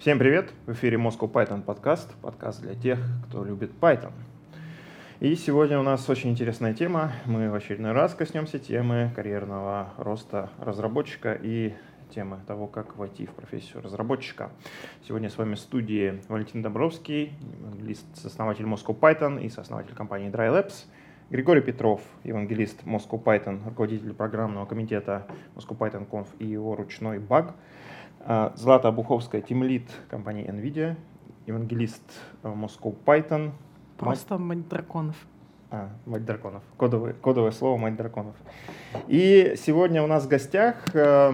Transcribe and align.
Всем 0.00 0.18
привет! 0.18 0.54
В 0.64 0.72
эфире 0.72 0.96
Moscow 0.96 1.30
Python 1.30 1.60
подкаст, 1.60 2.10
подкаст 2.22 2.62
для 2.62 2.74
тех, 2.74 2.98
кто 3.28 3.44
любит 3.44 3.70
Python. 3.82 4.12
И 5.20 5.34
сегодня 5.34 5.78
у 5.78 5.82
нас 5.82 6.08
очень 6.08 6.30
интересная 6.30 6.72
тема. 6.72 7.12
Мы 7.26 7.50
в 7.50 7.54
очередной 7.54 7.92
раз 7.92 8.14
коснемся 8.14 8.58
темы 8.58 9.12
карьерного 9.14 9.92
роста 9.98 10.48
разработчика 10.58 11.34
и 11.34 11.74
темы 12.14 12.38
того, 12.46 12.66
как 12.66 12.96
войти 12.96 13.26
в 13.26 13.32
профессию 13.32 13.82
разработчика. 13.82 14.48
Сегодня 15.06 15.28
с 15.28 15.36
вами 15.36 15.54
в 15.54 15.58
студии 15.58 16.22
Валентин 16.28 16.62
Добровский, 16.62 17.34
англист, 17.70 18.06
основатель 18.24 18.64
Moscow 18.64 18.98
Python 18.98 19.44
и 19.44 19.50
сооснователь 19.50 19.94
компании 19.94 20.30
Dry 20.30 20.50
Labs, 20.50 20.86
Григорий 21.28 21.60
Петров, 21.60 22.00
евангелист 22.24 22.84
Moscow 22.84 23.22
Python, 23.22 23.62
руководитель 23.66 24.14
программного 24.14 24.64
комитета 24.64 25.26
Moscow 25.54 25.76
Python 25.76 26.08
Conf 26.08 26.28
и 26.38 26.46
его 26.46 26.74
ручной 26.74 27.18
баг– 27.18 27.54
Злата 28.54 28.88
Обуховская, 28.88 29.40
тимлит 29.40 29.88
компании 30.08 30.46
NVIDIA, 30.46 30.96
евангелист 31.46 32.02
э, 32.42 32.48
Moscow 32.48 32.94
Python. 33.04 33.52
Просто 33.96 34.38
мать 34.38 34.68
драконов. 34.68 35.16
А, 35.70 35.90
мать 36.06 36.24
драконов. 36.24 36.62
Кодовое, 36.76 37.12
кодовое 37.14 37.50
слово 37.50 37.76
мать 37.76 37.96
драконов. 37.96 38.34
И 39.08 39.54
сегодня 39.56 40.02
у 40.02 40.06
нас 40.06 40.24
в 40.24 40.28
гостях 40.28 40.76
э, 40.94 41.32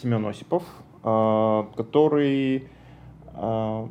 Семен 0.00 0.26
Осипов, 0.26 0.64
э, 1.02 1.64
который 1.76 2.68
э, 3.34 3.88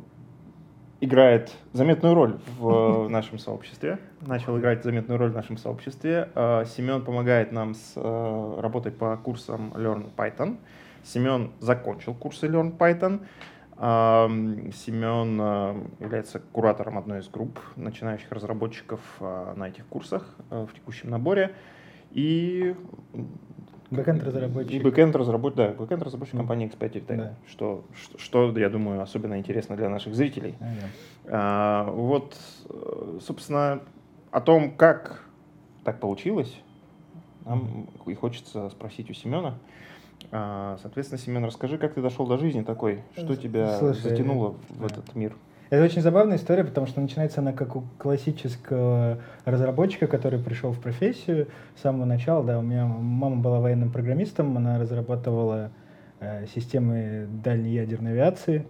играет 1.00 1.52
заметную 1.72 2.14
роль 2.14 2.38
в 2.58 3.08
нашем 3.10 3.38
сообществе. 3.38 3.98
Начал 4.20 4.58
играть 4.58 4.84
заметную 4.84 5.18
роль 5.18 5.30
в 5.30 5.34
нашем 5.34 5.56
сообществе. 5.56 6.30
Э, 6.34 6.64
Семен 6.66 7.02
помогает 7.02 7.52
нам 7.52 7.74
с 7.74 7.92
э, 7.96 8.60
работой 8.60 8.92
по 8.92 9.16
курсам 9.16 9.72
Learn 9.74 10.10
Python. 10.16 10.58
Семен 11.06 11.52
закончил 11.60 12.14
курсы 12.14 12.46
Learn 12.46 12.76
Python. 12.76 13.24
Семен 13.78 15.38
а, 15.40 15.86
является 16.00 16.40
куратором 16.40 16.96
одной 16.96 17.20
из 17.20 17.28
групп 17.28 17.60
начинающих 17.76 18.32
разработчиков 18.32 19.00
а, 19.20 19.54
на 19.54 19.68
этих 19.68 19.86
курсах 19.86 20.34
а, 20.50 20.66
в 20.66 20.72
текущем 20.72 21.10
наборе. 21.10 21.54
И 22.10 22.74
Бэкэнд 23.90 24.24
разработчик. 24.24 24.72
И 24.72 24.80
бэкэнд 24.80 25.14
разработчик, 25.14 25.56
да, 25.58 25.68
бэкэнд 25.68 26.02
разработчик 26.02 26.34
mm. 26.34 26.38
компании 26.38 26.68
X5 26.70 27.16
да. 27.16 27.34
что, 27.46 27.84
что, 27.94 28.18
что, 28.18 28.58
я 28.58 28.68
думаю, 28.70 29.00
особенно 29.00 29.38
интересно 29.38 29.76
для 29.76 29.88
наших 29.88 30.14
зрителей. 30.14 30.56
Yeah. 30.58 30.88
а, 31.26 31.90
вот, 31.90 32.36
собственно, 33.20 33.82
о 34.32 34.40
том, 34.40 34.74
как 34.74 35.22
так 35.84 36.00
получилось, 36.00 36.58
нам 37.44 37.88
и 38.06 38.14
хочется 38.14 38.70
спросить 38.70 39.08
у 39.10 39.14
Семена. 39.14 39.58
А, 40.32 40.78
соответственно, 40.82 41.20
Семен, 41.20 41.44
расскажи, 41.44 41.78
как 41.78 41.94
ты 41.94 42.02
дошел 42.02 42.26
до 42.26 42.38
жизни 42.38 42.62
такой? 42.62 43.02
Что 43.16 43.36
тебя 43.36 43.78
Слушай, 43.78 44.02
затянуло 44.02 44.56
в 44.68 44.80
да. 44.80 44.86
этот 44.86 45.14
мир? 45.14 45.34
Это 45.68 45.82
очень 45.84 46.00
забавная 46.00 46.36
история, 46.36 46.62
потому 46.62 46.86
что 46.86 47.00
начинается 47.00 47.40
она 47.40 47.52
как 47.52 47.74
у 47.74 47.82
классического 47.98 49.18
разработчика, 49.44 50.06
который 50.06 50.38
пришел 50.38 50.70
в 50.72 50.78
профессию 50.78 51.48
с 51.76 51.82
самого 51.82 52.04
начала. 52.04 52.44
Да, 52.44 52.58
у 52.60 52.62
меня 52.62 52.86
мама 52.86 53.36
была 53.36 53.58
военным 53.58 53.90
программистом, 53.90 54.56
она 54.56 54.78
разрабатывала 54.78 55.70
э, 56.20 56.46
системы 56.54 57.26
дальней 57.42 57.74
ядерной 57.74 58.12
авиации. 58.12 58.66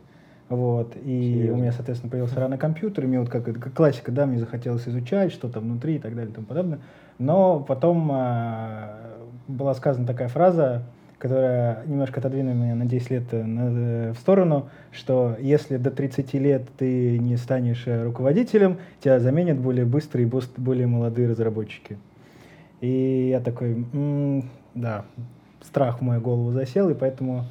Вот, 0.48 0.96
и 0.96 1.34
Серьезно? 1.34 1.52
у 1.52 1.56
меня, 1.56 1.72
соответственно, 1.72 2.10
появился 2.10 2.38
рано 2.38 2.56
компьютер, 2.56 3.04
и 3.04 3.08
мне 3.08 3.18
вот 3.18 3.28
как, 3.28 3.44
как 3.44 3.74
классика, 3.74 4.12
да, 4.12 4.26
мне 4.26 4.38
захотелось 4.38 4.88
изучать, 4.88 5.32
что 5.32 5.48
там 5.48 5.64
внутри 5.64 5.96
и 5.96 5.98
так 5.98 6.14
далее 6.14 6.30
и 6.30 6.34
тому 6.34 6.46
подобное. 6.46 6.78
Но 7.18 7.60
потом 7.60 8.10
э, 8.12 9.16
была 9.48 9.74
сказана 9.74 10.06
такая 10.06 10.28
фраза, 10.28 10.84
которая 11.18 11.84
немножко 11.86 12.20
отодвинула 12.20 12.54
меня 12.54 12.74
на 12.74 12.84
10 12.84 13.10
лет 13.10 13.24
э, 13.32 13.42
э, 13.42 14.12
в 14.12 14.18
сторону, 14.18 14.68
что 14.92 15.36
если 15.40 15.76
до 15.78 15.90
30 15.90 16.34
лет 16.34 16.68
ты 16.76 17.18
не 17.18 17.36
станешь 17.36 17.84
э, 17.86 18.04
руководителем, 18.04 18.78
тебя 19.00 19.18
заменят 19.18 19.58
более 19.58 19.86
быстрые 19.86 20.30
более 20.56 20.86
молодые 20.86 21.28
разработчики. 21.28 21.96
И 22.80 23.28
я 23.30 23.40
такой, 23.40 23.86
м-м, 23.92 24.50
да, 24.74 25.06
страх 25.62 26.00
в 26.00 26.02
мою 26.02 26.20
голову 26.20 26.52
засел, 26.52 26.90
и 26.90 26.94
поэтому, 26.94 27.46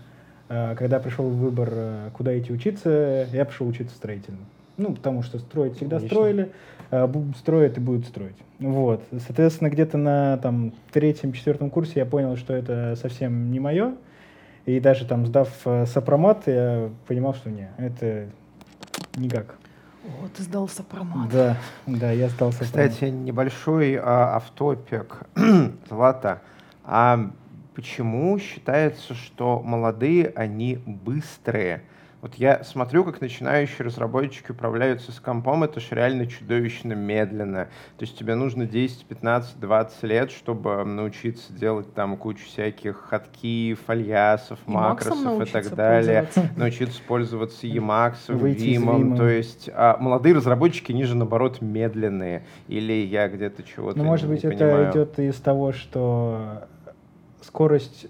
когда 0.47 0.99
пришел 0.99 1.27
выбор, 1.27 2.11
куда 2.13 2.37
идти 2.37 2.53
учиться, 2.53 3.27
я 3.33 3.43
пошел 3.43 3.67
учиться 3.67 3.95
строительным. 3.95 4.45
Ну, 4.77 4.93
потому 4.93 5.23
что 5.23 5.39
строить 5.39 5.77
всегда 5.77 5.97
Отлично. 5.97 6.15
строили, 6.15 6.51
а, 6.91 7.11
строят 7.37 7.77
и 7.77 7.79
будут 7.79 8.05
строить. 8.05 8.35
Вот. 8.59 9.03
Соответственно, 9.25 9.69
где-то 9.69 9.97
на 9.97 10.37
там, 10.37 10.73
третьем-четвертом 10.91 11.69
курсе 11.69 11.93
я 11.99 12.05
понял, 12.05 12.35
что 12.37 12.53
это 12.53 12.95
совсем 12.95 13.51
не 13.51 13.59
мое. 13.59 13.95
И 14.65 14.79
даже 14.79 15.05
там, 15.05 15.25
сдав 15.27 15.49
э, 15.65 15.85
сопромат, 15.85 16.47
я 16.47 16.89
понимал, 17.07 17.35
что 17.35 17.51
не, 17.51 17.69
это 17.77 18.27
никак. 19.15 19.57
О, 20.03 20.27
ты 20.35 20.43
сдал 20.43 20.67
сопромат. 20.67 21.29
Да, 21.31 21.57
да, 21.85 22.11
я 22.11 22.29
сдал 22.29 22.51
сопромат. 22.51 22.91
Кстати, 22.91 23.11
небольшой 23.11 23.95
а, 23.95 24.35
автопик. 24.35 25.21
Злата, 25.89 26.41
а 26.83 27.31
почему 27.75 28.37
считается, 28.39 29.13
что 29.13 29.61
молодые, 29.63 30.31
они 30.35 30.79
быстрые? 30.85 31.83
Вот 32.25 32.33
я 32.37 32.63
смотрю, 32.63 33.03
как 33.03 33.21
начинающие 33.21 33.85
разработчики 33.85 34.49
управляются 34.49 35.11
с 35.11 35.19
компом, 35.19 35.63
это 35.63 35.79
же 35.79 35.89
реально 35.91 36.25
чудовищно 36.25 36.93
медленно. 36.93 37.65
То 37.99 38.03
есть 38.03 38.17
тебе 38.17 38.33
нужно 38.33 38.65
10, 38.65 39.05
15, 39.05 39.59
20 39.59 40.03
лет, 40.05 40.31
чтобы 40.31 40.83
научиться 40.85 41.53
делать 41.53 41.93
там 41.93 42.17
кучу 42.17 42.43
всяких 42.47 42.95
ходки, 42.95 43.75
фальясов, 43.75 44.57
и 44.65 44.71
макросов 44.71 45.39
и 45.39 45.45
так 45.45 45.75
далее. 45.75 46.27
Научиться 46.57 46.99
пользоваться 47.07 47.67
Emacs, 47.67 48.27
Vim. 48.29 49.15
То 49.15 49.29
есть 49.29 49.69
а, 49.71 49.95
молодые 49.99 50.33
разработчики, 50.33 50.91
ниже 50.91 51.15
наоборот 51.15 51.61
медленные. 51.61 52.43
Или 52.67 53.05
я 53.05 53.27
где-то 53.27 53.61
чего-то 53.61 53.99
Ну, 53.99 54.03
может 54.03 54.27
быть, 54.27 54.43
это 54.43 54.65
понимаю. 54.65 54.91
идет 54.91 55.19
из 55.19 55.35
того, 55.35 55.73
что 55.73 56.63
скорость 57.43 58.07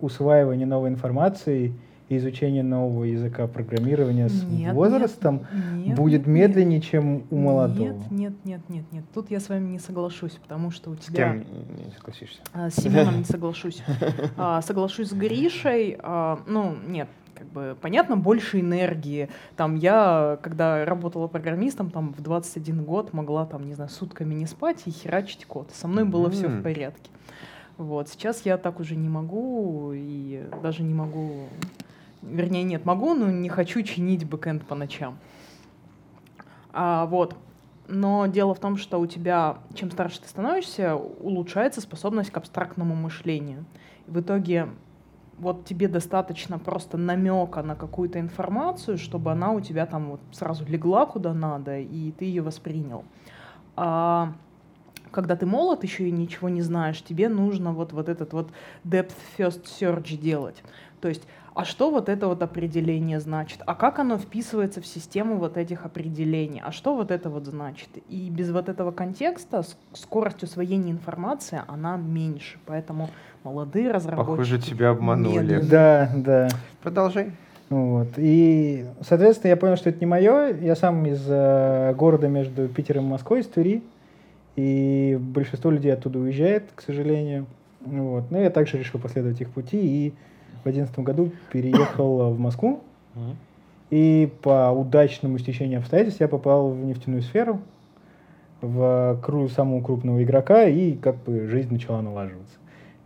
усваивания 0.00 0.64
новой 0.64 0.88
информации— 0.88 1.74
изучение 2.16 2.62
нового 2.62 3.04
языка 3.04 3.46
программирования 3.46 4.28
с 4.28 4.42
нет, 4.42 4.74
возрастом 4.74 5.46
нет, 5.74 5.96
будет 5.96 6.26
медленнее, 6.26 6.78
нет, 6.78 6.84
чем 6.84 7.24
у 7.30 7.36
молодого. 7.36 7.88
Нет, 7.88 8.10
нет, 8.10 8.32
нет, 8.44 8.60
нет, 8.68 8.84
нет. 8.92 9.04
Тут 9.14 9.30
я 9.30 9.40
с 9.40 9.48
вами 9.48 9.68
не 9.68 9.78
соглашусь, 9.78 10.32
потому 10.32 10.70
что 10.70 10.90
у 10.90 10.96
тебя... 10.96 11.10
С 11.10 11.14
кем 11.14 11.44
не 11.76 11.92
согласишься? 11.92 12.40
А, 12.52 12.70
с 12.70 12.74
Семеном 12.74 13.18
не 13.18 13.24
соглашусь. 13.30 13.82
А, 14.36 14.60
соглашусь 14.62 15.10
с 15.10 15.12
Гришей. 15.12 15.96
А, 16.00 16.40
ну, 16.46 16.76
нет, 16.86 17.08
как 17.34 17.46
бы 17.48 17.76
понятно, 17.80 18.16
больше 18.16 18.60
энергии. 18.60 19.28
Там 19.56 19.76
я, 19.76 20.38
когда 20.42 20.84
работала 20.84 21.28
программистом, 21.28 21.90
там 21.90 22.12
в 22.12 22.20
21 22.20 22.84
год 22.84 23.12
могла 23.12 23.46
там, 23.46 23.64
не 23.64 23.74
знаю, 23.74 23.88
сутками 23.88 24.34
не 24.34 24.46
спать 24.46 24.82
и 24.86 24.90
херачить 24.90 25.46
код. 25.46 25.70
Со 25.72 25.88
мной 25.88 26.04
было 26.04 26.28
все 26.30 26.48
в 26.48 26.62
порядке. 26.62 27.10
Вот, 27.78 28.10
сейчас 28.10 28.44
я 28.44 28.58
так 28.58 28.78
уже 28.78 28.94
не 28.94 29.08
могу 29.08 29.92
и 29.94 30.44
даже 30.62 30.82
не 30.82 30.92
могу 30.92 31.48
Вернее, 32.22 32.64
нет, 32.64 32.84
могу, 32.84 33.14
но 33.14 33.30
не 33.30 33.48
хочу 33.48 33.82
чинить 33.82 34.28
бэкэнд 34.28 34.66
по 34.66 34.74
ночам. 34.74 35.18
А, 36.72 37.06
вот. 37.06 37.36
Но 37.88 38.26
дело 38.26 38.54
в 38.54 38.60
том, 38.60 38.76
что 38.76 39.00
у 39.00 39.06
тебя, 39.06 39.58
чем 39.74 39.90
старше 39.90 40.20
ты 40.20 40.28
становишься, 40.28 40.94
улучшается 40.94 41.80
способность 41.80 42.30
к 42.30 42.36
абстрактному 42.36 42.94
мышлению. 42.94 43.64
И 44.06 44.10
в 44.10 44.20
итоге 44.20 44.68
вот 45.38 45.64
тебе 45.64 45.88
достаточно 45.88 46.58
просто 46.58 46.98
намека 46.98 47.62
на 47.62 47.74
какую-то 47.74 48.20
информацию, 48.20 48.98
чтобы 48.98 49.32
она 49.32 49.52
у 49.52 49.60
тебя 49.60 49.86
там 49.86 50.10
вот 50.10 50.20
сразу 50.32 50.64
легла 50.66 51.06
куда 51.06 51.32
надо, 51.32 51.78
и 51.78 52.12
ты 52.12 52.26
ее 52.26 52.42
воспринял. 52.42 53.04
А 53.74 54.34
когда 55.10 55.34
ты 55.34 55.46
молод 55.46 55.82
еще 55.82 56.08
и 56.08 56.12
ничего 56.12 56.48
не 56.48 56.62
знаешь, 56.62 57.02
тебе 57.02 57.28
нужно 57.28 57.72
вот, 57.72 57.92
вот 57.92 58.08
этот 58.08 58.32
вот 58.32 58.50
depth 58.84 59.14
first 59.36 59.64
search 59.64 60.16
делать. 60.16 60.62
То 61.00 61.08
есть 61.08 61.26
а 61.54 61.64
что 61.64 61.90
вот 61.90 62.08
это 62.08 62.28
вот 62.28 62.42
определение 62.42 63.20
значит, 63.20 63.60
а 63.66 63.74
как 63.74 63.98
оно 63.98 64.18
вписывается 64.18 64.80
в 64.80 64.86
систему 64.86 65.36
вот 65.36 65.56
этих 65.56 65.84
определений, 65.84 66.62
а 66.64 66.72
что 66.72 66.94
вот 66.94 67.10
это 67.10 67.28
вот 67.30 67.46
значит. 67.46 67.88
И 68.08 68.30
без 68.30 68.50
вот 68.50 68.68
этого 68.68 68.92
контекста 68.92 69.62
скорость 69.92 70.42
усвоения 70.42 70.92
информации, 70.92 71.62
она 71.66 71.96
меньше, 71.96 72.58
поэтому 72.66 73.10
молодые 73.42 73.90
разработчики... 73.90 74.30
Похоже, 74.30 74.58
тебя 74.60 74.90
обманули. 74.90 75.38
Медленные. 75.38 75.70
Да, 75.70 76.10
да. 76.14 76.48
Продолжай. 76.82 77.32
Вот. 77.68 78.08
И, 78.16 78.84
соответственно, 79.00 79.50
я 79.50 79.56
понял, 79.56 79.76
что 79.76 79.90
это 79.90 80.00
не 80.00 80.06
мое. 80.06 80.56
Я 80.56 80.74
сам 80.74 81.06
из 81.06 81.24
э, 81.28 81.94
города 81.94 82.26
между 82.26 82.68
Питером 82.68 83.06
и 83.06 83.10
Москвой, 83.10 83.40
из 83.40 83.46
Твери. 83.46 83.82
И 84.56 85.16
большинство 85.20 85.70
людей 85.70 85.92
оттуда 85.92 86.18
уезжает, 86.18 86.64
к 86.74 86.82
сожалению. 86.82 87.46
Вот. 87.80 88.30
Но 88.30 88.38
я 88.40 88.50
также 88.50 88.76
решил 88.76 89.00
последовать 89.00 89.40
их 89.40 89.50
пути 89.50 89.78
и 89.80 90.14
в 90.60 90.64
2011 90.64 90.98
году 91.00 91.32
переехал 91.52 92.32
в 92.32 92.38
Москву. 92.38 92.80
И 93.90 94.32
по 94.42 94.70
удачному 94.70 95.38
стечению 95.38 95.80
обстоятельств 95.80 96.20
я 96.20 96.28
попал 96.28 96.70
в 96.70 96.84
нефтяную 96.84 97.22
сферу, 97.22 97.60
в 98.60 99.18
кру 99.22 99.48
самого 99.48 99.82
крупного 99.82 100.22
игрока, 100.22 100.64
и 100.64 100.92
как 100.92 101.16
бы 101.24 101.48
жизнь 101.48 101.72
начала 101.72 102.00
налаживаться. 102.00 102.56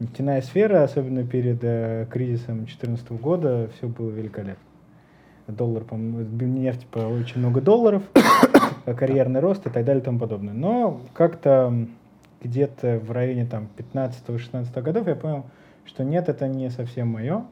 Нефтяная 0.00 0.42
сфера, 0.42 0.82
особенно 0.82 1.24
перед 1.24 1.60
э, 1.62 2.06
кризисом 2.10 2.58
2014 2.58 3.12
года, 3.12 3.70
все 3.76 3.86
было 3.86 4.10
великолепно. 4.10 4.64
доллар, 5.46 5.84
по-моему, 5.84 6.20
нефть 6.46 6.86
по 6.88 6.98
очень 6.98 7.38
много 7.38 7.60
долларов, 7.60 8.02
карьерный 8.84 9.40
рост 9.40 9.66
и 9.66 9.70
так 9.70 9.84
далее 9.84 10.02
и 10.02 10.04
тому 10.04 10.18
подобное. 10.18 10.52
Но 10.52 11.00
как-то 11.14 11.72
где-то 12.42 13.00
в 13.02 13.10
районе 13.12 13.46
там 13.46 13.68
15-16 13.78 14.82
годов 14.82 15.06
я 15.06 15.14
понял, 15.14 15.44
что 15.84 16.04
нет, 16.04 16.28
это 16.28 16.48
не 16.48 16.70
совсем 16.70 17.08
мое. 17.08 17.44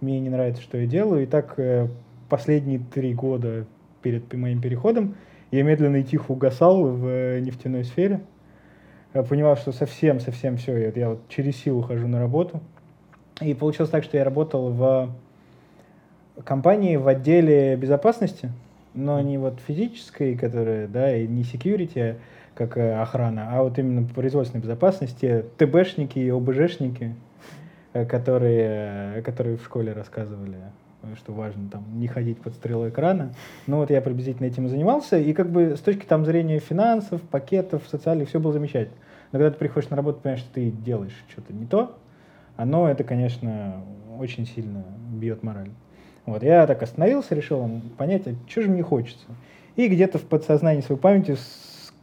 Мне 0.00 0.20
не 0.20 0.28
нравится, 0.28 0.62
что 0.62 0.78
я 0.78 0.86
делаю. 0.86 1.24
И 1.24 1.26
так 1.26 1.54
э, 1.58 1.88
последние 2.28 2.78
три 2.78 3.14
года 3.14 3.64
перед 4.02 4.32
моим 4.34 4.60
переходом 4.60 5.16
я 5.50 5.62
медленно 5.62 5.96
и 5.96 6.04
тихо 6.04 6.32
угасал 6.32 6.84
в 6.84 7.06
э, 7.06 7.40
нефтяной 7.40 7.84
сфере. 7.84 8.20
Я 9.14 9.22
понимал, 9.22 9.56
что 9.56 9.72
совсем-совсем 9.72 10.58
все, 10.58 10.76
я, 10.76 10.92
я 10.94 11.08
вот 11.10 11.28
через 11.28 11.56
силу 11.56 11.82
хожу 11.82 12.06
на 12.06 12.20
работу. 12.20 12.60
И 13.40 13.54
получилось 13.54 13.90
так, 13.90 14.04
что 14.04 14.16
я 14.16 14.24
работал 14.24 14.70
в 14.70 15.10
компании 16.44 16.96
в 16.96 17.08
отделе 17.08 17.76
безопасности, 17.76 18.50
но 18.94 19.20
не 19.20 19.38
вот 19.38 19.60
физической, 19.66 20.36
которая, 20.36 20.88
да, 20.88 21.16
и 21.16 21.26
не 21.26 21.42
security, 21.42 22.16
как 22.58 22.76
э, 22.76 23.00
охрана, 23.00 23.50
а 23.52 23.62
вот 23.62 23.78
именно 23.78 24.06
производственной 24.06 24.60
безопасности, 24.60 25.44
ТБшники 25.58 26.18
и 26.18 26.28
ОБЖшники, 26.28 27.14
э, 27.92 28.04
которые, 28.04 29.18
э, 29.18 29.22
которые 29.22 29.56
в 29.56 29.62
школе 29.62 29.92
рассказывали, 29.92 30.56
что 31.16 31.32
важно 31.32 31.70
там 31.70 31.84
не 32.00 32.08
ходить 32.08 32.40
под 32.40 32.54
стрелой 32.54 32.90
экрана. 32.90 33.32
Ну 33.68 33.76
вот 33.76 33.90
я 33.90 34.02
приблизительно 34.02 34.46
этим 34.46 34.68
занимался, 34.68 35.18
и 35.18 35.32
как 35.32 35.50
бы 35.50 35.76
с 35.76 35.80
точки 35.80 36.04
там 36.04 36.26
зрения 36.26 36.58
финансов, 36.58 37.22
пакетов, 37.22 37.84
социальных, 37.88 38.28
все 38.28 38.40
было 38.40 38.52
замечательно. 38.52 38.96
Но 39.30 39.38
когда 39.38 39.52
ты 39.52 39.58
приходишь 39.58 39.90
на 39.90 39.96
работу, 39.96 40.18
понимаешь, 40.20 40.40
что 40.40 40.54
ты 40.54 40.70
делаешь 40.70 41.14
что-то 41.28 41.52
не 41.52 41.66
то, 41.66 41.96
оно 42.56 42.88
это, 42.88 43.04
конечно, 43.04 43.84
очень 44.18 44.46
сильно 44.46 44.84
бьет 45.12 45.44
мораль. 45.44 45.70
Вот, 46.26 46.42
я 46.42 46.66
так 46.66 46.82
остановился, 46.82 47.36
решил 47.36 47.80
понять, 47.96 48.26
а 48.26 48.34
что 48.48 48.62
же 48.62 48.68
мне 48.68 48.82
хочется. 48.82 49.26
И 49.76 49.86
где-то 49.86 50.18
в 50.18 50.24
подсознании 50.24 50.80
своей 50.80 51.00
памяти 51.00 51.36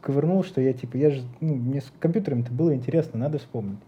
ковырнул, 0.00 0.44
что 0.44 0.60
я 0.60 0.72
типа, 0.72 0.96
я 0.96 1.10
же, 1.10 1.22
ну, 1.40 1.54
мне 1.54 1.80
с 1.80 1.92
компьютером-то 1.98 2.52
было 2.52 2.74
интересно, 2.74 3.18
надо 3.18 3.38
вспомнить. 3.38 3.78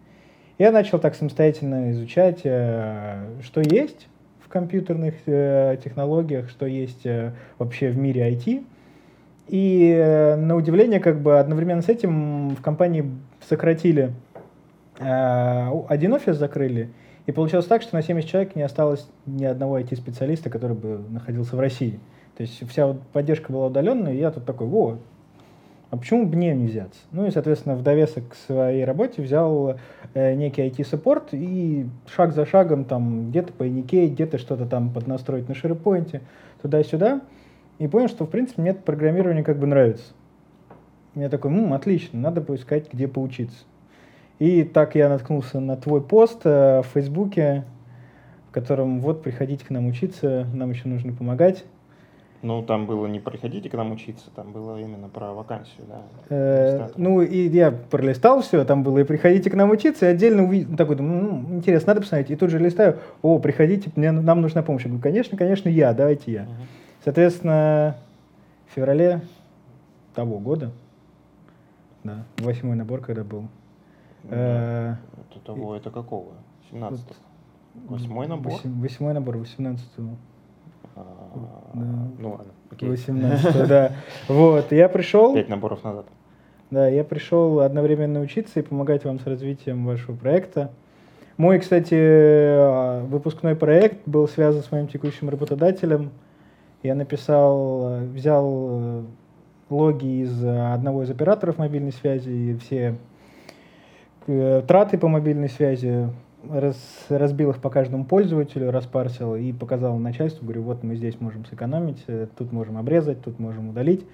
Я 0.58 0.72
начал 0.72 0.99
так 0.99 1.14
самостоятельно 1.14 1.93
изучать, 1.93 2.40
э, 2.43 3.28
что 3.43 3.60
есть 3.60 4.08
в 4.44 4.49
компьютерных 4.49 5.14
э, 5.26 5.76
технологиях, 5.84 6.50
что 6.50 6.66
есть 6.66 7.06
э, 7.06 7.32
вообще 7.58 7.90
в 7.90 7.96
мире 7.96 8.28
IT. 8.32 8.64
И 9.46 10.34
на 10.37 10.56
удивление, 10.56 11.00
как 11.00 11.22
бы 11.22 11.38
одновременно 11.38 11.81
с 11.81 11.88
этим 11.88 12.50
в 12.50 12.60
компании 12.60 13.10
сократили 13.49 14.12
один 14.99 16.12
офис 16.12 16.37
закрыли, 16.37 16.90
и 17.25 17.32
получилось 17.32 17.66
так, 17.66 17.81
что 17.82 17.94
на 17.94 18.02
70 18.02 18.28
человек 18.28 18.56
не 18.56 18.62
осталось 18.62 19.08
ни 19.26 19.44
одного 19.44 19.78
IT-специалиста, 19.78 20.50
который 20.50 20.76
бы 20.76 21.00
находился 21.08 21.56
в 21.56 21.60
России. 21.60 22.00
То 22.37 22.43
есть 22.43 22.69
вся 22.69 22.94
поддержка 23.12 23.52
была 23.52 23.69
удаленная, 23.69 24.12
и 24.12 24.19
я 24.19 24.31
тут 24.31 24.44
такой, 24.44 24.66
во, 24.66 24.99
а 25.90 25.96
почему 25.96 26.26
бы 26.26 26.37
мне 26.37 26.55
не 26.55 26.67
взяться? 26.67 27.00
Ну 27.12 27.26
и, 27.26 27.31
соответственно, 27.31 27.75
в 27.75 27.82
довесок 27.82 28.29
к 28.29 28.35
своей 28.35 28.85
работе 28.85 29.23
взял 29.23 29.76
э, 30.12 30.35
некий 30.35 30.62
IT-саппорт 30.69 31.29
и 31.32 31.87
шаг 32.06 32.35
за 32.35 32.44
шагом 32.44 32.85
там 32.85 33.31
где-то 33.31 33.52
по 33.55 33.67
Инике, 33.67 34.06
где-то 34.08 34.37
что-то 34.37 34.67
там 34.67 34.93
поднастроить 34.93 35.49
на 35.49 35.55
SharePoint, 35.55 36.20
туда-сюда. 36.61 37.23
И 37.79 37.88
понял, 37.88 38.08
что, 38.08 38.26
в 38.26 38.31
принципе, 38.31 38.61
мне 38.61 38.73
это 38.73 38.82
программирование 38.82 39.43
как 39.43 39.58
бы 39.58 39.67
нравится. 39.67 40.12
Я 41.14 41.31
такой, 41.31 41.50
ну, 41.52 41.73
отлично, 41.73 42.20
надо 42.20 42.43
поискать, 42.43 42.93
где 42.93 43.08
поучиться. 43.08 43.64
И 44.38 44.64
так 44.64 44.94
я 44.94 45.08
наткнулся 45.08 45.58
на 45.58 45.76
твой 45.76 46.02
пост 46.02 46.43
э, 46.44 46.82
в 46.82 46.87
Фейсбуке, 46.93 47.64
в 48.50 48.52
котором 48.52 49.00
вот 49.00 49.23
приходите 49.23 49.64
к 49.64 49.70
нам 49.70 49.87
учиться, 49.87 50.46
нам 50.52 50.70
еще 50.70 50.87
нужно 50.87 51.14
помогать. 51.14 51.64
Ну, 52.40 52.62
там 52.62 52.87
было 52.87 53.06
не 53.06 53.19
приходите 53.19 53.69
к 53.69 53.75
нам 53.75 53.90
учиться, 53.90 54.31
там 54.35 54.52
было 54.52 54.79
именно 54.81 55.08
про 55.08 55.32
вакансию, 55.32 55.87
да. 55.88 56.02
Э, 56.29 56.88
ну, 56.96 57.20
и 57.20 57.49
я 57.49 57.73
пролистал 57.73 58.43
все, 58.43 58.64
там 58.64 58.85
было 58.85 58.99
и 58.99 59.05
приходите 59.05 59.50
к 59.50 59.55
нам 59.55 59.70
учиться, 59.70 60.06
и 60.06 60.11
отдельно 60.11 60.44
увидел, 60.44 60.76
такой, 60.76 60.94
думаю, 60.94 61.23
ну, 61.23 61.56
интересно, 61.56 61.88
надо 61.88 62.02
посмотреть. 62.02 62.31
И 62.31 62.37
тут 62.37 62.50
же 62.50 62.61
листаю, 62.61 62.99
о, 63.23 63.40
приходите, 63.40 63.90
мне, 63.96 64.12
нам 64.12 64.40
нужна 64.40 64.62
помощь. 64.62 64.85
Я 64.85 64.88
говорю, 64.88 65.02
конечно, 65.02 65.37
конечно, 65.37 65.69
я, 65.69 65.93
давайте 65.93 66.31
я. 66.31 66.43
Угу. 66.43 66.50
Соответственно, 67.05 67.96
в 68.69 68.75
феврале 68.75 69.20
того 70.14 70.38
года, 70.38 70.70
да, 72.05 72.25
восьмой 72.38 72.76
набор, 72.76 73.00
когда 73.00 73.25
был. 73.25 73.49
Да. 74.23 74.31
Э, 74.31 74.94
это 75.29 75.41
того, 75.44 75.75
это 75.75 75.91
какого? 75.91 76.34
17 76.70 77.05
Восьмой 77.88 78.26
набор? 78.26 78.61
Восьмой 78.64 79.14
набор, 79.14 79.38
18 79.38 79.87
да. 81.74 82.08
Ну 82.18 82.30
ладно, 82.30 82.52
окей. 82.70 82.88
18 82.88 83.66
да. 83.68 83.92
Вот, 84.28 84.72
я 84.72 84.88
пришел... 84.88 85.34
Пять 85.34 85.48
наборов 85.48 85.84
назад. 85.84 86.06
Да, 86.70 86.88
я 86.88 87.04
пришел 87.04 87.60
одновременно 87.60 88.20
учиться 88.20 88.60
и 88.60 88.62
помогать 88.62 89.04
вам 89.04 89.18
с 89.18 89.26
развитием 89.26 89.86
вашего 89.86 90.14
проекта. 90.14 90.70
Мой, 91.38 91.60
кстати, 91.60 93.06
выпускной 93.06 93.54
проект 93.54 94.06
был 94.06 94.28
связан 94.28 94.62
с 94.62 94.72
моим 94.72 94.88
текущим 94.88 95.28
работодателем. 95.28 96.10
Я 96.82 96.94
написал, 96.94 98.00
взял 98.12 99.04
логи 99.70 100.22
из 100.22 100.44
одного 100.44 101.02
из 101.02 101.10
операторов 101.10 101.58
мобильной 101.58 101.92
связи 101.92 102.30
и 102.30 102.56
все 102.58 102.96
э, 104.26 104.62
траты 104.66 104.98
по 104.98 105.08
мобильной 105.08 105.48
связи 105.48 106.08
раз, 106.52 106.76
разбил 107.08 107.50
их 107.50 107.60
по 107.60 107.70
каждому 107.70 108.04
пользователю, 108.04 108.70
распарсил 108.70 109.34
и 109.36 109.52
показал 109.52 109.96
начальству, 109.98 110.44
говорю, 110.44 110.62
вот 110.62 110.82
мы 110.82 110.96
здесь 110.96 111.20
можем 111.20 111.44
сэкономить, 111.44 112.04
э, 112.06 112.26
тут 112.36 112.52
можем 112.52 112.76
обрезать, 112.78 113.22
тут 113.22 113.38
можем 113.38 113.70
удалить. 113.70 114.04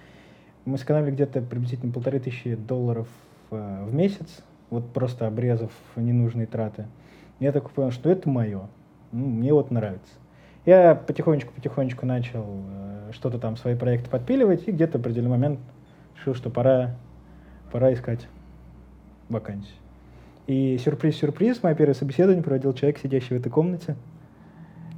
Мы 0.65 0.79
сэкономили 0.79 1.13
где-то 1.13 1.43
приблизительно 1.43 1.93
полторы 1.93 2.21
тысячи 2.21 2.55
долларов 2.55 3.09
э, 3.51 3.85
в 3.85 3.95
месяц, 3.95 4.43
вот 4.71 4.93
просто 4.93 5.27
обрезав 5.27 5.73
ненужные 5.97 6.47
траты. 6.47 6.87
Я 7.41 7.53
так 7.53 7.71
понял, 7.71 7.91
что 7.91 8.11
это 8.11 8.29
мое, 8.29 8.63
ну, 9.13 9.27
мне 9.27 9.53
вот 9.53 9.71
нравится. 9.71 10.13
Я 10.67 10.95
потихонечку-потихонечку 10.95 12.07
начал 12.07 12.47
э, 12.47 13.11
что-то 13.13 13.39
там, 13.39 13.57
свои 13.57 13.75
проекты 13.75 14.11
подпиливать, 14.11 14.67
и 14.67 14.73
где-то 14.73 14.99
в 14.99 15.01
определенный 15.03 15.31
момент 15.31 15.61
решил, 16.17 16.35
что 16.35 16.51
пора, 16.51 16.97
пора 17.71 17.93
искать 17.93 18.27
вакансию. 19.29 19.84
И 20.47 20.79
сюрприз-сюрприз, 20.85 21.63
мое 21.63 21.75
первое 21.75 21.95
собеседование 21.95 22.43
проводил 22.43 22.75
человек, 22.75 22.99
сидящий 23.03 23.37
в 23.37 23.41
этой 23.41 23.51
комнате. 23.51 23.97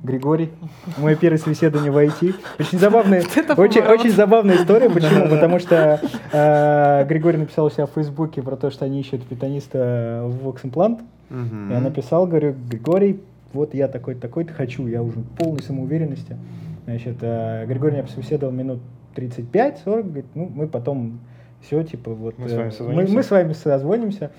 Григорий. 0.03 0.51
Мое 0.99 1.17
первое 1.17 1.39
собеседование 1.39 1.91
в 1.91 1.97
IT. 1.97 2.35
Очень 2.59 2.79
забавная, 2.79 3.23
очень, 3.57 3.83
очень 3.83 4.11
забавная 4.11 4.57
история. 4.57 4.89
Почему? 4.91 5.29
Потому 5.29 5.59
что 5.59 6.01
э, 6.33 7.07
Григорий 7.09 7.39
написал 7.39 7.67
у 7.67 7.71
себя 7.71 7.87
в 7.87 7.93
Фейсбуке 7.93 8.43
про 8.43 8.57
то, 8.57 8.71
что 8.71 8.85
они 8.85 9.01
ищут 9.01 9.25
питаниста 9.25 10.23
в 10.25 10.47
Vox 10.47 10.63
Implant. 10.63 11.01
Я 11.31 11.81
написал, 11.81 12.27
говорю, 12.27 12.55
Григорий, 12.69 13.21
вот 13.53 13.75
я 13.75 13.89
такой-то, 13.89 14.21
такой-то 14.21 14.53
хочу, 14.53 14.87
я 14.87 15.03
уже 15.03 15.19
полной 15.39 15.63
самоуверенности. 15.63 16.37
Значит, 16.85 17.17
э, 17.21 17.67
Григорий 17.67 17.95
меня 17.95 18.05
пособеседовал 18.05 18.53
минут 18.53 18.79
35-40, 19.17 20.03
говорит, 20.03 20.27
ну, 20.35 20.51
мы 20.55 20.69
потом 20.69 21.19
все, 21.67 21.83
типа, 21.83 22.13
вот 22.13 22.39
мы 22.39 22.49
с 22.49 22.53
вами 22.53 22.71
созвонимся. 22.71 23.11
Мы, 23.11 23.17
мы 23.17 23.23
с 23.25 23.31
вами 23.31 23.53
созвонимся. 23.53 24.31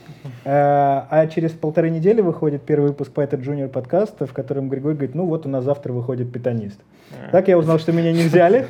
А, 0.46 1.28
через 1.28 1.52
полторы 1.52 1.90
недели 1.90 2.22
выходит 2.22 2.62
первый 2.62 2.88
выпуск 2.88 3.12
Python 3.14 3.42
Junior 3.42 3.68
подкаста, 3.68 4.26
в 4.26 4.32
котором 4.32 4.70
Григорий 4.70 4.96
говорит, 4.96 5.14
ну 5.14 5.26
вот 5.26 5.46
у 5.46 5.50
нас 5.50 5.66
завтра 5.66 5.92
выходит 5.92 6.32
питанист. 6.32 6.80
А. 7.12 7.32
Так 7.32 7.50
я 7.50 7.58
узнал, 7.58 7.80
что 7.80 7.92
меня 7.92 8.14
не 8.14 8.24
взяли. 8.24 8.68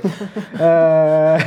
А, 0.60 1.38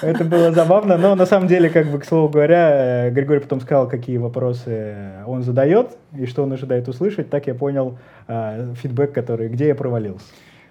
это 0.00 0.24
было 0.24 0.50
забавно, 0.52 0.96
но 0.96 1.14
на 1.14 1.26
самом 1.26 1.46
деле, 1.46 1.68
как 1.68 1.86
бы, 1.88 1.98
к 1.98 2.06
слову 2.06 2.30
говоря, 2.30 3.10
Григорий 3.10 3.40
потом 3.40 3.60
сказал, 3.60 3.86
какие 3.86 4.16
вопросы 4.16 4.94
он 5.26 5.42
задает 5.42 5.90
и 6.16 6.24
что 6.24 6.42
он 6.42 6.52
ожидает 6.54 6.88
услышать. 6.88 7.28
Так 7.28 7.46
я 7.48 7.54
понял 7.54 7.98
фидбэк, 8.28 9.12
который, 9.12 9.48
где 9.48 9.68
я 9.68 9.74
провалился. 9.74 10.24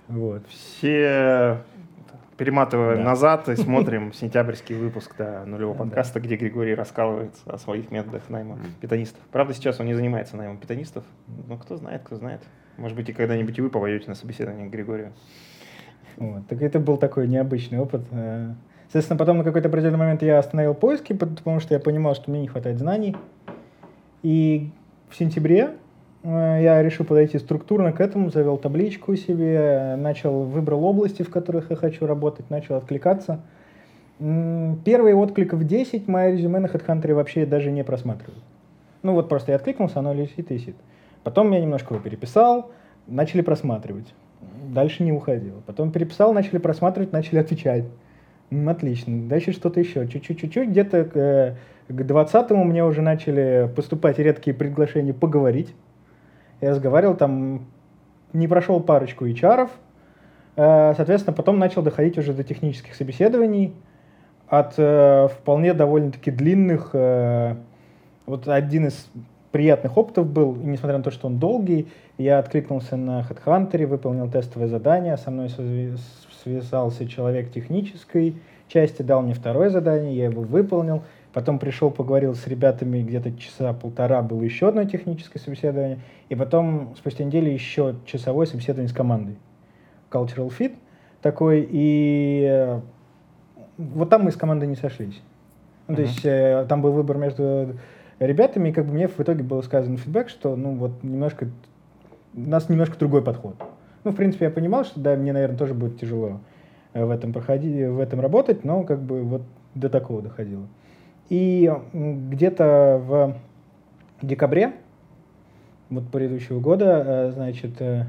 Вот. 0.08 0.42
Все 0.50 1.60
перематываем 2.41 2.98
да. 2.98 3.03
назад 3.03 3.50
и 3.50 3.55
смотрим 3.67 4.13
сентябрьский 4.13 4.74
выпуск 4.74 5.13
да, 5.15 5.45
нулевого 5.45 5.77
подкаста, 5.77 6.19
где 6.19 6.36
Григорий 6.38 6.74
рассказывает 6.74 7.36
о 7.45 7.60
своих 7.60 7.91
методах 7.91 8.27
найма 8.29 8.57
питанистов. 8.79 9.21
Правда, 9.31 9.53
сейчас 9.53 9.79
он 9.79 9.86
не 9.86 9.93
занимается 9.93 10.36
наймом 10.38 10.57
питанистов, 10.57 11.03
но 11.48 11.57
кто 11.57 11.77
знает, 11.77 12.01
кто 12.03 12.15
знает. 12.15 12.41
Может 12.77 12.98
быть, 12.98 13.07
и 13.10 13.13
когда-нибудь 13.13 13.55
и 13.60 13.62
вы 13.62 13.69
повоюете 13.69 14.07
на 14.07 14.15
собеседовании 14.15 14.67
к 14.67 14.71
Григорию. 14.71 15.13
Вот. 16.17 16.48
Так 16.48 16.63
это 16.63 16.79
был 16.79 16.98
такой 16.98 17.27
необычный 17.27 17.77
опыт. 17.77 18.01
Э. 18.10 18.55
Соответственно, 18.86 19.19
потом 19.19 19.38
на 19.38 19.43
какой-то 19.43 19.67
определенный 19.67 20.00
момент 20.00 20.24
я 20.24 20.39
остановил 20.39 20.74
поиски, 20.74 21.13
потому 21.13 21.60
что 21.60 21.75
я 21.75 21.79
понимал, 21.79 22.15
что 22.15 22.31
мне 22.31 22.41
не 22.41 22.48
хватает 22.48 22.79
знаний. 22.79 23.15
И 24.24 24.71
в 25.12 25.15
сентябре 25.15 25.75
я 26.24 26.82
решил 26.84 27.06
подойти 27.06 27.40
структурно 27.40 27.92
к 27.92 28.00
этому, 28.00 28.30
завел 28.30 28.58
табличку 28.58 29.16
себе, 29.16 29.96
начал, 29.98 30.44
выбрал 30.44 30.84
области, 30.86 31.24
в 31.24 31.30
которых 31.30 31.72
я 31.72 31.75
хочу 31.75 32.06
работать, 32.06 32.50
начал 32.50 32.75
откликаться. 32.75 33.42
Первые 34.20 35.16
откликов 35.16 35.63
10 35.66 36.08
мое 36.08 36.32
резюме 36.32 36.60
на 36.60 36.68
HeadHunter 36.68 37.16
вообще 37.16 37.48
даже 37.48 37.72
не 37.72 37.84
просматриваю. 37.84 38.38
Ну 39.01 39.13
вот 39.13 39.30
просто 39.30 39.51
я 39.51 39.56
откликнулся, 39.56 40.00
оно 40.00 40.13
висит 40.13 40.51
и 40.51 40.54
висит. 40.54 40.75
Потом 41.24 41.51
я 41.51 41.60
немножко 41.60 41.96
его 41.96 42.04
переписал, 42.04 42.72
начали 43.08 43.42
просматривать. 43.42 44.13
Дальше 44.70 45.04
не 45.04 45.12
уходил. 45.12 45.63
Потом 45.66 45.92
переписал, 45.92 46.34
начали 46.34 46.60
просматривать, 46.60 47.12
начали 47.12 47.40
отвечать. 47.40 47.86
Отлично. 48.68 49.28
Дальше 49.28 49.54
что-то 49.54 49.80
еще. 49.80 50.08
Чуть-чуть, 50.08 50.40
чуть-чуть. 50.40 50.70
Где-то 50.70 51.06
к, 51.06 51.16
э, 51.16 51.56
к 51.88 52.01
20-му 52.01 52.63
мне 52.63 52.84
уже 52.84 53.01
начали 53.01 53.72
поступать 53.75 54.20
редкие 54.20 54.56
приглашения 54.56 55.13
поговорить. 55.13 55.74
Я 56.62 56.70
разговаривал, 56.72 57.15
там 57.15 57.65
не 58.34 58.48
прошел 58.48 58.80
парочку 58.80 59.25
HR. 59.25 59.70
Э, 60.56 60.94
Соответственно, 60.96 61.36
потом 61.36 61.60
начал 61.60 61.82
доходить 61.82 62.18
уже 62.18 62.34
до 62.34 62.44
технических 62.44 62.96
собеседований. 62.96 63.74
От 64.48 64.75
э, 64.77 65.27
вполне 65.27 65.74
довольно-таки 65.74 66.32
длинных... 66.32 66.91
э, 66.94 67.56
вот 68.25 68.48
один 68.48 68.88
из 68.88 69.10
приятных 69.51 69.98
опытов 69.98 70.27
был, 70.27 70.56
и 70.56 70.65
несмотря 70.65 70.98
на 70.98 71.03
то, 71.03 71.12
что 71.12 71.27
он 71.27 71.38
долгий, 71.38 71.88
я 72.18 72.39
откликнулся 72.39 72.96
на 72.96 73.22
HeadHunter, 73.22 73.86
выполнил 73.86 74.30
тестовое 74.30 74.68
задание, 74.68 75.18
со 75.18 75.32
мной 75.32 75.50
связался 76.44 77.08
человек 77.08 77.51
технической 77.51 78.36
части, 78.68 79.01
дал 79.01 79.22
мне 79.22 79.34
второе 79.34 79.70
задание, 79.70 80.15
я 80.15 80.25
его 80.25 80.41
выполнил, 80.41 81.03
потом 81.33 81.59
пришел, 81.59 81.91
поговорил 81.91 82.35
с 82.35 82.47
ребятами, 82.47 83.01
где-то 83.01 83.31
часа 83.38 83.73
полтора 83.73 84.21
было 84.21 84.41
еще 84.41 84.69
одно 84.69 84.83
техническое 84.85 85.39
собеседование, 85.39 86.00
и 86.29 86.35
потом 86.35 86.93
спустя 86.97 87.23
неделю 87.23 87.51
еще 87.51 87.95
часовое 88.05 88.45
собеседование 88.45 88.89
с 88.89 88.93
командой. 88.93 89.38
Cultural 90.09 90.51
Fit 90.57 90.73
такой, 91.21 91.67
и 91.69 92.45
э, 92.50 92.79
вот 93.77 94.09
там 94.09 94.23
мы 94.23 94.31
с 94.31 94.35
командой 94.35 94.67
не 94.67 94.75
сошлись. 94.75 95.21
Ну, 95.88 95.95
то 95.95 96.01
Мгм. 96.01 96.09
есть 96.09 96.25
э, 96.25 96.65
там 96.67 96.81
был 96.81 96.91
выбор 96.91 97.17
между 97.17 97.75
ребятами, 98.19 98.69
и 98.69 98.71
как 98.71 98.85
бы 98.85 98.93
мне 98.93 99.07
в 99.07 99.19
итоге 99.19 99.43
был 99.43 99.63
сказан 99.63 99.97
фидбэк, 99.97 100.29
что 100.29 100.55
ну 100.55 100.75
вот 100.75 101.03
немножко 101.03 101.47
у 102.33 102.39
нас 102.39 102.69
немножко 102.69 102.97
другой 102.97 103.21
подход. 103.21 103.55
Ну, 104.03 104.11
в 104.11 104.15
принципе, 104.15 104.45
я 104.45 104.51
понимал, 104.51 104.83
что 104.83 105.00
да, 105.00 105.15
мне, 105.15 105.31
наверное, 105.31 105.57
тоже 105.57 105.73
будет 105.73 106.00
тяжело 106.00 106.39
э, 106.93 107.05
в 107.05 107.09
этом 107.09 107.33
проходить, 107.33 107.88
в 107.88 108.00
этом 108.00 108.19
работать, 108.19 108.63
но 108.63 108.83
как 108.83 109.01
бы 109.01 109.21
вот 109.21 109.43
до 109.75 109.89
такого 109.89 110.21
доходило. 110.21 110.67
И 111.30 111.72
где-то 111.94 113.01
в 113.04 113.36
декабре 114.22 114.74
вот 115.92 116.08
предыдущего 116.10 116.60
года, 116.60 117.04
э, 117.06 117.32
значит, 117.34 117.82
э, 117.82 118.06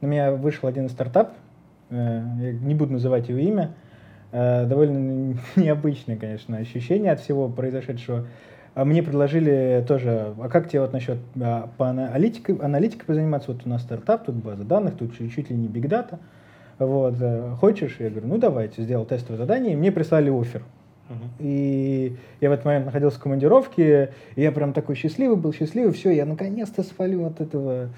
на 0.00 0.06
меня 0.06 0.32
вышел 0.32 0.68
один 0.68 0.88
стартап, 0.88 1.32
э, 1.90 2.22
я 2.38 2.52
не 2.52 2.74
буду 2.74 2.92
называть 2.92 3.28
его 3.28 3.38
имя, 3.38 3.72
довольно 4.30 5.36
необычное, 5.56 6.16
конечно, 6.16 6.58
ощущение 6.58 7.12
от 7.12 7.20
всего 7.20 7.48
произошедшего. 7.48 8.26
А 8.74 8.84
Мне 8.84 9.02
предложили 9.04 9.84
тоже, 9.86 10.34
а 10.36 10.48
как 10.48 10.68
тебе 10.68 10.80
вот 10.80 10.92
насчет 10.92 11.18
а, 11.40 11.70
по 11.78 11.90
аналитике, 11.90 12.56
аналитикой 12.60 13.06
позаниматься? 13.06 13.52
Вот 13.52 13.62
у 13.64 13.68
нас 13.68 13.82
стартап, 13.82 14.24
тут 14.24 14.34
база 14.34 14.64
данных, 14.64 14.96
тут 14.96 15.16
чуть, 15.16 15.32
чуть 15.32 15.50
ли 15.50 15.56
не 15.56 15.68
биг 15.68 15.86
дата. 15.86 16.18
Вот, 16.80 17.14
хочешь? 17.60 17.98
Я 18.00 18.10
говорю, 18.10 18.26
ну 18.26 18.38
давайте, 18.38 18.82
сделал 18.82 19.04
тестовое 19.04 19.38
задание, 19.38 19.74
и 19.74 19.76
мне 19.76 19.92
прислали 19.92 20.28
офер. 20.28 20.64
И 21.38 22.16
я 22.40 22.50
в 22.50 22.52
этот 22.52 22.64
момент 22.64 22.86
находился 22.86 23.18
в 23.18 23.22
командировке, 23.22 24.12
и 24.36 24.42
я 24.42 24.52
прям 24.52 24.72
такой 24.72 24.94
счастливый 24.94 25.36
был, 25.36 25.52
счастливый, 25.52 25.92
все, 25.92 26.10
я 26.10 26.24
наконец-то 26.24 26.82
свалю 26.82 27.26
от 27.26 27.40
этого 27.40 27.90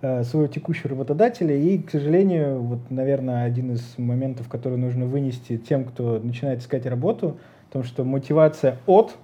э, 0.00 0.22
своего 0.22 0.46
текущего 0.46 0.90
работодателя. 0.90 1.56
И, 1.56 1.78
к 1.78 1.90
сожалению, 1.90 2.60
вот, 2.60 2.78
наверное, 2.90 3.44
один 3.44 3.72
из 3.72 3.98
моментов, 3.98 4.48
который 4.48 4.78
нужно 4.78 5.06
вынести 5.06 5.56
тем, 5.56 5.84
кто 5.84 6.20
начинает 6.22 6.60
искать 6.60 6.86
работу, 6.86 7.38
потому 7.66 7.84
что 7.84 8.04
мотивация 8.04 8.78
от 8.86 9.16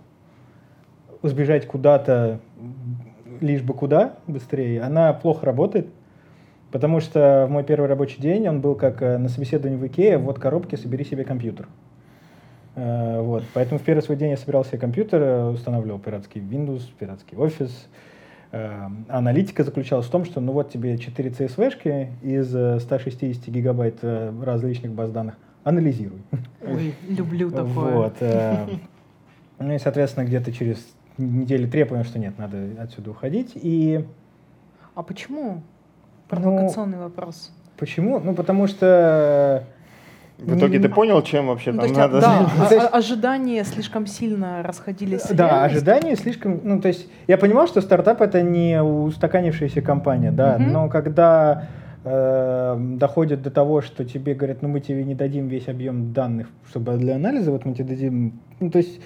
сбежать 1.23 1.67
куда-то, 1.67 2.41
лишь 3.41 3.63
бы 3.63 3.75
куда 3.75 4.17
быстрее, 4.27 4.83
она 4.83 5.13
плохо 5.13 5.47
работает. 5.47 5.89
Потому 6.71 7.01
что 7.01 7.47
в 7.49 7.51
мой 7.51 7.65
первый 7.65 7.89
рабочий 7.89 8.21
день 8.21 8.47
он 8.47 8.61
был 8.61 8.75
как 8.75 9.01
э, 9.01 9.17
на 9.17 9.29
собеседовании 9.29 9.79
в 9.79 9.87
Икее, 9.87 10.19
вот 10.19 10.39
коробки, 10.39 10.75
собери 10.75 11.05
себе 11.05 11.25
компьютер. 11.25 11.67
Э, 12.79 13.21
Вот. 13.21 13.45
Поэтому 13.55 13.79
в 13.81 13.83
первый 13.83 14.01
свой 14.03 14.17
день 14.17 14.31
я 14.31 14.37
собирал 14.37 14.65
себе 14.65 14.79
компьютер, 14.79 15.21
э, 15.21 15.49
устанавливал 15.51 15.99
пиратский 15.99 16.41
Windows, 16.41 16.83
пиратский 16.99 17.37
Office. 17.37 17.73
Э, 18.53 18.87
Аналитика 19.09 19.65
заключалась 19.65 20.07
в 20.07 20.11
том, 20.11 20.25
что 20.25 20.41
ну 20.41 20.53
вот 20.53 20.71
тебе 20.71 20.97
4 20.97 21.31
CSV-шки 21.31 22.09
из 22.23 22.55
э, 22.55 22.79
160 22.81 23.49
гигабайт 23.49 23.99
э, 24.03 24.33
различных 24.45 24.93
баз 24.93 25.11
данных. 25.11 25.35
Анализируй. 25.65 26.21
Ой, 26.65 26.95
люблю 27.09 27.51
такое. 27.63 27.95
Вот. 27.95 28.17
Ну 29.59 29.73
и, 29.75 29.79
соответственно, 29.79 30.25
где-то 30.25 30.53
через 30.53 30.79
недели 31.19 31.67
три 31.67 31.81
я 31.81 31.87
понял, 31.87 32.05
что 32.05 32.19
нет, 32.21 32.39
надо 32.39 32.59
отсюда 32.81 33.11
уходить. 33.11 33.53
И 33.55 34.07
А 34.95 35.03
почему? 35.03 35.55
Ну, 35.55 35.63
Провокационный 36.29 36.99
вопрос. 36.99 37.51
почему? 37.77 38.21
Ну, 38.21 38.35
потому 38.35 38.67
что... 38.69 39.65
В 40.39 40.57
итоге 40.57 40.79
ты 40.79 40.89
понял, 40.89 41.21
чем 41.23 41.49
вообще 41.49 41.73
Ну, 41.73 41.79
там 41.79 41.87
есть, 41.89 41.99
надо... 41.99 42.21
да, 42.21 42.47
а- 42.61 42.75
а- 42.75 42.99
ожидания 42.99 43.65
слишком 43.65 44.07
сильно 44.07 44.63
расходились 44.63 45.27
Да, 45.31 45.65
ожидания 45.65 46.15
слишком... 46.15 46.61
Ну, 46.63 46.81
то 46.81 46.89
есть 46.89 47.09
я 47.27 47.37
понимал, 47.39 47.67
что 47.67 47.81
стартап— 47.81 48.21
это 48.23 48.43
не 48.43 48.81
устаканившаяся 48.81 49.83
компания, 49.83 50.31
да, 50.31 50.57
но 50.59 50.89
когда 50.89 51.67
э, 52.05 52.77
доходит 52.79 53.43
до 53.43 53.51
того, 53.51 53.83
что 53.83 54.05
тебе 54.05 54.35
говорят, 54.35 54.63
ну, 54.63 54.69
мы 54.69 54.81
тебе 54.81 55.03
не 55.03 55.17
дадим 55.17 55.49
весь 55.49 55.69
объем 55.69 56.13
данных, 56.13 56.47
чтобы 56.69 56.97
для 56.97 57.17
анализа, 57.17 57.51
вот 57.51 57.65
мы 57.65 57.75
тебе 57.75 57.85
дадим... 57.85 58.41
Ну, 58.61 58.71
то 58.71 58.79
есть 58.79 59.01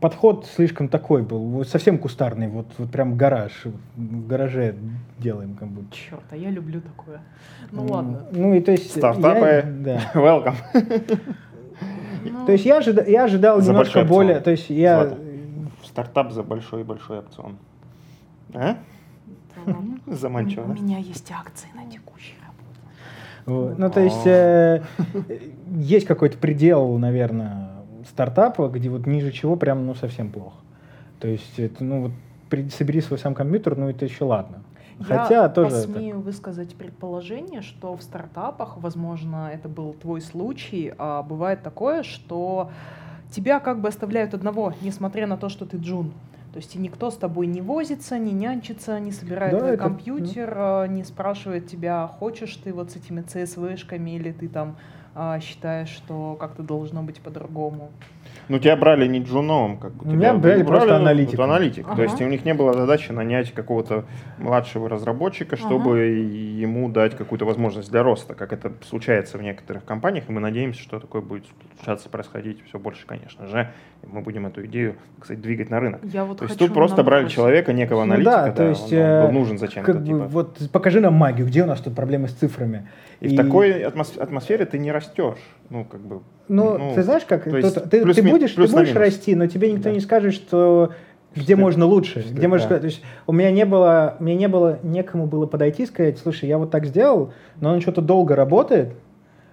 подход 0.00 0.46
слишком 0.46 0.88
такой 0.88 1.22
был, 1.22 1.40
вот 1.40 1.68
совсем 1.68 1.98
кустарный, 1.98 2.48
вот, 2.48 2.66
вот 2.78 2.90
прям 2.90 3.16
гараж, 3.16 3.66
в 3.96 4.26
гараже 4.26 4.74
делаем 5.18 5.54
как 5.54 5.68
будто. 5.68 5.94
Черт, 5.94 6.22
а 6.30 6.36
я 6.36 6.50
люблю 6.50 6.80
такое. 6.80 7.20
Ну 7.72 7.82
М, 7.82 7.90
ладно. 7.90 8.26
Ну 8.30 8.54
и 8.54 8.60
то 8.60 8.72
есть... 8.72 8.90
Стартапы. 8.96 9.46
я- 9.46 9.62
да. 9.64 10.00
Welcome. 10.14 10.54
Ну, 12.24 12.46
То 12.46 12.52
есть 12.52 12.64
я, 12.64 12.78
ожида- 12.80 13.08
я 13.08 13.24
ожидал 13.24 13.60
За 13.60 13.70
немножко 13.70 14.04
более... 14.04 14.36
опцион. 14.38 14.44
То 14.44 14.50
есть 14.50 14.70
я... 14.70 15.00
Злата. 15.06 15.18
Стартап 15.84 16.32
за 16.32 16.42
большой-большой 16.42 17.18
опцион. 17.20 17.56
А? 18.54 18.76
Заманчиво, 20.06 20.64
У 20.64 20.72
меня 20.72 20.98
есть 20.98 21.30
акции 21.30 21.68
на 21.74 21.90
текущей 21.90 22.34
работе. 22.40 22.80
Вот. 23.46 23.78
Ну, 23.78 23.90
то 23.90 24.00
есть 24.00 24.26
э, 24.26 24.82
есть 25.76 26.06
какой-то 26.06 26.38
предел, 26.38 26.96
наверное, 26.98 27.67
стартапа, 28.18 28.68
где 28.68 28.88
вот 28.90 29.06
ниже 29.06 29.30
чего 29.30 29.54
прям, 29.54 29.86
ну, 29.86 29.94
совсем 29.94 30.30
плохо. 30.30 30.56
То 31.20 31.28
есть, 31.28 31.56
это, 31.58 31.84
ну, 31.84 32.02
вот 32.02 32.12
при- 32.50 32.68
собери 32.68 33.00
свой 33.00 33.16
сам 33.20 33.32
компьютер, 33.32 33.76
ну, 33.76 33.88
это 33.88 34.04
еще 34.04 34.24
ладно. 34.24 34.58
Хотя 35.00 35.42
я 35.42 35.48
тоже... 35.48 35.70
посмею 35.70 36.20
высказать 36.20 36.74
предположение, 36.74 37.62
что 37.62 37.94
в 37.96 38.02
стартапах, 38.02 38.78
возможно, 38.78 39.48
это 39.54 39.68
был 39.68 39.92
твой 39.92 40.20
случай, 40.20 40.92
а 40.98 41.22
бывает 41.22 41.62
такое, 41.62 42.02
что 42.02 42.70
тебя 43.30 43.60
как 43.60 43.80
бы 43.80 43.86
оставляют 43.88 44.34
одного, 44.34 44.74
несмотря 44.82 45.28
на 45.28 45.36
то, 45.36 45.48
что 45.48 45.64
ты 45.64 45.76
джун. 45.76 46.10
То 46.52 46.56
есть 46.56 46.74
и 46.74 46.78
никто 46.80 47.12
с 47.12 47.16
тобой 47.16 47.46
не 47.46 47.60
возится, 47.60 48.18
не 48.18 48.32
нянчится, 48.32 48.98
не 48.98 49.12
собирает 49.12 49.52
Да, 49.52 49.58
твой 49.60 49.74
это- 49.74 49.82
компьютер, 49.84 50.52
а, 50.56 50.86
не 50.86 51.04
спрашивает 51.04 51.68
тебя, 51.68 52.08
хочешь 52.18 52.56
ты 52.56 52.72
вот 52.72 52.90
с 52.90 52.96
этими 52.96 53.20
CSV-шками 53.20 54.16
или 54.16 54.32
ты 54.32 54.48
там 54.48 54.74
а, 55.14 55.40
считаешь, 55.40 55.88
что 55.88 56.36
как-то 56.38 56.62
должно 56.62 57.02
быть 57.02 57.20
по-другому. 57.20 57.90
Ну, 58.48 58.58
тебя 58.58 58.76
брали 58.76 59.06
не 59.06 59.20
джуном, 59.20 59.78
как 59.78 59.92
бы. 59.92 60.06
Меня 60.06 60.30
тебя 60.30 60.34
брали 60.38 60.62
просто 60.62 60.88
вот 60.94 61.00
аналитиком. 61.00 61.44
аналитик. 61.44 61.86
То 61.86 61.92
Ага. 61.92 62.02
есть 62.04 62.20
у 62.22 62.26
них 62.28 62.44
не 62.46 62.54
было 62.54 62.72
задачи 62.72 63.12
нанять 63.12 63.52
какого-то 63.52 64.04
младшего 64.38 64.88
разработчика, 64.88 65.56
чтобы 65.56 66.00
ему 66.06 66.88
дать 66.88 67.14
какую-то 67.16 67.44
возможность 67.44 67.90
для 67.90 68.02
роста, 68.02 68.34
как 68.34 68.52
это 68.52 68.72
случается 68.88 69.36
в 69.38 69.42
некоторых 69.42 69.84
компаниях, 69.84 70.24
и 70.28 70.32
мы 70.32 70.40
надеемся, 70.40 70.80
что 70.80 70.98
такое 70.98 71.20
будет 71.20 71.44
случаться, 71.76 72.08
происходить 72.08 72.62
все 72.66 72.78
больше, 72.78 73.06
конечно 73.06 73.46
же. 73.46 73.70
И 74.02 74.06
мы 74.06 74.20
будем 74.22 74.46
эту 74.46 74.64
идею, 74.66 74.94
кстати, 75.18 75.38
двигать 75.38 75.68
на 75.70 75.80
рынок. 75.80 76.00
Я 76.04 76.24
вот 76.24 76.38
То 76.38 76.44
есть 76.44 76.58
тут 76.58 76.72
просто 76.72 77.02
брали 77.02 77.22
набросить. 77.22 77.34
человека, 77.36 77.72
некого 77.72 77.98
Ну 78.04 78.12
аналитика, 78.14 78.30
да, 78.30 78.50
то 78.50 78.56
да, 78.56 78.68
есть, 78.68 78.92
он, 78.92 78.98
он 78.98 79.04
э, 79.04 79.26
был 79.26 79.32
нужен 79.32 79.58
зачем-то. 79.58 79.92
Как 79.92 80.00
бы, 80.00 80.06
типа. 80.06 80.18
вот 80.26 80.58
покажи 80.72 81.00
нам 81.00 81.14
магию, 81.14 81.46
где 81.46 81.64
у 81.64 81.66
нас 81.66 81.80
тут 81.80 81.94
проблемы 81.96 82.28
с 82.28 82.32
цифрами. 82.32 82.88
И, 83.20 83.28
в 83.28 83.36
такой 83.36 83.82
атмос- 83.82 84.18
атмосфере 84.18 84.64
ты 84.64 84.78
не 84.78 84.92
растешь. 84.92 85.38
Ну, 85.70 85.84
как 85.84 86.00
бы. 86.00 86.20
Ну, 86.48 86.78
ну, 86.78 86.94
ты 86.94 87.02
знаешь, 87.02 87.24
как 87.24 87.44
то 87.44 87.56
есть 87.56 87.90
ты, 87.90 88.02
плюс 88.02 88.16
ты 88.16 88.22
будешь, 88.22 88.50
ты 88.50 88.56
плюс 88.56 88.70
будешь 88.72 88.94
расти, 88.94 89.34
но 89.34 89.46
тебе 89.46 89.72
никто 89.72 89.88
Да. 89.88 89.90
не 89.90 90.00
скажет, 90.00 90.34
что 90.34 90.92
где 91.34 91.56
ты- 91.56 91.60
можно 91.60 91.84
лучше, 91.84 92.20
что 92.22 92.32
где 92.32 92.46
можно 92.48 92.64
да. 92.68 92.76
сказать. 92.76 92.82
То 92.82 92.86
есть 92.86 93.02
у 93.26 93.32
меня 93.32 93.50
не 93.50 93.64
было, 93.64 94.16
мне 94.20 94.34
не 94.36 94.48
было 94.48 94.78
некому 94.82 95.26
было 95.26 95.46
подойти 95.46 95.82
и 95.82 95.86
сказать, 95.86 96.18
слушай, 96.18 96.48
я 96.48 96.58
вот 96.58 96.70
так 96.70 96.86
сделал, 96.86 97.32
но 97.60 97.72
он 97.72 97.80
что-то 97.80 98.00
долго 98.02 98.34
работает, 98.36 98.94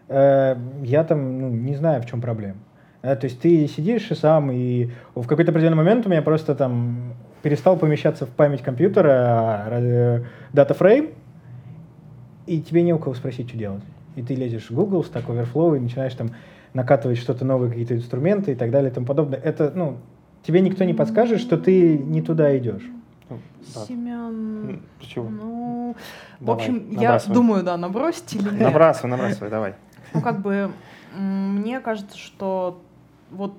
э, 0.09 0.55
я 0.83 1.03
там 1.03 1.39
ну, 1.41 1.49
не 1.49 1.75
знаю, 1.75 2.01
в 2.01 2.05
чем 2.05 2.21
проблема. 2.21 2.57
Да, 3.01 3.15
то 3.15 3.25
есть 3.25 3.39
ты 3.39 3.67
сидишь 3.67 4.09
и 4.09 4.15
сам, 4.15 4.51
и 4.51 4.89
в 5.15 5.27
какой-то 5.27 5.51
определенный 5.51 5.77
момент 5.77 6.05
у 6.05 6.09
меня 6.09 6.21
просто 6.21 6.55
там 6.55 7.13
перестал 7.43 7.77
помещаться 7.77 8.25
в 8.25 8.29
память 8.29 8.61
компьютера 8.61 9.65
э, 9.69 10.23
датафрейм, 10.53 11.09
и 12.47 12.61
тебе 12.61 12.81
не 12.83 12.93
у 12.93 12.99
кого 12.99 13.15
спросить, 13.15 13.49
что 13.49 13.57
делать. 13.57 13.83
И 14.15 14.21
ты 14.21 14.35
лезешь 14.35 14.69
в 14.69 14.75
Google, 14.75 15.01
Stack 15.01 15.25
Overflow, 15.27 15.77
и 15.77 15.79
начинаешь 15.79 16.13
там 16.13 16.31
накатывать 16.73 17.17
что-то 17.17 17.45
новое, 17.45 17.69
какие-то 17.69 17.95
инструменты 17.95 18.51
и 18.51 18.55
так 18.55 18.71
далее 18.71 18.91
и 18.91 18.93
тому 18.93 19.05
подобное. 19.05 19.39
Это, 19.39 19.71
ну, 19.75 19.97
тебе 20.43 20.61
никто 20.61 20.83
не 20.83 20.93
подскажет, 20.93 21.39
что 21.39 21.57
ты 21.57 21.97
не 21.97 22.21
туда 22.21 22.57
идешь. 22.57 22.83
Ну, 23.29 23.39
да. 23.73 23.85
Семян... 23.85 24.69
М, 24.69 24.81
Почему? 24.99 25.29
Ну, 25.29 25.95
в 26.39 26.45
Давай, 26.45 26.55
общем, 26.61 26.89
я 26.91 26.95
набрасывай. 27.01 27.33
думаю, 27.33 27.63
да, 27.63 27.77
набросить 27.77 28.35
или 28.35 28.49
нет. 28.49 28.61
Набрасывай, 28.61 29.09
набрасывай, 29.09 29.49
давай. 29.49 29.73
Ну, 30.13 30.21
как 30.21 30.41
бы, 30.41 30.71
мне 31.17 31.79
кажется, 31.79 32.17
что 32.17 32.81
вот 33.31 33.53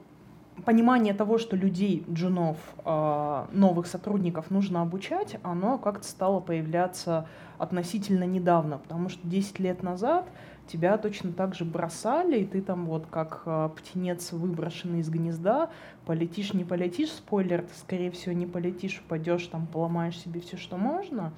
понимание 0.67 1.15
того, 1.15 1.39
что 1.39 1.57
людей, 1.57 2.05
джунов, 2.11 2.59
а, 2.85 3.49
новых 3.53 3.87
сотрудников 3.87 4.51
нужно 4.51 4.83
обучать, 4.83 5.39
оно 5.45 5.79
как-то 5.79 6.07
стало 6.07 6.41
появляться 6.41 7.29
относительно 7.57 8.25
недавно, 8.25 8.79
потому 8.79 9.09
что 9.09 9.27
10 9.27 9.61
лет 9.61 9.85
назад 9.85 10.29
тебя 10.67 10.99
точно 10.99 11.33
так 11.33 11.55
же 11.55 11.65
бросали, 11.65 12.41
и 12.41 12.45
ты 12.45 12.61
там 12.61 12.87
вот 12.87 13.07
как 13.07 13.43
а, 13.47 13.69
птенец, 13.69 14.33
выброшенный 14.33 15.01
из 15.01 15.09
гнезда, 15.09 15.71
полетишь, 16.05 16.53
не 16.53 16.65
полетишь, 16.65 17.13
спойлер, 17.13 17.63
ты, 17.63 17.73
скорее 17.79 18.11
всего, 18.11 18.35
не 18.35 18.47
полетишь, 18.47 19.01
упадешь, 19.07 19.47
там, 19.47 19.69
поломаешь 19.69 20.19
себе 20.19 20.41
все, 20.41 20.57
что 20.57 20.77
можно, 20.77 21.33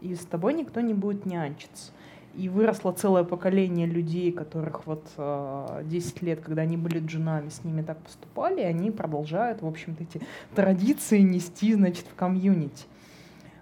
и 0.00 0.16
с 0.16 0.26
тобой 0.26 0.54
никто 0.54 0.80
не 0.80 0.92
будет 0.92 1.24
нянчиться. 1.24 1.92
И 2.34 2.48
выросло 2.48 2.92
целое 2.92 3.24
поколение 3.24 3.86
людей, 3.86 4.32
которых 4.32 4.86
вот 4.86 5.06
э, 5.18 5.82
10 5.84 6.22
лет, 6.22 6.40
когда 6.40 6.62
они 6.62 6.76
были 6.76 6.98
джунами, 6.98 7.50
с 7.50 7.62
ними 7.62 7.82
так 7.82 7.98
поступали, 7.98 8.60
и 8.60 8.64
они 8.64 8.90
продолжают, 8.90 9.60
в 9.60 9.66
общем-то, 9.66 10.02
эти 10.02 10.20
традиции 10.54 11.20
нести, 11.20 11.74
значит, 11.74 12.06
в 12.06 12.14
комьюнити. 12.14 12.84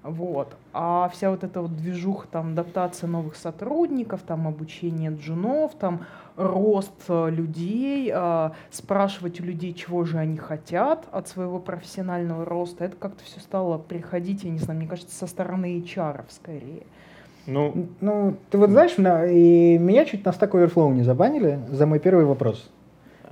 Вот. 0.02 0.56
А 0.72 1.10
вся 1.12 1.30
вот 1.30 1.44
эта 1.44 1.60
вот 1.60 1.76
движуха, 1.76 2.26
там, 2.28 2.52
адаптация 2.52 3.06
новых 3.08 3.36
сотрудников, 3.36 4.22
там, 4.22 4.46
обучение 4.46 5.10
джунов, 5.14 5.74
там, 5.74 6.06
рост 6.36 6.92
э, 7.08 7.30
людей, 7.30 8.10
э, 8.14 8.50
спрашивать 8.70 9.40
у 9.40 9.44
людей, 9.44 9.74
чего 9.74 10.04
же 10.04 10.18
они 10.18 10.38
хотят 10.38 11.06
от 11.12 11.28
своего 11.28 11.58
профессионального 11.58 12.44
роста, 12.46 12.84
это 12.84 12.96
как-то 12.96 13.22
все 13.24 13.40
стало 13.40 13.76
приходить, 13.76 14.44
я 14.44 14.50
не 14.50 14.58
знаю, 14.58 14.78
мне 14.78 14.88
кажется, 14.88 15.14
со 15.14 15.26
стороны 15.26 15.80
HR 15.80 16.24
скорее. 16.30 16.84
Ну, 17.50 17.86
Ну, 18.00 18.34
ты 18.50 18.58
вот 18.58 18.70
знаешь, 18.70 18.96
на- 18.96 19.26
и 19.26 19.76
меня 19.78 20.04
чуть 20.04 20.24
на 20.24 20.30
Stack 20.30 20.50
Overflow 20.52 20.92
не 20.92 21.02
забанили 21.02 21.58
за 21.70 21.86
мой 21.86 21.98
первый 21.98 22.24
вопрос. 22.24 22.70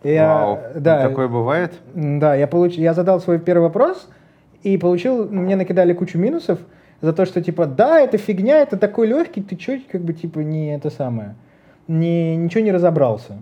Я, 0.04 0.28
Вау, 0.44 0.58
да, 0.76 1.08
такое 1.08 1.28
бывает? 1.28 1.72
Да, 1.94 2.34
я, 2.34 2.46
получ... 2.46 2.74
я 2.74 2.94
задал 2.94 3.20
свой 3.20 3.38
первый 3.38 3.62
вопрос 3.62 4.08
и 4.62 4.76
получил, 4.78 5.28
мне 5.28 5.56
накидали 5.56 5.92
кучу 5.92 6.18
минусов 6.18 6.58
за 7.00 7.12
то, 7.12 7.26
что 7.26 7.42
типа, 7.42 7.66
да, 7.66 8.00
это 8.00 8.16
фигня, 8.18 8.58
это 8.62 8.76
такой 8.76 9.06
легкий, 9.08 9.40
ты 9.42 9.56
чё, 9.56 9.78
как 9.90 10.02
бы, 10.02 10.12
типа, 10.12 10.40
не 10.40 10.74
это 10.74 10.90
самое, 10.90 11.34
не, 11.88 12.36
ничего 12.36 12.62
не 12.62 12.72
разобрался. 12.72 13.38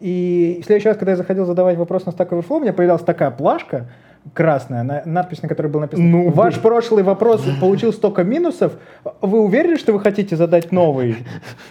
И 0.00 0.60
в 0.62 0.66
следующий 0.66 0.88
раз, 0.88 0.98
когда 0.98 1.12
я 1.12 1.16
заходил 1.16 1.46
задавать 1.46 1.76
вопрос 1.78 2.04
на 2.04 2.10
Stack 2.10 2.28
Overflow, 2.30 2.56
у 2.56 2.60
меня 2.60 2.72
появилась 2.72 3.02
такая 3.02 3.30
плашка 3.30 3.86
красная, 4.34 4.82
на- 4.82 5.02
надпись, 5.04 5.42
на 5.42 5.48
которой 5.48 5.68
было 5.68 5.82
написано 5.82 6.08
Ну, 6.08 6.30
«Ваш 6.30 6.58
прошлый 6.60 7.02
вопрос 7.04 7.42
получил 7.60 7.92
столько 7.92 8.24
минусов, 8.24 8.72
вы 9.20 9.40
уверены, 9.42 9.76
что 9.76 9.92
вы 9.92 10.00
хотите 10.00 10.36
задать 10.36 10.72
новый?» 10.72 11.16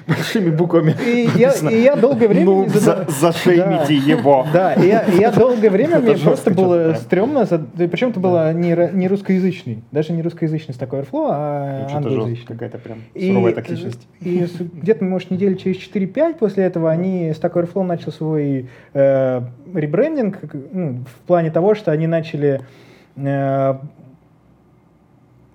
большими 0.07 0.49
буквами. 0.49 0.95
И 1.05 1.29
я, 1.35 1.51
и 1.69 1.81
я 1.81 1.95
долгое 1.95 2.27
время 2.27 2.45
Ну, 2.45 2.63
не 2.63 2.69
за- 2.69 3.05
зашеймите 3.07 3.95
его. 3.95 4.45
Да, 4.53 4.73
и 4.73 4.87
я, 4.87 5.01
и 5.01 5.17
я 5.19 5.31
долгое 5.31 5.69
время, 5.69 5.97
Это 5.97 6.11
мне 6.13 6.17
просто 6.17 6.51
было 6.51 6.83
прям. 6.89 6.95
стрёмно, 6.95 7.45
за- 7.45 7.57
да, 7.57 7.87
причем 7.87 8.09
это 8.09 8.19
было 8.19 8.53
не, 8.53 8.75
не 8.93 9.07
русскоязычный, 9.07 9.83
даже 9.91 10.13
не 10.13 10.21
русскоязычный 10.21 10.73
Stack 10.75 10.89
Overflow, 10.89 11.27
а 11.31 11.87
Ну, 11.89 11.97
англоязычный. 11.97 12.47
какая-то 12.55 12.77
прям 12.77 12.99
И, 13.13 13.29
суровая 13.29 13.53
токсичность. 13.53 14.07
и 14.21 14.45
с- 14.45 14.59
где-то, 14.59 15.03
может, 15.03 15.31
недели 15.31 15.55
через 15.55 15.77
4-5 15.77 16.37
после 16.39 16.65
этого 16.65 16.89
они, 16.91 17.29
Stack 17.31 17.53
Overflow 17.53 17.83
начал 17.83 18.11
свой 18.11 18.69
э, 18.93 19.41
ребрендинг 19.73 20.37
ну, 20.71 20.99
в 21.05 21.27
плане 21.27 21.51
того, 21.51 21.75
что 21.75 21.91
они 21.91 22.07
начали 22.07 22.44
э, 23.15 23.79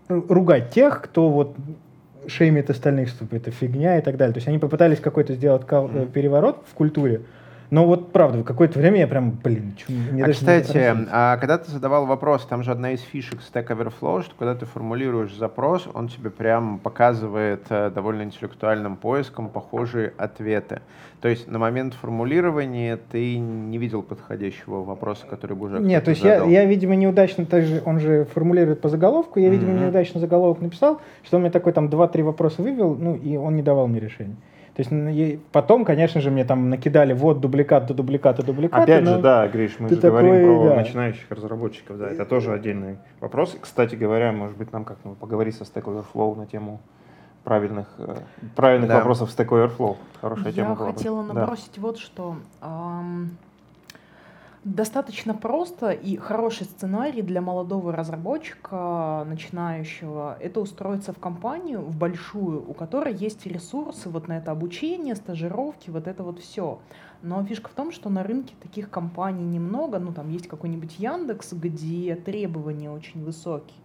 ру- 0.08 0.26
ругать 0.28 0.70
тех, 0.70 1.02
кто 1.02 1.28
вот 1.28 1.56
шеймит 2.26 2.70
остальных, 2.70 3.08
что 3.08 3.26
это 3.30 3.50
фигня 3.50 3.98
и 3.98 4.02
так 4.02 4.16
далее. 4.16 4.34
То 4.34 4.38
есть 4.38 4.48
они 4.48 4.58
попытались 4.58 5.00
какой-то 5.00 5.34
сделать 5.34 5.62
э, 5.70 6.06
переворот 6.12 6.64
в 6.70 6.74
культуре, 6.74 7.22
но 7.70 7.86
вот 7.86 8.12
правда, 8.12 8.38
в 8.38 8.44
какое-то 8.44 8.78
время 8.78 8.98
я 9.00 9.06
прям, 9.06 9.30
блин, 9.30 9.74
чё, 9.76 9.92
мне 9.92 10.22
а, 10.24 10.26
даже 10.26 10.38
кстати, 10.38 10.96
а 11.10 11.36
когда 11.36 11.56
ты 11.58 11.70
задавал 11.70 12.04
вопрос, 12.06 12.44
там 12.46 12.62
же 12.64 12.72
одна 12.72 12.92
из 12.92 13.00
фишек 13.00 13.38
Stack 13.40 13.68
Overflow, 13.68 14.22
что 14.22 14.34
когда 14.36 14.54
ты 14.56 14.66
формулируешь 14.66 15.32
запрос, 15.34 15.88
он 15.94 16.08
тебе 16.08 16.30
прям 16.30 16.78
показывает 16.78 17.62
э, 17.70 17.90
довольно 17.90 18.22
интеллектуальным 18.22 18.96
поиском 18.96 19.48
похожие 19.48 20.12
ответы. 20.18 20.80
То 21.20 21.28
есть 21.28 21.46
на 21.48 21.58
момент 21.58 21.94
формулирования 21.94 22.98
ты 23.10 23.38
не 23.38 23.78
видел 23.78 24.02
подходящего 24.02 24.82
вопроса, 24.82 25.26
который 25.28 25.56
бы 25.56 25.66
уже 25.66 25.78
Нет, 25.80 26.04
то 26.04 26.10
есть 26.10 26.24
я, 26.24 26.38
задал. 26.38 26.48
я, 26.48 26.64
видимо, 26.64 26.96
неудачно, 26.96 27.46
также 27.46 27.82
он 27.84 28.00
же 28.00 28.24
формулирует 28.24 28.80
по 28.80 28.88
заголовку, 28.88 29.38
я, 29.38 29.48
видимо, 29.50 29.72
Мгм. 29.72 29.82
неудачно 29.82 30.18
заголовок 30.18 30.60
написал, 30.60 31.00
что 31.22 31.36
он 31.36 31.42
мне 31.42 31.50
такой 31.50 31.72
там 31.72 31.88
2-3 31.88 32.22
вопроса 32.24 32.62
вывел, 32.62 32.96
ну, 32.96 33.14
и 33.14 33.36
он 33.36 33.54
не 33.54 33.62
давал 33.62 33.86
мне 33.86 34.00
решения. 34.00 34.36
То 34.80 34.82
есть 34.82 34.92
н- 34.92 35.08
и 35.10 35.38
потом, 35.52 35.84
конечно 35.84 36.22
же, 36.22 36.30
мне 36.30 36.42
там 36.42 36.70
накидали 36.70 37.12
вот 37.12 37.38
дубликат 37.40 37.84
до 37.84 37.92
дубликата, 37.92 38.42
дубликата. 38.42 38.82
Опять 38.82 39.04
же, 39.04 39.18
да, 39.18 39.46
Гриш, 39.46 39.76
мы 39.78 39.90
ты 39.90 39.96
же 39.96 40.00
говорим 40.00 40.32
такой, 40.32 40.58
про 40.58 40.68
да. 40.70 40.74
начинающих 40.76 41.30
разработчиков, 41.30 41.98
да, 41.98 42.08
это 42.08 42.24
тоже 42.24 42.54
отдельный 42.54 42.96
вопрос. 43.20 43.54
Кстати 43.60 43.94
говоря, 43.94 44.32
может 44.32 44.56
быть, 44.56 44.72
нам 44.72 44.86
как-то 44.86 45.10
поговорить 45.10 45.54
со 45.54 45.64
Stack 45.64 45.82
Overflow 45.84 46.34
на 46.34 46.46
тему 46.46 46.80
правильных, 47.44 47.88
э, 47.98 48.14
правильных 48.56 48.88
Да. 48.88 48.96
вопросов 48.96 49.28
Stack 49.36 49.48
Overflow. 49.48 49.98
Хорошая 50.22 50.50
тема 50.54 50.70
Я 50.70 50.74
была 50.76 50.86
бы. 50.88 50.92
хотела 50.96 51.24
Да. 51.26 51.34
набросить 51.34 51.76
вот 51.76 51.98
что. 51.98 52.36
Достаточно 54.64 55.32
просто 55.32 55.90
и 55.90 56.16
хороший 56.16 56.64
сценарий 56.66 57.22
для 57.22 57.40
молодого 57.40 57.92
разработчика, 57.96 59.24
начинающего, 59.26 60.36
это 60.38 60.60
устроиться 60.60 61.14
в 61.14 61.18
компанию, 61.18 61.80
в 61.80 61.96
большую, 61.96 62.68
у 62.68 62.74
которой 62.74 63.14
есть 63.14 63.46
ресурсы 63.46 64.10
вот 64.10 64.28
на 64.28 64.36
это 64.36 64.50
обучение, 64.50 65.16
стажировки, 65.16 65.88
вот 65.88 66.06
это 66.06 66.22
вот 66.22 66.40
все. 66.40 66.78
Но 67.22 67.42
фишка 67.42 67.70
в 67.70 67.72
том, 67.72 67.90
что 67.90 68.10
на 68.10 68.22
рынке 68.22 68.52
таких 68.60 68.90
компаний 68.90 69.44
немного, 69.44 69.98
ну 69.98 70.12
там 70.12 70.28
есть 70.28 70.46
какой-нибудь 70.46 70.98
Яндекс, 70.98 71.54
где 71.54 72.14
требования 72.14 72.90
очень 72.90 73.24
высокие. 73.24 73.78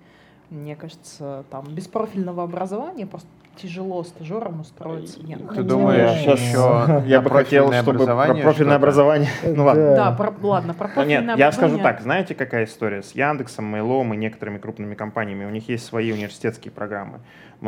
Мне 0.49 0.75
кажется, 0.75 1.45
там 1.51 1.73
без 1.73 1.87
профильного 1.87 2.43
образования 2.43 3.07
просто 3.07 3.29
тяжело 3.55 4.03
стажерам 4.03 4.61
устроиться. 4.61 5.21
Нет, 5.23 5.39
Ты 5.39 5.47
хотя- 5.47 5.61
думаешь, 5.63 6.11
Я 6.11 6.35
щас- 6.35 6.39
еще 6.39 7.03
Я 7.07 7.21
бы 7.21 7.29
хотел, 7.29 7.71
чтобы 7.73 8.05
про 8.05 8.33
профильное 8.35 8.75
образование. 8.75 9.29
Ну 9.43 9.63
ладно. 9.65 9.95
Да, 9.95 10.11
про- 10.11 10.33
ладно, 10.41 10.73
про 10.73 10.87
Ну, 10.87 10.93
профильное 10.93 11.27
нет, 11.35 11.37
я 11.39 11.51
скажу 11.51 11.77
так, 11.79 12.01
знаете, 12.01 12.35
какая 12.35 12.65
история 12.65 13.01
с 13.03 13.11
Яндексом, 13.13 13.65
Мейлом 13.65 14.13
и 14.13 14.17
некоторыми 14.17 14.57
крупными 14.57 14.95
компаниями? 14.95 15.45
У 15.45 15.49
них 15.49 15.67
есть 15.69 15.85
свои 15.85 16.11
университетские 16.11 16.71
программы. 16.71 17.19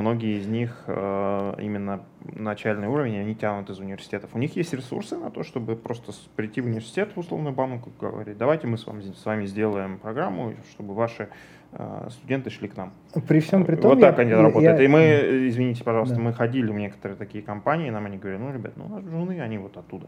Многие 0.01 0.37
из 0.37 0.45
них 0.47 0.83
э, 0.85 1.53
именно 1.59 2.01
начальный 2.35 2.87
уровень, 2.87 3.17
они 3.19 3.33
тянут 3.33 3.71
из 3.71 3.79
университетов. 3.79 4.29
У 4.35 4.37
них 4.37 4.55
есть 4.55 4.71
ресурсы 4.73 5.17
на 5.17 5.31
то, 5.31 5.41
чтобы 5.41 5.75
просто 5.75 6.11
прийти 6.35 6.61
в 6.61 6.65
университет, 6.65 7.09
в 7.15 7.19
условную 7.19 7.55
банку, 7.55 7.89
говорить, 7.99 8.37
давайте 8.37 8.67
мы 8.67 8.77
с 8.77 8.85
вами, 8.85 9.01
с 9.01 9.25
вами 9.25 9.47
сделаем 9.47 9.97
программу, 9.97 10.53
чтобы 10.69 10.93
ваши 10.93 11.29
э, 11.73 12.07
студенты 12.11 12.51
шли 12.51 12.67
к 12.67 12.77
нам. 12.77 12.93
При 13.27 13.39
всем 13.39 13.65
при 13.65 13.75
том, 13.75 13.89
вот 13.91 13.99
я- 13.99 14.11
так 14.11 14.19
они 14.19 14.29
я- 14.29 14.41
работают. 14.43 14.77
я- 14.79 14.85
И 14.85 14.87
мы, 14.87 15.47
извините, 15.49 15.83
пожалуйста, 15.83 16.15
Да. 16.15 16.21
мы 16.21 16.31
ходили 16.31 16.71
в 16.71 16.75
некоторые 16.75 17.17
такие 17.17 17.43
компании, 17.43 17.89
нам 17.89 18.05
они 18.05 18.17
говорят, 18.17 18.39
ну, 18.39 18.53
ребят, 18.53 18.73
ну, 18.77 18.85
у 18.85 18.89
нас 18.89 19.03
джуны, 19.03 19.41
они 19.41 19.57
вот 19.57 19.75
оттуда, 19.77 20.07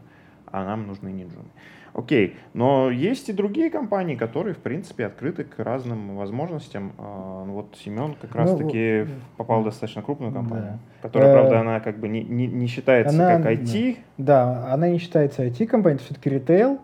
а 0.52 0.64
нам 0.64 0.86
нужны 0.86 1.08
не 1.10 1.24
джуны. 1.24 1.48
Окей, 1.92 2.36
но 2.54 2.88
есть 2.88 3.28
и 3.30 3.32
другие 3.32 3.68
компании, 3.68 4.14
которые, 4.14 4.54
в 4.54 4.58
принципе, 4.58 5.06
открыты 5.06 5.42
к 5.42 5.58
разным 5.58 6.16
возможностям. 6.16 6.92
А, 6.98 7.44
ну, 7.44 7.52
Вот 7.54 7.76
Семен 7.82 8.14
как 8.20 8.32
Ну, 8.32 8.40
раз-таки 8.40 9.00
вот, 9.00 9.08
попал 9.38 9.62
в 9.62 9.64
достаточно 9.64 10.00
крупную 10.00 10.32
компанию, 10.32 10.78
Да. 11.02 11.08
которая, 11.08 11.30
Э, 11.30 11.32
правда, 11.32 11.60
она 11.60 11.80
как 11.80 11.98
бы 11.98 12.06
не, 12.08 12.22
не, 12.22 12.46
не 12.46 12.68
считается 12.68 13.12
она- 13.14 13.42
как 13.42 13.52
IT. 13.58 13.96
Да, 14.18 14.72
она 14.72 14.88
не 14.88 14.98
считается 14.98 15.42
IT-компанией, 15.44 15.96
это 15.96 16.04
все-таки 16.04 16.30
ритейл, 16.30 16.78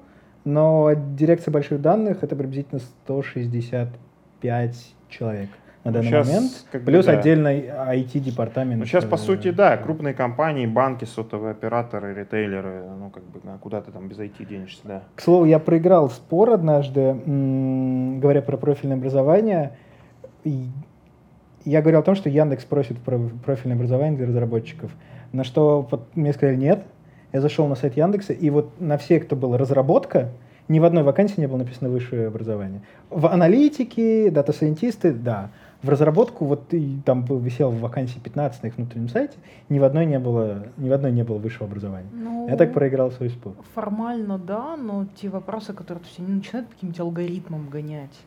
но 0.44 0.90
дирекция 0.94 1.52
больших 1.52 1.80
данных 1.80 2.24
это 2.24 2.34
приблизительно 2.34 2.80
165 2.80 4.94
человек 5.08 5.50
на 5.86 5.92
данный 5.92 6.08
щас 6.08 6.26
момент. 6.26 6.52
как 6.70 6.82
бы 6.82 6.86
Плюс 6.92 7.06
да. 7.06 7.12
отдельный 7.12 7.66
IT-департамент. 7.66 8.80
Ну, 8.80 8.84
сейчас, 8.84 9.04
по 9.04 9.14
э, 9.14 9.18
сути, 9.18 9.50
да, 9.50 9.76
крупные 9.76 10.14
компании, 10.14 10.66
банки, 10.66 11.04
сотовые 11.04 11.52
операторы, 11.52 12.14
ритейлеры, 12.14 12.84
ну, 12.98 13.10
как 13.10 13.24
бы, 13.24 13.40
куда 13.60 13.80
ты 13.80 13.92
там 13.92 14.08
без 14.08 14.18
IT 14.18 14.44
денешься, 14.44 14.80
да. 14.84 15.02
К 15.14 15.20
слову, 15.20 15.44
я 15.44 15.58
проиграл 15.58 16.10
спор 16.10 16.50
однажды, 16.50 17.00
м, 17.00 18.20
говоря 18.20 18.42
про 18.42 18.56
профильное 18.56 18.96
образование. 18.96 19.72
Я 21.64 21.80
говорил 21.80 22.00
о 22.00 22.04
том, 22.04 22.14
что 22.14 22.28
Яндекс 22.28 22.64
просит 22.64 22.98
про 22.98 23.18
профильное 23.44 23.76
образование 23.76 24.16
для 24.16 24.26
разработчиков. 24.26 24.92
На 25.32 25.42
что 25.42 25.88
мне 26.14 26.32
сказали 26.32 26.56
нет. 26.56 26.84
Я 27.32 27.40
зашел 27.40 27.66
на 27.66 27.74
сайт 27.74 27.96
Яндекса, 27.96 28.32
и 28.32 28.50
вот 28.50 28.80
на 28.80 28.96
все, 28.98 29.18
кто 29.18 29.34
был 29.34 29.56
разработка, 29.56 30.30
ни 30.68 30.78
в 30.78 30.84
одной 30.84 31.02
вакансии 31.02 31.40
не 31.40 31.46
было 31.46 31.58
написано 31.58 31.90
высшее 31.90 32.28
образование. 32.28 32.80
В 33.10 33.26
аналитике, 33.26 34.30
дата-сайентисты, 34.30 35.12
да. 35.12 35.50
В 35.86 35.88
разработку, 35.88 36.46
вот 36.46 36.74
и 36.74 36.98
там 37.04 37.24
был, 37.24 37.38
висел 37.38 37.70
в 37.70 37.78
вакансии 37.78 38.18
15 38.18 38.62
на 38.64 38.66
их 38.66 38.76
внутреннем 38.76 39.08
сайте, 39.08 39.36
ни 39.68 39.78
в 39.78 39.84
одной 39.84 40.04
не 40.04 40.18
было, 40.18 40.66
ни 40.76 40.88
в 40.88 40.92
одной 40.92 41.12
не 41.12 41.22
было 41.22 41.38
высшего 41.38 41.66
образования. 41.66 42.08
Ну, 42.12 42.48
Я 42.48 42.56
так 42.56 42.72
проиграл 42.72 43.12
свой 43.12 43.30
спор. 43.30 43.54
Формально, 43.72 44.36
да, 44.36 44.76
но 44.76 45.06
те 45.14 45.28
вопросы, 45.28 45.72
которые 45.72 46.02
то 46.02 46.08
есть, 46.08 46.18
они 46.18 46.34
начинают 46.34 46.68
по 46.68 46.74
каким-нибудь 46.74 47.00
алгоритмам 47.00 47.68
гонять. 47.68 48.18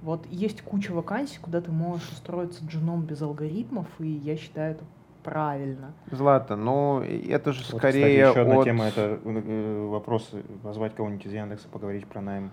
Вот 0.00 0.26
есть 0.30 0.62
куча 0.62 0.92
вакансий, 0.92 1.38
куда 1.38 1.60
ты 1.60 1.70
можешь 1.70 2.08
устроиться 2.08 2.64
джуном 2.64 3.02
без 3.02 3.20
алгоритмов, 3.20 3.86
и 3.98 4.08
я 4.08 4.36
считаю 4.38 4.72
это 4.72 4.84
правильно. 5.22 5.92
Злата, 6.10 6.56
ну 6.56 7.02
это 7.02 7.52
же 7.52 7.62
Вот, 7.70 7.78
скорее 7.78 8.22
кстати, 8.24 8.30
еще 8.30 8.40
одна 8.40 8.58
от... 8.58 8.64
тема 8.64 8.84
это 8.86 9.18
э, 9.22 9.86
вопрос 9.86 10.30
позвать 10.62 10.94
кого-нибудь 10.94 11.26
из 11.26 11.32
Яндекса 11.32 11.68
поговорить 11.68 12.06
про 12.06 12.22
найм 12.22 12.52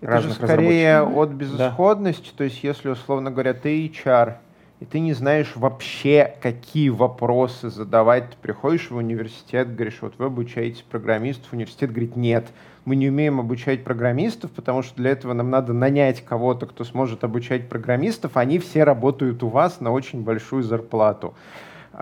Это 0.00 0.20
же 0.20 0.32
скорее 0.32 1.02
от 1.02 1.30
безысходности, 1.30 2.30
то 2.36 2.44
есть 2.44 2.62
если, 2.64 2.88
условно 2.88 3.30
говоря, 3.30 3.54
ты 3.54 3.86
HR, 3.86 4.36
и 4.80 4.86
ты 4.86 5.00
не 5.00 5.12
знаешь 5.12 5.52
вообще, 5.56 6.36
какие 6.40 6.88
вопросы 6.88 7.68
задавать, 7.68 8.30
ты 8.30 8.36
приходишь 8.40 8.90
в 8.90 8.96
университет, 8.96 9.74
говоришь, 9.74 9.98
вот 10.00 10.14
вы 10.16 10.26
обучаете 10.26 10.84
программистов, 10.90 11.52
университет 11.52 11.90
говорит, 11.90 12.16
нет, 12.16 12.48
мы 12.86 12.96
не 12.96 13.10
умеем 13.10 13.40
обучать 13.40 13.84
программистов, 13.84 14.50
потому 14.52 14.82
что 14.82 14.96
для 14.96 15.10
этого 15.10 15.34
нам 15.34 15.50
надо 15.50 15.74
нанять 15.74 16.24
кого-то, 16.24 16.64
кто 16.64 16.84
сможет 16.84 17.24
обучать 17.24 17.68
программистов, 17.68 18.38
они 18.38 18.58
все 18.58 18.84
работают 18.84 19.42
у 19.42 19.48
вас 19.48 19.80
на 19.80 19.92
очень 19.92 20.22
большую 20.22 20.62
зарплату. 20.62 21.34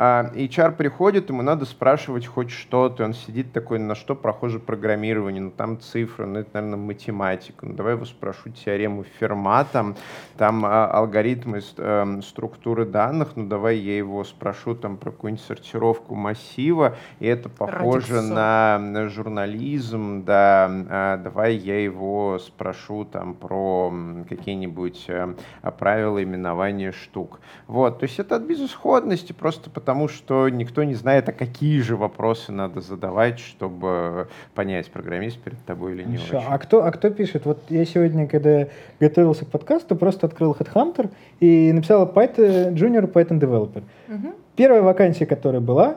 А 0.00 0.30
HR 0.32 0.76
приходит, 0.76 1.28
ему 1.28 1.42
надо 1.42 1.64
спрашивать 1.64 2.24
хоть 2.24 2.52
что-то, 2.52 3.02
он 3.02 3.14
сидит 3.14 3.52
такой, 3.52 3.80
на 3.80 3.96
что 3.96 4.14
похоже 4.14 4.60
программирование, 4.60 5.42
ну 5.42 5.50
там 5.50 5.80
цифры, 5.80 6.24
ну 6.24 6.38
это, 6.38 6.50
наверное, 6.54 6.78
математика, 6.78 7.66
ну 7.66 7.74
давай 7.74 7.94
его 7.94 8.04
спрошу 8.04 8.50
теорему 8.50 9.02
Фермата, 9.18 9.96
там 10.36 10.64
а, 10.64 10.86
алгоритмы 10.86 11.62
эм, 11.78 12.22
структуры 12.22 12.84
данных, 12.84 13.30
ну 13.34 13.48
давай 13.48 13.78
я 13.78 13.96
его 13.96 14.22
спрошу 14.22 14.76
там 14.76 14.98
про 14.98 15.10
какую-нибудь 15.10 15.44
сортировку 15.44 16.14
массива, 16.14 16.94
и 17.18 17.26
это 17.26 17.48
похоже 17.48 18.14
Радиксон. 18.14 18.34
на 18.34 18.78
на 18.78 19.08
журнализм, 19.08 20.22
да, 20.24 20.70
а, 20.70 21.16
давай 21.16 21.56
я 21.56 21.82
его 21.82 22.38
спрошу 22.38 23.04
там 23.04 23.34
про 23.34 23.92
какие-нибудь 24.28 25.06
э, 25.08 25.34
правила 25.76 26.22
именования 26.22 26.92
штук. 26.92 27.40
Вот, 27.66 27.98
то 27.98 28.04
есть 28.04 28.20
это 28.20 28.36
от 28.36 28.42
безысходности, 28.42 29.32
просто 29.32 29.70
потому 29.70 29.87
что 30.08 30.48
никто 30.48 30.84
не 30.84 30.94
знает, 30.94 31.28
а 31.28 31.32
какие 31.32 31.80
же 31.80 31.96
вопросы 31.96 32.52
надо 32.52 32.80
задавать, 32.80 33.38
чтобы 33.38 34.28
понять, 34.54 34.90
программист 34.90 35.38
перед 35.38 35.58
тобой 35.64 35.94
или 35.94 36.02
не 36.04 36.16
Хорошо. 36.18 36.38
очень. 36.38 36.46
А 36.50 36.58
кто, 36.58 36.84
а 36.84 36.92
кто 36.92 37.10
пишет? 37.10 37.46
Вот 37.46 37.58
я 37.70 37.84
сегодня, 37.84 38.26
когда 38.26 38.68
готовился 39.00 39.44
к 39.44 39.48
подкасту, 39.48 39.96
просто 39.96 40.26
открыл 40.26 40.56
Headhunter 40.58 41.10
и 41.40 41.72
написал 41.72 42.06
Python, 42.06 42.74
Junior 42.74 43.10
Python 43.10 43.40
Developer. 43.40 43.82
Мгм. 44.08 44.34
Первая 44.56 44.82
вакансия, 44.82 45.26
которая 45.26 45.60
была, 45.60 45.96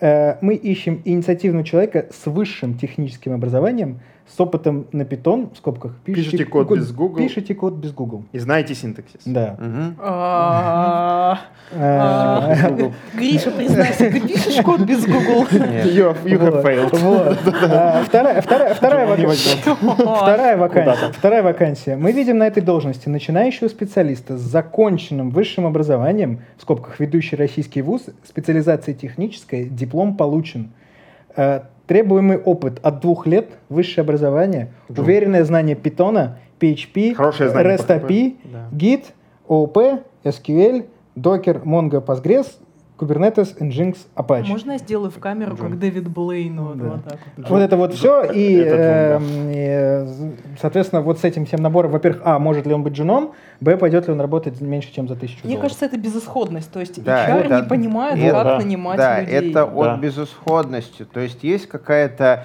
э, 0.00 0.36
мы 0.40 0.54
ищем 0.54 1.00
инициативного 1.04 1.64
человека 1.64 2.06
с 2.10 2.26
высшим 2.26 2.76
техническим 2.76 3.32
образованием, 3.32 4.00
с 4.36 4.40
опытом 4.40 4.86
на 4.92 5.02
Python, 5.02 5.52
в 5.52 5.56
скобках. 5.58 5.92
Пишите 6.04 6.44
код 6.44 6.70
без 6.70 6.92
Google. 6.92 7.16
Пишите 7.18 7.54
код 7.54 7.74
без 7.74 7.92
Google. 7.92 8.24
И 8.32 8.38
знаете 8.38 8.74
синтаксис. 8.74 9.20
Да. 9.24 9.56
А, 9.98 11.38
Э, 11.72 12.68
Google. 12.68 12.92
Гриша, 13.14 13.50
признайся, 13.52 14.10
ты 14.10 14.20
пишешь 14.20 14.62
код 14.64 14.80
без 14.80 15.04
Google? 15.06 15.46
You, 15.50 16.16
have 16.24 16.62
failed. 16.64 16.90
А, 17.70 18.02
Вторая, 18.04 18.40
вторая, 18.42 18.74
вторая 18.74 19.16
Не 19.16 19.26
вакансия. 19.26 19.74
возьмет. 19.76 19.98
Вторая 19.98 20.56
вакансия. 20.56 20.94
Куда-то. 20.96 21.12
Вторая 21.18 21.42
вакансия. 21.42 21.96
Мы 21.96 22.12
видим 22.12 22.38
на 22.38 22.46
этой 22.46 22.62
должности 22.62 23.08
начинающего 23.08 23.68
специалиста 23.68 24.36
с 24.36 24.40
законченным 24.40 25.30
высшим 25.30 25.66
образованием, 25.66 26.40
в 26.56 26.62
скобках 26.62 26.98
ведущий 26.98 27.36
российский 27.36 27.82
вуз, 27.82 28.02
специализация 28.24 28.94
техническая, 28.94 29.64
диплом 29.64 30.16
получен. 30.16 30.70
Требуемый 31.90 32.38
опыт 32.38 32.78
от 32.84 33.00
двух 33.00 33.26
лет, 33.26 33.48
высшее 33.68 34.02
образование, 34.02 34.72
Джун. 34.92 35.04
уверенное 35.04 35.42
знание 35.42 35.74
питона, 35.74 36.38
PHP, 36.60 37.16
REST. 37.16 37.88
API, 37.88 38.36
Да. 38.44 38.68
Git, 38.70 39.06
OOP, 39.48 40.00
SQL, 40.22 40.86
Docker, 41.16 41.64
Mongo, 41.64 42.00
Postgres, 42.00 42.46
Kubernetes, 43.00 43.56
Nginx, 43.58 43.96
Apache. 44.14 44.46
Можно 44.48 44.72
я 44.72 44.78
сделаю 44.78 45.10
в 45.10 45.18
камеру, 45.18 45.56
Джун. 45.56 45.70
как 45.70 45.78
Дэвид 45.78 46.08
Блейн? 46.08 46.60
Вот, 46.60 46.76
Да. 46.78 46.84
вот 46.84 47.04
так 47.04 47.18
вот. 47.36 47.48
Вот 47.48 47.58
это 47.60 47.76
вот 47.76 47.94
все, 47.94 48.24
и, 48.24 48.54
Это 48.56 48.76
эм, 48.76 49.50
и, 49.50 49.54
э, 49.56 50.06
соответственно, 50.60 51.00
вот 51.02 51.18
с 51.18 51.24
этим 51.24 51.46
всем 51.46 51.60
набором, 51.62 51.92
во-первых, 51.92 52.20
а, 52.24 52.38
может 52.38 52.66
ли 52.66 52.74
он 52.74 52.82
быть 52.82 52.92
джуном, 52.92 53.32
б, 53.60 53.76
пойдет 53.76 54.06
ли 54.06 54.12
он 54.12 54.20
работать 54.20 54.60
меньше, 54.60 54.92
чем 54.92 55.08
за 55.08 55.16
тысячу 55.16 55.38
Мне 55.44 55.54
долларов. 55.54 55.62
кажется, 55.62 55.86
это 55.86 55.96
безысходность. 55.98 56.70
То 56.72 56.80
есть 56.80 57.02
Да, 57.02 57.26
HR 57.26 57.46
это- 57.46 57.56
не 57.62 57.62
понимают, 57.68 58.18
это- 58.20 58.32
как 58.32 58.44
да, 58.44 58.58
нанимать 58.58 58.96
Да, 58.98 59.20
людей. 59.20 59.50
это 59.50 59.64
от 59.64 59.84
Да. 59.84 59.96
безысходности. 59.96 61.04
То 61.04 61.20
есть 61.20 61.42
есть 61.42 61.66
какая-то 61.66 62.44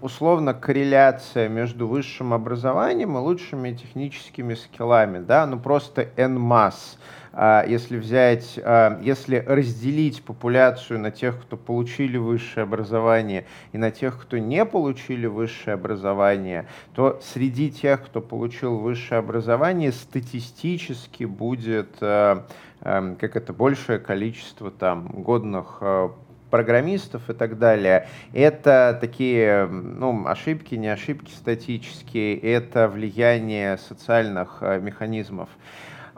условно 0.00 0.54
корреляция 0.54 1.48
между 1.48 1.86
высшим 1.86 2.32
образованием 2.32 3.16
и 3.16 3.20
лучшими 3.20 3.72
техническими 3.72 4.54
скиллами, 4.54 5.18
да, 5.18 5.46
ну 5.46 5.58
просто 5.58 6.06
en 6.16 6.36
masse. 6.38 6.96
А, 7.38 7.66
Если 7.68 7.98
взять, 7.98 8.58
а, 8.64 8.98
если 9.02 9.36
разделить 9.36 10.22
популяцию 10.22 11.00
на 11.00 11.10
тех, 11.10 11.38
кто 11.38 11.58
получили 11.58 12.16
высшее 12.16 12.64
образование, 12.64 13.44
и 13.72 13.78
на 13.78 13.90
тех, 13.90 14.18
кто 14.18 14.38
не 14.38 14.64
получили 14.64 15.26
высшее 15.26 15.74
образование, 15.74 16.66
то 16.94 17.20
среди 17.22 17.70
тех, 17.70 18.06
кто 18.06 18.22
получил 18.22 18.78
высшее 18.78 19.18
образование, 19.18 19.92
статистически 19.92 21.24
будет 21.24 21.98
эм, 22.00 22.46
как 22.80 23.36
это 23.36 23.52
большее 23.52 23.98
количество 23.98 24.70
там 24.70 25.06
годных 25.08 25.82
программистов 26.50 27.28
и 27.28 27.34
так 27.34 27.58
далее. 27.58 28.08
Это 28.32 28.96
такие 28.98 29.66
ну, 29.66 30.26
ошибки, 30.26 30.74
не 30.74 30.88
ошибки 30.88 31.30
статические, 31.32 32.38
это 32.38 32.88
влияние 32.88 33.76
социальных 33.76 34.62
механизмов. 34.62 35.50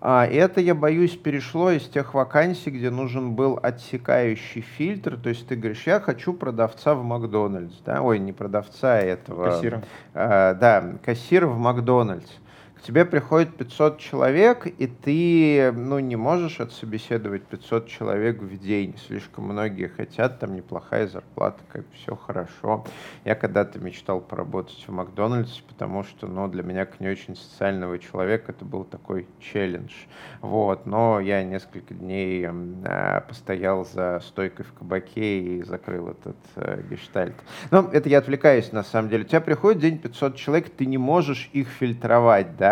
А 0.00 0.26
это, 0.26 0.60
я 0.60 0.76
боюсь, 0.76 1.16
перешло 1.16 1.72
из 1.72 1.82
тех 1.88 2.14
вакансий, 2.14 2.70
где 2.70 2.88
нужен 2.88 3.34
был 3.34 3.58
отсекающий 3.60 4.60
фильтр. 4.60 5.16
То 5.16 5.28
есть 5.28 5.48
ты 5.48 5.56
говоришь, 5.56 5.86
я 5.86 5.98
хочу 5.98 6.32
продавца 6.32 6.94
в 6.94 7.02
Макдональдс. 7.02 7.74
Да? 7.84 8.02
Ой, 8.02 8.20
не 8.20 8.32
продавца, 8.32 8.94
а 8.94 9.00
этого... 9.00 9.44
Кассира. 9.50 9.82
А, 10.14 10.54
да, 10.54 10.84
кассир 11.04 11.46
в 11.46 11.58
Макдональдс. 11.58 12.30
К 12.78 12.82
тебе 12.82 13.04
приходит 13.04 13.56
500 13.56 13.98
человек, 13.98 14.66
и 14.66 14.86
ты 14.86 15.72
ну, 15.72 15.98
не 15.98 16.14
можешь 16.14 16.60
отсобеседовать 16.60 17.42
500 17.42 17.88
человек 17.88 18.40
в 18.40 18.56
день. 18.56 18.96
Слишком 19.04 19.46
многие 19.46 19.88
хотят, 19.88 20.38
там 20.38 20.54
неплохая 20.54 21.08
зарплата, 21.08 21.58
как 21.72 21.84
все 21.92 22.14
хорошо. 22.14 22.84
Я 23.24 23.34
когда-то 23.34 23.80
мечтал 23.80 24.20
поработать 24.20 24.84
в 24.86 24.92
Макдональдсе, 24.92 25.60
потому 25.66 26.04
что 26.04 26.28
ну, 26.28 26.46
для 26.46 26.62
меня, 26.62 26.86
как 26.86 27.00
не 27.00 27.08
очень 27.08 27.34
социального 27.34 27.98
человека, 27.98 28.52
это 28.52 28.64
был 28.64 28.84
такой 28.84 29.26
челлендж. 29.40 29.92
Вот. 30.40 30.86
Но 30.86 31.18
я 31.18 31.42
несколько 31.42 31.94
дней 31.94 32.46
а, 32.48 33.22
постоял 33.22 33.84
за 33.86 34.20
стойкой 34.20 34.64
в 34.64 34.72
кабаке 34.72 35.40
и 35.40 35.62
закрыл 35.64 36.10
этот 36.10 36.36
э, 36.54 36.82
гештальт. 36.88 37.34
Ну, 37.72 37.88
это 37.88 38.08
я 38.08 38.18
отвлекаюсь, 38.18 38.70
на 38.70 38.84
самом 38.84 39.08
деле. 39.08 39.24
У 39.24 39.26
тебя 39.26 39.40
приходит 39.40 39.80
день 39.80 39.98
500 39.98 40.36
человек, 40.36 40.70
ты 40.70 40.86
не 40.86 40.98
можешь 40.98 41.50
их 41.52 41.66
фильтровать, 41.68 42.56
да? 42.56 42.67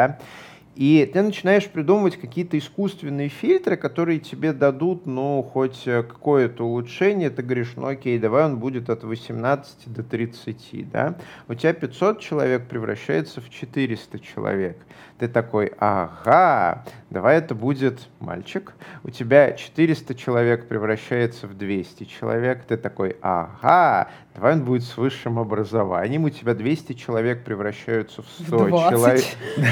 И 0.77 1.11
ты 1.11 1.23
начинаешь 1.23 1.67
придумывать 1.69 2.19
какие-то 2.19 2.59
искусственные 2.59 3.31
фильтры, 3.31 3.79
которые 3.79 4.21
тебе 4.21 4.53
дадут, 4.53 5.07
ну, 5.07 5.43
хоть 5.43 5.87
э, 5.87 6.03
какое-то 6.03 6.65
улучшение. 6.65 7.31
Ты 7.31 7.43
говоришь, 7.43 7.73
ну, 7.77 7.87
окей, 7.87 8.19
давай 8.19 8.45
он 8.45 8.59
будет 8.59 8.91
от 8.91 9.03
18 9.03 9.91
до 9.91 10.03
30, 10.03 10.91
да? 10.91 11.17
У 11.49 11.55
тебя 11.55 11.73
500 11.73 12.21
человек 12.21 12.69
превращается 12.69 13.41
в 13.41 13.49
400 13.49 14.19
человек. 14.19 14.77
Ты 15.19 15.29
такой, 15.29 15.73
ага, 15.79 16.85
давай 17.09 17.39
это 17.39 17.55
будет 17.55 18.07
мальчик. 18.21 18.75
У 19.03 19.09
тебя 19.09 19.53
400 19.53 20.15
человек 20.15 20.69
превращается 20.69 21.47
в 21.47 21.57
200 21.57 22.05
человек. 22.05 22.65
Ты 22.65 22.77
такой, 22.77 23.17
ага, 23.23 24.11
давай 24.37 24.53
он 24.53 24.65
будет 24.65 24.85
с 24.85 24.97
высшим 24.97 25.39
образованием. 25.39 26.25
У 26.25 26.31
тебя 26.31 26.55
200 26.55 26.93
человек 26.93 27.43
превращаются 27.45 28.23
в 28.23 28.27
100 28.45 28.59
В 28.59 28.69
20. 28.69 28.91
человек. 28.91 29.25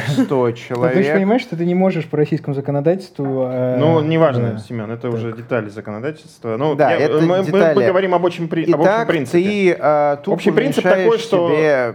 100 0.09 0.37
Но 0.37 0.51
ты 0.51 0.57
же 0.57 0.63
человек. 0.69 1.15
понимаешь, 1.15 1.43
что 1.43 1.57
ты 1.57 1.67
не 1.67 1.75
можешь 1.75 2.07
по 2.07 2.17
российскому 2.17 2.55
законодательству... 2.55 3.47
э, 3.51 3.77
Ну, 3.79 4.01
неважно, 4.01 4.53
да. 4.55 4.59
Семен, 4.59 4.91
это 4.91 5.11
уже 5.11 5.33
детали 5.33 5.69
законодательства. 5.69 6.57
Ну, 6.57 6.75
Да, 6.75 6.93
я- 6.93 6.99
это 7.07 7.21
мы, 7.21 7.39
мы 7.39 7.45
детали. 7.45 7.75
поговорим 7.75 8.15
об 8.15 8.25
общем, 8.27 8.49
при- 8.49 8.65
об 8.65 8.81
общем 8.81 8.85
Итак, 8.85 9.09
принципе. 9.09 9.39
ты 9.39 9.77
а, 9.81 10.17
тупо 10.17 10.35
Общий 10.35 10.51
принцип 10.51 10.83
такой, 10.83 10.99
уменьшаешь 11.03 11.21
что- 11.23 11.49
себе 11.51 11.95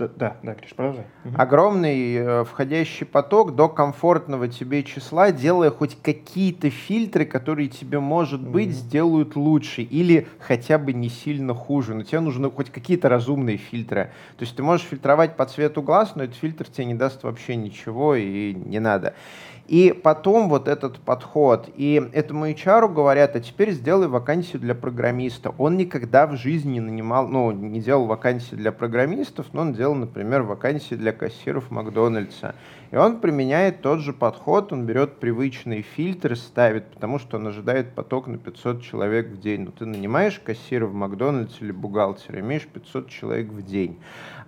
Да, 0.00 0.08
да, 0.16 0.36
да, 0.42 0.54
Гриш, 0.54 0.74
продолжай. 0.74 1.04
Мгм. 1.24 1.38
огромный 1.38 2.14
э, 2.14 2.44
входящий 2.44 3.04
поток 3.04 3.54
до 3.54 3.68
комфортного 3.68 4.48
тебе 4.48 4.82
числа, 4.82 5.30
делая 5.30 5.70
хоть 5.70 5.98
какие-то 6.00 6.70
фильтры, 6.70 7.26
которые 7.26 7.68
тебе, 7.68 8.00
может 8.00 8.40
быть, 8.40 8.68
Мгм. 8.68 8.74
сделают 8.74 9.36
лучше 9.36 9.82
или 9.82 10.26
хотя 10.38 10.78
бы 10.78 10.94
не 10.94 11.10
сильно 11.10 11.52
хуже. 11.54 11.94
Но 11.94 12.02
тебе 12.02 12.20
нужны 12.20 12.50
хоть 12.50 12.70
какие-то 12.70 13.10
разумные 13.10 13.58
фильтры. 13.58 14.10
То 14.38 14.44
есть 14.44 14.56
ты 14.56 14.62
можешь 14.62 14.86
фильтровать 14.86 15.36
по 15.36 15.44
цвету 15.44 15.82
глаз, 15.82 16.12
но 16.14 16.24
этот 16.24 16.36
фильтр 16.36 16.66
тебе 16.66 16.86
не 16.86 16.94
даст 16.94 17.22
вообще 17.22 17.56
ничего 17.56 18.14
и 18.14 18.54
не 18.54 18.78
надо. 18.80 19.12
И 19.70 19.92
потом 19.92 20.48
вот 20.48 20.66
этот 20.66 20.98
подход, 20.98 21.68
и 21.76 22.02
этому 22.12 22.50
HR 22.50 22.92
говорят, 22.92 23.36
а 23.36 23.40
теперь 23.40 23.70
сделай 23.70 24.08
вакансию 24.08 24.60
для 24.60 24.74
программиста. 24.74 25.54
Он 25.58 25.76
никогда 25.76 26.26
в 26.26 26.34
жизни 26.34 26.72
не 26.72 26.80
нанимал, 26.80 27.28
ну, 27.28 27.52
не 27.52 27.80
делал 27.80 28.06
вакансии 28.06 28.56
для 28.56 28.72
программистов, 28.72 29.46
но 29.52 29.60
он 29.60 29.72
делал, 29.72 29.94
например, 29.94 30.42
вакансии 30.42 30.96
для 30.96 31.12
кассиров 31.12 31.70
Макдональдса. 31.70 32.56
И 32.90 32.96
он 32.96 33.20
применяет 33.20 33.82
тот 33.82 34.00
же 34.00 34.12
подход, 34.12 34.72
он 34.72 34.84
берет 34.84 35.20
привычные 35.20 35.82
фильтры, 35.82 36.34
ставит, 36.34 36.86
потому 36.90 37.20
что 37.20 37.36
он 37.36 37.46
ожидает 37.46 37.94
поток 37.94 38.26
на 38.26 38.36
500 38.36 38.82
человек 38.82 39.28
в 39.28 39.40
день. 39.40 39.62
Ну, 39.62 39.70
ты 39.70 39.86
нанимаешь 39.86 40.40
кассира 40.40 40.86
в 40.86 40.94
Макдональдс 40.94 41.60
или 41.60 41.70
бухгалтера, 41.70 42.40
имеешь 42.40 42.66
500 42.66 43.08
человек 43.08 43.48
в 43.48 43.62
день. 43.62 44.00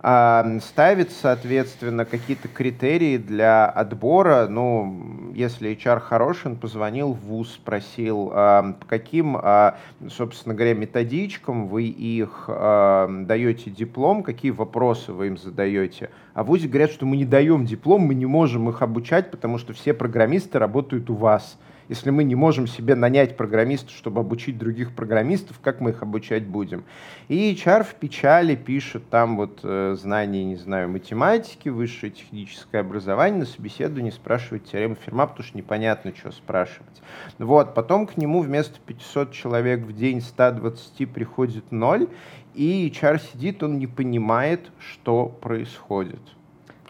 А, 0.04 0.58
ставит, 0.60 1.12
соответственно, 1.12 2.04
какие-то 2.04 2.48
критерии 2.48 3.18
для 3.18 3.66
отбора. 3.66 4.48
Ну, 4.48 5.32
если 5.32 5.70
HR 5.70 6.00
хороший, 6.00 6.48
он 6.48 6.56
позвонил 6.56 7.12
в 7.12 7.20
ВУЗ, 7.20 7.52
спросил, 7.52 8.32
а, 8.34 8.72
по 8.72 8.86
каким, 8.86 9.36
а, 9.40 9.78
собственно 10.10 10.56
говоря, 10.56 10.74
методичкам 10.74 11.68
вы 11.68 11.84
их 11.84 12.46
а, 12.48 13.08
даете 13.08 13.70
диплом, 13.70 14.24
какие 14.24 14.50
вопросы 14.50 15.12
вы 15.12 15.28
им 15.28 15.38
задаете. 15.38 16.10
А 16.34 16.42
в 16.42 16.48
ВУЗе 16.48 16.66
говорят, 16.66 16.90
что 16.90 17.06
мы 17.06 17.16
не 17.16 17.24
даем 17.24 17.64
диплом, 17.64 18.02
мы 18.02 18.16
не 18.16 18.26
можем 18.32 18.70
их 18.70 18.80
обучать, 18.80 19.30
потому 19.30 19.58
что 19.58 19.74
все 19.74 19.92
программисты 19.92 20.58
работают 20.58 21.10
у 21.10 21.14
вас. 21.14 21.58
Если 21.88 22.08
мы 22.08 22.24
не 22.24 22.34
можем 22.34 22.66
себе 22.66 22.94
нанять 22.94 23.36
программистов, 23.36 23.94
чтобы 23.94 24.20
обучить 24.20 24.56
других 24.56 24.94
программистов, 24.94 25.60
как 25.60 25.80
мы 25.80 25.90
их 25.90 26.02
обучать 26.02 26.46
будем? 26.46 26.84
И 27.28 27.52
HR 27.52 27.82
в 27.84 27.94
печали 27.96 28.54
пишет 28.54 29.10
там 29.10 29.36
вот 29.36 29.60
э, 29.62 29.94
знания, 29.98 30.44
не 30.44 30.56
знаю, 30.56 30.88
математики, 30.88 31.68
высшее 31.68 32.10
техническое 32.10 32.78
образование, 32.78 33.40
на 33.40 33.46
собеседовании 33.46 34.10
спрашивает 34.10 34.64
теорему 34.64 34.94
Ферма, 34.94 35.26
потому 35.26 35.46
что 35.46 35.58
непонятно, 35.58 36.14
что 36.16 36.32
спрашивать. 36.32 37.02
Вот, 37.38 37.74
потом 37.74 38.06
к 38.06 38.16
нему 38.16 38.40
вместо 38.40 38.80
500 38.80 39.32
человек 39.32 39.80
в 39.80 39.92
день 39.92 40.22
120 40.22 41.10
приходит 41.12 41.70
ноль, 41.70 42.08
и 42.54 42.88
HR 42.88 43.20
сидит, 43.32 43.62
он 43.62 43.78
не 43.78 43.86
понимает, 43.86 44.70
что 44.78 45.26
происходит. 45.26 46.22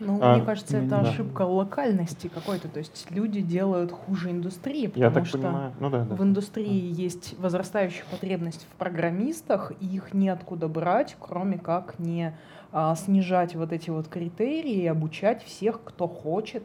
Ну, 0.06 0.18
а, 0.20 0.36
мне 0.36 0.44
кажется, 0.44 0.78
это 0.78 0.88
да. 0.88 1.00
ошибка 1.00 1.42
локальности 1.42 2.28
какой-то. 2.28 2.68
То 2.68 2.78
есть 2.78 3.06
люди 3.10 3.40
делают 3.40 3.92
хуже 3.92 4.30
индустрии, 4.30 4.86
потому 4.88 5.04
Я 5.04 5.10
так 5.10 5.26
что 5.26 5.38
понимаю. 5.38 5.72
Ну, 5.80 5.90
да, 5.90 6.04
да. 6.04 6.14
в 6.14 6.22
индустрии 6.22 6.92
да. 6.92 7.02
есть 7.02 7.34
возрастающая 7.38 8.04
потребность 8.10 8.66
в 8.70 8.76
программистах, 8.76 9.72
и 9.80 9.86
их 9.86 10.12
неоткуда 10.12 10.68
брать, 10.68 11.16
кроме 11.18 11.58
как 11.58 11.98
не 11.98 12.34
а, 12.72 12.94
снижать 12.96 13.54
вот 13.54 13.72
эти 13.72 13.90
вот 13.90 14.08
критерии 14.08 14.82
и 14.82 14.86
обучать 14.86 15.44
всех, 15.44 15.80
кто 15.84 16.08
хочет 16.08 16.64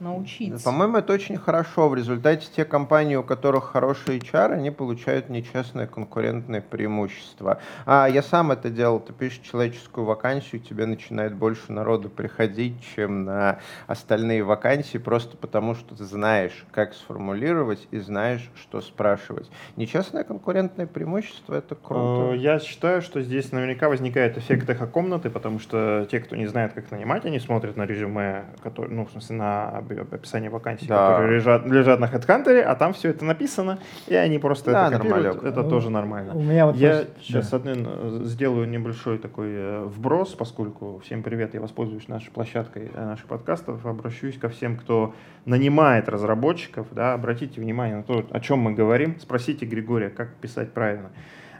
научиться. 0.00 0.64
По-моему, 0.64 0.98
это 0.98 1.12
очень 1.12 1.36
хорошо. 1.36 1.88
В 1.88 1.94
результате 1.94 2.46
те 2.54 2.64
компании, 2.64 3.16
у 3.16 3.22
которых 3.22 3.64
хороший 3.64 4.18
HR, 4.18 4.52
они 4.52 4.70
получают 4.70 5.28
нечестное 5.28 5.86
конкурентное 5.86 6.60
преимущество. 6.60 7.60
А 7.84 8.06
я 8.06 8.22
сам 8.22 8.52
это 8.52 8.70
делал. 8.70 9.00
Ты 9.00 9.12
пишешь 9.12 9.40
человеческую 9.40 10.04
вакансию, 10.06 10.60
тебе 10.60 10.86
начинает 10.86 11.34
больше 11.34 11.72
народу 11.72 12.08
приходить, 12.08 12.74
чем 12.94 13.24
на 13.24 13.58
остальные 13.86 14.44
вакансии, 14.44 14.98
просто 14.98 15.36
потому 15.36 15.74
что 15.74 15.94
ты 15.94 16.04
знаешь, 16.04 16.64
как 16.72 16.94
сформулировать 16.94 17.86
и 17.90 17.98
знаешь, 17.98 18.50
что 18.60 18.80
спрашивать. 18.80 19.50
Нечестное 19.76 20.24
конкурентное 20.24 20.86
преимущество— 20.86 21.54
это 21.56 21.74
круто. 21.74 22.32
Э, 22.32 22.36
я 22.36 22.58
считаю, 22.58 23.02
что 23.02 23.22
здесь 23.22 23.52
наверняка 23.52 23.88
возникает 23.88 24.36
эффект 24.38 24.68
эхо-комнаты, 24.68 25.30
потому 25.30 25.58
что 25.58 26.06
те, 26.10 26.20
кто 26.20 26.36
не 26.36 26.46
знает, 26.46 26.72
как 26.72 26.90
нанимать, 26.90 27.24
они 27.24 27.38
смотрят 27.38 27.76
на 27.76 27.84
резюме, 27.84 28.46
который, 28.62 28.90
ну, 28.90 29.06
в 29.06 29.10
смысле, 29.10 29.36
на 29.36 29.80
описание 29.90 30.50
вакансий, 30.50 30.86
да. 30.86 31.08
которые 31.08 31.36
лежат, 31.36 31.66
лежат 31.66 32.00
на 32.00 32.06
HeadHunter, 32.06 32.60
а 32.60 32.74
там 32.74 32.92
все 32.92 33.10
это 33.10 33.24
написано, 33.24 33.78
и 34.06 34.14
они 34.14 34.38
просто 34.38 34.72
да, 34.72 34.88
это 34.88 34.98
копируют. 34.98 35.44
Это 35.44 35.62
ну, 35.62 35.70
тоже 35.70 35.90
нормально. 35.90 36.34
У 36.34 36.42
меня 36.42 36.66
вот 36.66 36.76
я 36.76 37.04
сейчас 37.20 37.50
да. 37.50 37.56
один, 37.56 37.86
э, 37.88 38.20
сделаю 38.24 38.68
небольшой 38.68 39.18
такой 39.18 39.48
э, 39.50 39.84
вброс, 39.84 40.34
поскольку 40.34 41.00
всем 41.04 41.22
привет, 41.22 41.54
я 41.54 41.60
воспользуюсь 41.60 42.08
нашей 42.08 42.30
площадкой 42.30 42.90
э, 42.92 43.04
наших 43.04 43.26
подкастов, 43.26 43.84
обращусь 43.86 44.38
ко 44.38 44.48
всем, 44.48 44.76
кто 44.76 45.14
нанимает 45.44 46.08
разработчиков, 46.08 46.86
да, 46.92 47.14
обратите 47.14 47.60
внимание 47.60 47.96
на 47.96 48.02
то, 48.02 48.26
о 48.30 48.40
чем 48.40 48.58
мы 48.58 48.74
говорим, 48.74 49.18
спросите 49.20 49.66
Григория, 49.66 50.10
как 50.10 50.34
писать 50.34 50.72
правильно. 50.72 51.10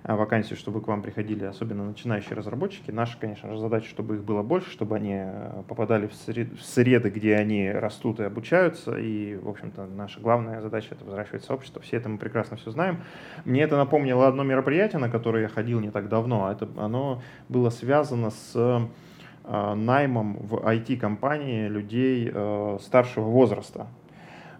А, 0.02 0.16
вакансий, 0.16 0.54
чтобы 0.54 0.80
к 0.80 0.88
вам 0.88 1.02
приходили 1.02 1.44
особенно 1.44 1.84
начинающие 1.84 2.34
разработчики. 2.34 2.90
Наша, 2.90 3.18
конечно 3.18 3.50
же, 3.50 3.58
задача, 3.58 3.88
чтобы 3.88 4.16
их 4.16 4.24
было 4.24 4.42
больше, 4.42 4.70
чтобы 4.70 4.96
они 4.96 5.14
э, 5.16 5.62
попадали 5.68 6.06
в 6.06 6.14
среды, 6.62 7.10
где 7.10 7.36
они 7.36 7.70
растут 7.70 8.20
и 8.20 8.24
обучаются. 8.24 8.96
И, 8.98 9.36
в 9.36 9.48
общем-то, 9.48 9.86
наша 9.86 10.20
главная 10.20 10.60
задача— 10.60 10.88
это 10.92 11.04
взращивать 11.04 11.44
сообщество. 11.44 11.82
Все 11.82 11.96
это 11.96 12.08
мы 12.08 12.18
прекрасно 12.18 12.56
все 12.56 12.70
знаем. 12.70 12.98
Мне 13.44 13.62
это 13.62 13.76
напомнило 13.76 14.28
одно 14.28 14.42
мероприятие, 14.44 15.00
на 15.00 15.10
которое 15.10 15.42
я 15.42 15.48
ходил 15.48 15.80
не 15.80 15.90
так 15.90 16.08
давно. 16.08 16.50
Это, 16.50 16.68
оно 16.76 17.22
было 17.48 17.70
связано 17.70 18.30
с 18.30 18.52
э, 18.54 19.74
наймом 19.74 20.36
в 20.36 20.56
IT-компании 20.56 21.68
людей 21.68 22.30
э, 22.32 22.78
старшего 22.80 23.24
возраста. 23.24 23.86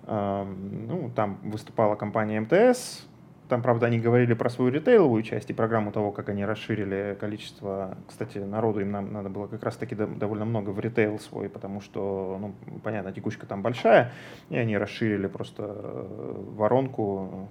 Э, 0.07 0.45
ну, 0.45 1.11
там 1.15 1.39
выступала 1.43 1.95
компания 1.95 2.41
МТС, 2.41 3.07
там, 3.49 3.63
правда, 3.63 3.87
они 3.87 3.99
говорили 3.99 4.35
про 4.35 4.51
свою 4.51 4.71
ритейловую 4.71 5.23
часть 5.23 5.51
и 5.51 5.53
программу 5.53 5.93
того, 5.93 6.11
как 6.11 6.29
они 6.29 6.45
расширили 6.45 7.17
количество. 7.19 7.97
Кстати, 8.09 8.39
народу 8.39 8.81
им 8.81 8.91
нам 8.91 9.13
надо 9.13 9.29
было 9.29 9.47
как 9.47 9.63
раз-таки 9.63 9.95
довольно 9.95 10.45
много 10.45 10.71
в 10.71 10.81
ритейл 10.81 11.19
свой, 11.19 11.49
потому 11.49 11.81
что, 11.81 12.39
ну, 12.41 12.55
понятно, 12.83 13.13
текучка 13.13 13.47
там 13.47 13.63
большая, 13.63 14.13
и 14.51 14.57
они 14.57 14.77
расширили 14.77 15.27
просто 15.27 15.63
э, 15.67 16.35
воронку, 16.57 17.49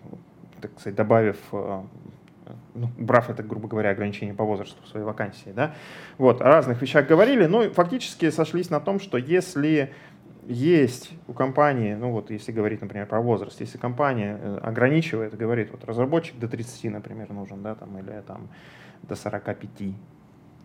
так 0.62 0.71
сказать, 0.79 0.95
добавив 0.95 1.38
э, 1.53 1.81
ну, 2.73 2.89
убрав 2.97 3.29
это, 3.29 3.41
грубо 3.43 3.67
говоря, 3.67 3.91
ограничение 3.91 4.36
по 4.36 4.43
возрасту 4.43 4.81
в 4.84 4.88
своей 4.88 5.05
вакансии, 5.05 5.51
да, 5.55 5.75
вот, 6.17 6.41
о 6.41 6.45
разных 6.45 6.81
вещах 6.81 7.08
говорили, 7.08 7.45
но 7.45 7.69
фактически 7.71 8.29
сошлись 8.29 8.69
на 8.69 8.79
том, 8.79 8.99
что 8.99 9.17
если 9.17 9.93
есть 10.47 11.12
у 11.27 11.34
компании, 11.34 11.95
ну 11.95 12.12
вот 12.12 12.29
если 12.29 12.51
говорить, 12.51 12.81
например, 12.81 13.08
про 13.08 13.21
возраст, 13.21 13.60
если 13.62 13.77
компания 13.77 14.39
э, 14.41 14.60
ограничивает, 14.63 15.36
говорит, 15.36 15.71
вот 15.71 15.84
разработчик 15.86 16.38
до 16.39 16.47
30, 16.47 16.91
например, 16.91 17.31
нужен, 17.31 17.62
да, 17.62 17.75
там, 17.75 17.97
или 17.97 18.21
там 18.27 18.47
до 19.03 19.15
45, 19.15 19.95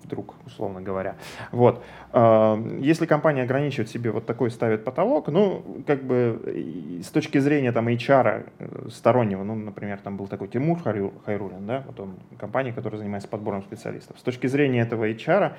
вдруг, 0.05 0.35
условно 0.47 0.81
говоря. 0.81 1.17
Вот. 1.53 1.83
А, 2.13 2.59
если 2.81 3.07
компания 3.07 3.43
ограничивает 3.43 3.89
себе 3.91 4.11
вот 4.11 4.27
такой, 4.27 4.51
ставит 4.51 4.85
потолок, 4.85 5.29
ну, 5.29 5.83
как 5.87 6.03
бы 6.03 7.01
с 7.03 7.09
точки 7.09 7.39
зрения 7.39 7.73
там 7.73 7.89
HR 7.89 8.47
э, 8.59 8.89
стороннего, 8.91 9.45
ну, 9.45 9.55
например, 9.55 9.99
там 9.99 10.17
был 10.17 10.27
такой 10.27 10.49
Тимур 10.49 10.83
Хайрулин, 10.83 11.67
да, 11.67 11.85
вот 11.87 12.01
он, 12.01 12.15
компания, 12.39 12.73
которая 12.73 12.99
занимается 12.99 13.29
подбором 13.29 13.63
специалистов. 13.63 14.19
С 14.19 14.23
точки 14.23 14.47
зрения 14.47 14.81
этого 14.81 15.09
HR 15.09 15.53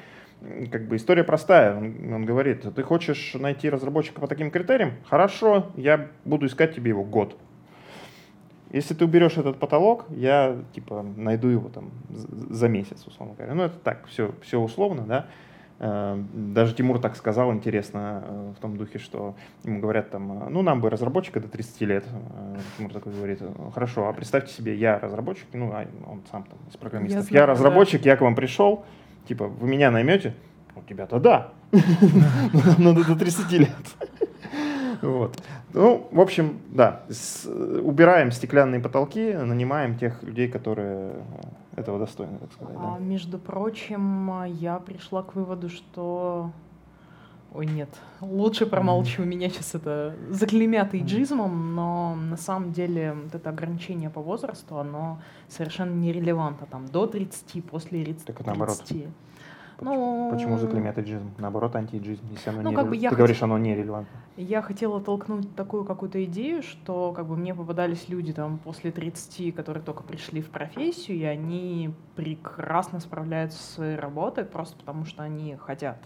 как 0.72 0.88
бы 0.88 0.96
история 0.96 1.24
простая. 1.24 1.76
Он, 1.76 2.14
он 2.14 2.26
говорит, 2.26 2.66
ты 2.74 2.84
хочешь 2.84 3.34
найти 3.36 3.70
разработчика 3.70 4.22
по 4.22 4.28
таким 4.28 4.52
критериям? 4.52 4.94
Хорошо, 5.06 5.72
я 5.76 6.10
буду 6.26 6.48
искать 6.48 6.76
тебе 6.76 6.90
его 6.90 7.04
год. 7.04 7.38
Если 8.72 8.94
ты 8.94 9.04
уберешь 9.04 9.38
этот 9.38 9.58
потолок, 9.60 10.06
я 10.10 10.58
типа 10.74 11.06
найду 11.18 11.50
его 11.50 11.70
там 11.70 11.92
за 12.10 12.70
месяц, 12.70 13.06
условно 13.06 13.36
говоря. 13.36 13.54
Ну, 13.54 13.64
это 13.64 13.78
так, 13.78 14.08
все, 14.08 14.34
все 14.42 14.60
условно, 14.60 15.04
да. 15.04 15.28
Э, 15.84 16.24
даже 16.34 16.76
Тимур 16.76 17.00
так 17.00 17.16
сказал, 17.16 17.52
интересно, 17.52 18.24
э, 18.24 18.54
в 18.56 18.62
том 18.62 18.78
духе, 18.78 19.00
что 19.00 19.36
ему 19.64 19.80
говорят 19.80 20.12
там, 20.12 20.48
ну, 20.52 20.62
нам 20.62 20.80
бы 20.80 20.90
разработчика 20.90 21.40
до 21.40 21.48
30 21.48 21.82
лет. 21.82 22.06
Э, 22.08 22.58
Тимур 22.78 22.94
такой 22.94 23.12
говорит, 23.14 23.42
хорошо, 23.74 24.08
а 24.08 24.14
представьте 24.14 24.54
себе, 24.54 24.76
я 24.76 25.00
разработчик, 25.00 25.48
ну, 25.54 25.72
а 25.74 25.88
он 26.08 26.22
сам 26.32 26.44
там 26.44 26.60
из 26.70 26.78
программистов. 26.78 27.24
Я, 27.24 27.28
знаю, 27.28 27.42
я 27.42 27.46
разработчик, 27.48 28.04
да. 28.04 28.12
я 28.12 28.16
к 28.16 28.22
вам 28.22 28.36
пришел, 28.36 28.86
Типа, 29.28 29.48
вы 29.48 29.68
меня 29.68 29.92
наймете? 29.92 30.34
У 30.76 30.82
тебя-то 30.82 31.20
да. 31.20 31.52
Надо 32.78 33.06
до 33.06 33.16
30 33.16 33.52
лет. 33.54 33.70
Вот. 35.02 35.42
Ну, 35.74 36.08
в 36.12 36.20
общем, 36.20 36.60
да, 36.70 37.04
с, 37.10 37.46
убираем 37.48 38.32
стеклянные 38.32 38.82
потолки, 38.82 39.34
нанимаем 39.34 39.98
тех 39.98 40.22
людей, 40.22 40.48
которые 40.48 41.14
этого 41.76 41.98
достойны, 41.98 42.38
так 42.40 42.52
сказать. 42.52 42.76
А, 42.78 42.98
да. 42.98 43.04
Между 43.04 43.40
прочим, 43.40 44.44
я 44.46 44.80
пришла 44.80 45.24
к 45.24 45.36
выводу, 45.36 45.70
что 45.70 46.52
Ой, 47.54 47.66
нет, 47.66 47.90
лучше 48.22 48.66
промолчу, 48.66 49.24
меня 49.24 49.50
сейчас 49.50 49.76
это 49.76 50.16
заклемят 50.30 50.96
иджизмом, 50.96 51.76
но 51.76 52.16
на 52.16 52.38
самом 52.38 52.72
деле 52.72 53.14
вот 53.14 53.36
это 53.36 53.50
ограничение 53.50 54.10
по 54.10 54.22
возрасту, 54.22 54.78
оно 54.78 55.20
совершенно 55.50 55.94
нерелевантно, 55.94 56.66
там, 56.66 56.88
до 56.88 57.08
30, 57.08 57.66
после 57.66 58.06
30. 58.06 58.26
Так 58.28 58.46
наоборот. 58.46 58.82
Ну, 59.82 60.30
Почему 60.32 60.60
заклемят 60.60 60.98
иджизм? 61.00 61.32
Наоборот, 61.40 61.76
антииджизм, 61.76 62.24
если 62.30 62.52
оно 62.52 62.62
ну, 62.62 62.70
не 62.70 62.76
как 62.76 62.86
бы 62.86 62.96
Ты 62.96 63.02
я 63.02 63.10
говоришь, 63.10 63.38
хот... 63.38 63.46
оно 63.46 63.58
нерелевантно. 63.58 64.20
Я 64.38 64.62
хотела 64.62 65.02
толкнуть 65.02 65.56
такую 65.56 65.86
какую-то 65.86 66.24
идею, 66.26 66.62
что 66.62 67.12
как 67.14 67.26
бы 67.26 67.36
мне 67.36 67.56
попадались 67.56 68.08
люди 68.08 68.32
там 68.32 68.60
после 68.60 68.92
30, 68.92 69.56
которые 69.56 69.84
только 69.84 70.04
пришли 70.04 70.42
в 70.42 70.52
профессию, 70.52 71.18
и 71.18 71.24
они 71.24 71.96
прекрасно 72.16 73.00
справляются 73.00 73.58
с 73.58 73.74
своей 73.74 73.96
работой, 73.96 74.46
просто 74.46 74.78
потому 74.78 75.04
что 75.06 75.24
они 75.24 75.56
хотят. 75.56 75.98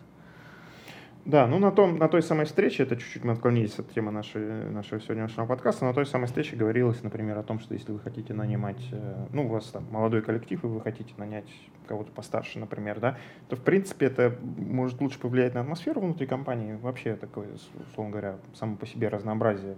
Да, 1.25 1.47
ну 1.47 1.57
на, 1.57 1.71
том, 1.71 1.97
на 1.97 2.07
той 2.07 2.21
самой 2.21 2.45
встрече, 2.45 2.83
это 2.83 2.95
чуть-чуть 2.95 3.23
мы 3.23 3.33
отклонились 3.33 3.79
от 3.79 3.91
темы 3.91 4.11
нашей, 4.11 4.69
нашего 4.69 5.01
сегодняшнего 5.01 5.47
подкаста, 5.47 5.83
на 5.83 5.93
той 5.93 6.05
самой 6.05 6.27
встрече 6.27 6.55
говорилось, 6.55 7.01
например, 7.01 7.35
о 7.39 7.41
том, 7.41 7.59
что 7.59 7.73
если 7.73 7.91
вы 7.91 7.99
хотите 7.99 8.35
нанимать, 8.35 8.77
э, 8.91 9.25
ну, 9.33 9.45
у 9.45 9.47
вас 9.47 9.65
там 9.65 9.87
молодой 9.89 10.21
коллектив, 10.21 10.63
и 10.63 10.67
вы 10.67 10.79
хотите 10.81 11.15
нанять 11.17 11.51
кого-то 11.87 12.11
постарше, 12.11 12.59
например, 12.59 12.99
да, 12.99 13.17
то, 13.49 13.55
в 13.55 13.61
принципе, 13.61 14.05
это 14.05 14.35
может 14.43 15.01
лучше 15.01 15.19
повлиять 15.19 15.55
на 15.55 15.61
атмосферу 15.61 15.99
внутри 15.99 16.27
компании, 16.27 16.77
вообще 16.79 17.15
такое, 17.15 17.47
условно 17.89 18.11
говоря, 18.11 18.35
само 18.53 18.75
по 18.75 18.85
себе 18.85 19.07
разнообразие 19.07 19.77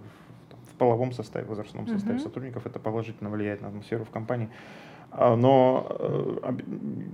в, 0.70 0.74
половом 0.78 1.12
составе, 1.12 1.46
возрастном 1.46 1.88
составе 1.88 2.18
mm-hmm. 2.18 2.22
сотрудников, 2.22 2.66
это 2.66 2.78
положительно 2.78 3.30
влияет 3.30 3.62
на 3.62 3.68
атмосферу 3.68 4.04
в 4.04 4.10
компании. 4.10 4.50
А, 5.10 5.34
но 5.34 5.86
э, 5.98 6.52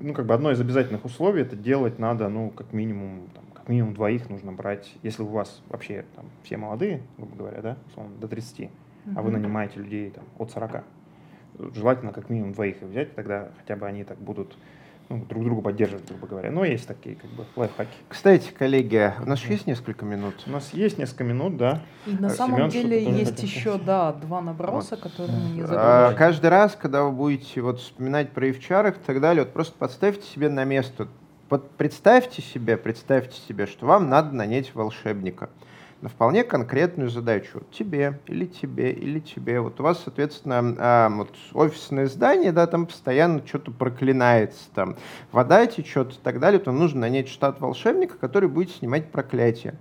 ну, 0.02 0.12
как 0.12 0.26
бы 0.26 0.34
одно 0.34 0.50
из 0.50 0.60
обязательных 0.60 1.04
условий 1.04 1.42
это 1.42 1.54
делать 1.54 1.98
надо, 2.00 2.28
ну, 2.28 2.50
как 2.50 2.72
минимум, 2.72 3.28
там, 3.32 3.43
как 3.64 3.70
минимум 3.70 3.94
двоих 3.94 4.28
нужно 4.28 4.52
брать, 4.52 4.92
если 5.02 5.22
у 5.22 5.26
вас 5.26 5.62
вообще 5.70 6.04
там, 6.14 6.26
все 6.42 6.58
молодые, 6.58 7.00
грубо 7.16 7.34
говоря, 7.34 7.62
да, 7.62 7.76
условно, 7.88 8.14
до 8.20 8.28
30, 8.28 8.60
mm-hmm. 8.60 8.68
а 9.16 9.22
вы 9.22 9.30
нанимаете 9.30 9.80
людей 9.80 10.10
там, 10.10 10.24
от 10.36 10.50
40. 10.50 10.84
Желательно 11.74 12.12
как 12.12 12.28
минимум 12.28 12.52
двоих 12.52 12.82
взять, 12.82 13.14
тогда 13.14 13.48
хотя 13.56 13.76
бы 13.76 13.86
они 13.86 14.04
так 14.04 14.18
будут 14.18 14.54
ну, 15.08 15.24
друг 15.24 15.44
друга 15.44 15.62
поддерживать, 15.62 16.06
грубо 16.06 16.26
говоря. 16.26 16.50
Но 16.50 16.62
есть 16.62 16.86
такие 16.86 17.16
как 17.16 17.30
бы 17.30 17.46
лайфхаки. 17.56 17.96
Кстати, 18.06 18.50
коллеги, 18.52 19.14
у 19.22 19.26
нас 19.26 19.42
есть 19.46 19.66
несколько 19.66 20.04
минут? 20.04 20.34
У 20.46 20.50
нас 20.50 20.74
есть 20.74 20.98
несколько 20.98 21.24
минут, 21.24 21.56
да. 21.56 21.80
И 22.04 22.10
на 22.10 22.28
Семен, 22.28 22.30
самом 22.30 22.68
деле 22.68 23.02
есть 23.02 23.42
еще, 23.42 23.78
да, 23.78 24.12
два 24.12 24.42
наброса, 24.42 24.96
вот. 24.96 25.10
которые 25.10 25.38
мы 25.38 25.54
не 25.54 25.62
забыли. 25.62 25.78
А, 25.80 26.12
каждый 26.12 26.50
раз, 26.50 26.76
когда 26.78 27.04
вы 27.04 27.12
будете 27.12 27.62
вот 27.62 27.80
вспоминать 27.80 28.30
про 28.32 28.46
HR 28.46 28.90
и 28.90 29.06
так 29.06 29.22
далее, 29.22 29.44
вот 29.44 29.54
просто 29.54 29.74
подставьте 29.78 30.26
себе 30.26 30.50
на 30.50 30.64
место 30.64 31.08
вот 31.50 31.70
представьте 31.72 32.42
себе, 32.42 32.76
представьте 32.76 33.40
себе, 33.40 33.66
что 33.66 33.86
вам 33.86 34.08
надо 34.08 34.34
нанять 34.34 34.74
волшебника 34.74 35.50
на 36.00 36.08
вполне 36.08 36.44
конкретную 36.44 37.08
задачу. 37.08 37.62
Тебе, 37.72 38.20
или 38.26 38.44
тебе, 38.44 38.92
или 38.92 39.20
тебе. 39.20 39.60
Вот 39.60 39.80
у 39.80 39.82
вас, 39.82 40.02
соответственно, 40.04 40.76
а, 40.78 41.08
вот 41.08 41.30
офисное 41.54 42.06
здание, 42.08 42.52
да, 42.52 42.66
там 42.66 42.86
постоянно 42.86 43.42
что-то 43.46 43.70
проклинается, 43.70 44.64
там 44.74 44.96
вода 45.32 45.66
течет 45.66 46.12
и 46.12 46.18
так 46.22 46.40
далее, 46.40 46.60
то 46.60 46.72
нужно 46.72 47.00
нанять 47.00 47.28
штат 47.28 47.60
волшебника, 47.60 48.18
который 48.18 48.50
будет 48.50 48.70
снимать 48.70 49.10
проклятие. 49.10 49.76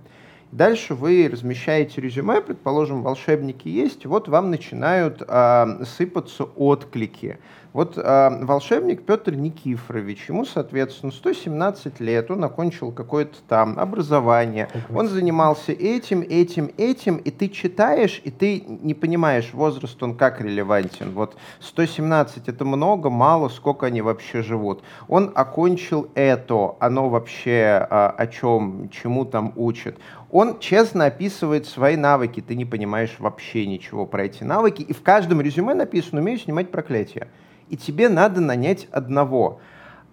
Дальше 0.50 0.94
вы 0.94 1.28
размещаете 1.30 2.00
резюме, 2.00 2.40
предположим, 2.40 3.02
волшебники 3.02 3.68
есть, 3.68 4.06
вот 4.06 4.28
вам 4.28 4.50
начинают 4.50 5.20
а, 5.26 5.80
сыпаться 5.84 6.44
отклики. 6.44 7.38
Вот 7.74 7.98
э, 7.98 8.44
волшебник 8.44 9.04
Петр 9.04 9.34
Никифорович, 9.34 10.28
ему, 10.28 10.44
соответственно, 10.44 11.10
117 11.10 11.98
лет, 11.98 12.30
он 12.30 12.44
окончил 12.44 12.92
какое-то 12.92 13.38
там 13.48 13.80
образование, 13.80 14.68
он 14.94 15.08
занимался 15.08 15.72
этим, 15.72 16.20
этим, 16.20 16.70
этим, 16.76 17.16
и 17.16 17.32
ты 17.32 17.48
читаешь, 17.48 18.20
и 18.22 18.30
ты 18.30 18.60
не 18.64 18.94
понимаешь, 18.94 19.52
возраст 19.52 20.00
он 20.04 20.16
как 20.16 20.40
релевантен. 20.40 21.10
Вот 21.14 21.36
117 21.58 22.46
это 22.46 22.64
много, 22.64 23.10
мало, 23.10 23.48
сколько 23.48 23.86
они 23.86 24.02
вообще 24.02 24.42
живут. 24.42 24.84
Он 25.08 25.32
окончил 25.34 26.08
это, 26.14 26.76
оно 26.78 27.08
вообще 27.08 27.88
э, 27.90 28.06
о 28.16 28.26
чем, 28.28 28.88
чему 28.90 29.24
там 29.24 29.52
учат. 29.56 29.98
Он 30.30 30.60
честно 30.60 31.06
описывает 31.06 31.66
свои 31.66 31.96
навыки, 31.96 32.40
ты 32.40 32.54
не 32.54 32.66
понимаешь 32.66 33.16
вообще 33.18 33.66
ничего 33.66 34.06
про 34.06 34.26
эти 34.26 34.44
навыки, 34.44 34.82
и 34.82 34.92
в 34.92 35.02
каждом 35.02 35.40
резюме 35.40 35.74
написано 35.74 36.20
«умею 36.20 36.38
снимать 36.38 36.70
проклятие» 36.70 37.26
и 37.68 37.76
тебе 37.76 38.08
надо 38.08 38.40
нанять 38.40 38.88
одного. 38.90 39.60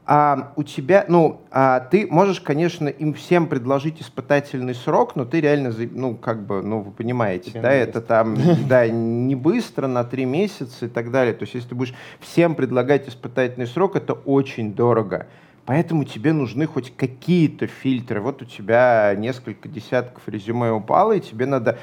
А 0.05 0.51
у 0.55 0.63
тебя, 0.63 1.05
ну, 1.07 1.41
а 1.51 1.79
ты 1.79 2.07
можешь, 2.07 2.41
конечно, 2.41 2.87
им 2.87 3.13
всем 3.13 3.47
предложить 3.47 4.01
испытательный 4.01 4.73
срок, 4.73 5.15
но 5.15 5.25
ты 5.25 5.39
реально, 5.39 5.73
ну, 5.91 6.15
как 6.15 6.45
бы, 6.45 6.63
ну, 6.63 6.81
вы 6.81 6.91
понимаете, 6.91 7.51
Тебе 7.51 7.61
да, 7.61 7.71
это 7.71 8.01
там, 8.01 8.35
да, 8.67 8.87
не 8.87 9.35
быстро, 9.35 9.87
на 9.87 10.03
три 10.03 10.25
месяца 10.25 10.87
и 10.87 10.89
так 10.89 11.11
далее. 11.11 11.33
То 11.33 11.43
есть, 11.43 11.53
если 11.53 11.69
ты 11.69 11.75
будешь 11.75 11.93
всем 12.19 12.55
предлагать 12.55 13.07
испытательный 13.07 13.67
срок, 13.67 13.95
это 13.95 14.13
очень 14.13 14.73
дорого. 14.73 15.27
Поэтому 15.65 16.05
тебе 16.05 16.33
нужны 16.33 16.65
хоть 16.65 16.95
какие-то 16.95 17.67
фильтры. 17.67 18.19
Вот 18.19 18.41
у 18.41 18.45
тебя 18.45 19.13
несколько 19.15 19.69
десятков 19.69 20.27
резюме 20.27 20.71
упало, 20.71 21.13
и 21.13 21.19
тебе 21.19 21.45
надо 21.45 21.77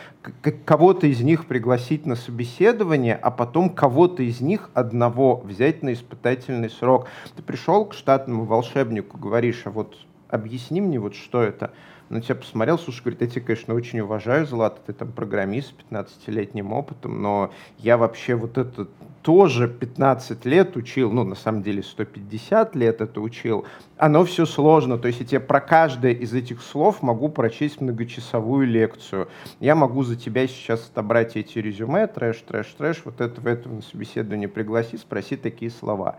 кого-то 0.65 1.07
из 1.07 1.21
них 1.21 1.47
пригласить 1.47 2.05
на 2.05 2.17
собеседование, 2.17 3.15
а 3.15 3.31
потом 3.31 3.71
кого-то 3.71 4.23
из 4.23 4.41
них 4.41 4.71
одного 4.75 5.37
взять 5.37 5.83
на 5.83 5.93
испытательный 5.93 6.71
срок. 6.71 7.07
Ты 7.37 7.43
пришел 7.43 7.85
к 7.85 7.95
штатному 7.95 8.45
волшебнику, 8.45 9.17
говоришь, 9.17 9.63
а 9.65 9.71
вот 9.71 9.97
объясни 10.29 10.81
мне, 10.81 10.99
вот 10.99 11.15
что 11.15 11.43
это 11.43 11.73
на 12.09 12.21
тебя 12.21 12.37
посмотрел, 12.37 12.79
слушай, 12.79 13.03
говорит, 13.03 13.21
я 13.21 13.27
тебя, 13.27 13.45
конечно, 13.45 13.75
очень 13.75 14.01
уважаю, 14.01 14.47
Злата, 14.47 14.81
ты 14.87 14.93
там 14.93 15.13
программист 15.13 15.69
с 15.69 15.93
15-летним 15.93 16.73
опытом, 16.73 17.21
но 17.21 17.51
я 17.79 17.99
вообще 17.99 18.35
вот 18.35 18.57
это 18.57 18.89
тоже 19.23 19.69
15 19.69 20.45
лет 20.47 20.77
учил, 20.77 21.11
ну, 21.11 21.25
на 21.25 21.35
самом 21.35 21.63
деле 21.63 21.83
150 21.83 22.75
лет 22.77 23.01
это 23.01 23.21
учил, 23.21 23.67
оно 23.97 24.25
все 24.25 24.47
сложно, 24.47 24.97
то 24.97 25.09
есть 25.09 25.21
я 25.21 25.27
тебе 25.27 25.41
про 25.41 25.61
каждое 25.61 26.13
из 26.13 26.33
этих 26.33 26.63
слов 26.63 27.03
могу 27.03 27.29
прочесть 27.29 27.81
многочасовую 27.81 28.67
лекцию. 28.67 29.29
Я 29.61 29.75
могу 29.75 30.03
за 30.03 30.17
тебя 30.17 30.47
сейчас 30.47 30.89
отобрать 30.91 31.37
эти 31.37 31.59
резюме, 31.59 32.07
трэш, 32.07 32.39
трэш, 32.47 32.69
трэш, 32.79 33.03
вот 33.05 33.21
это 33.21 33.41
в 33.41 33.47
этом 33.47 33.83
собеседовании 33.83 34.47
пригласи, 34.47 34.97
спроси 34.97 35.37
такие 35.37 35.71
слова. 35.71 36.17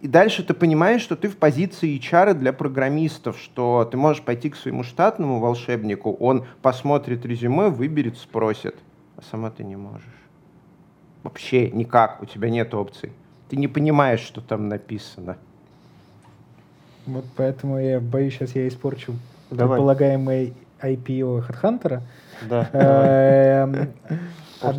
И 0.00 0.08
дальше 0.08 0.42
ты 0.42 0.54
понимаешь, 0.54 1.02
что 1.02 1.14
ты 1.14 1.28
в 1.28 1.36
позиции 1.36 1.98
HR 1.98 2.32
для 2.34 2.54
программистов, 2.54 3.38
что 3.38 3.86
ты 3.90 3.98
можешь 3.98 4.22
пойти 4.22 4.48
к 4.48 4.56
своему 4.56 4.82
штатному 4.82 5.40
волшебнику, 5.40 6.12
он 6.14 6.46
посмотрит 6.62 7.26
резюме, 7.26 7.68
выберет, 7.68 8.16
спросит, 8.16 8.76
а 9.16 9.22
сама 9.30 9.50
ты 9.50 9.62
не 9.62 9.76
можешь. 9.76 10.06
Вообще 11.22 11.70
никак, 11.70 12.22
у 12.22 12.24
тебя 12.24 12.48
нет 12.48 12.72
опций. 12.72 13.12
Ты 13.50 13.56
не 13.56 13.68
понимаешь, 13.68 14.20
что 14.20 14.40
там 14.40 14.68
написано. 14.68 15.36
Вот 17.04 17.26
поэтому 17.36 17.78
я 17.78 18.00
боюсь, 18.00 18.34
сейчас 18.34 18.54
я 18.54 18.68
испорчу 18.68 19.14
Давай. 19.50 19.76
предполагаемый 19.76 20.54
IPO 20.80 21.46
HeadHunter. 21.46 22.00
Да. 22.48 22.70
Эм, 22.72 23.92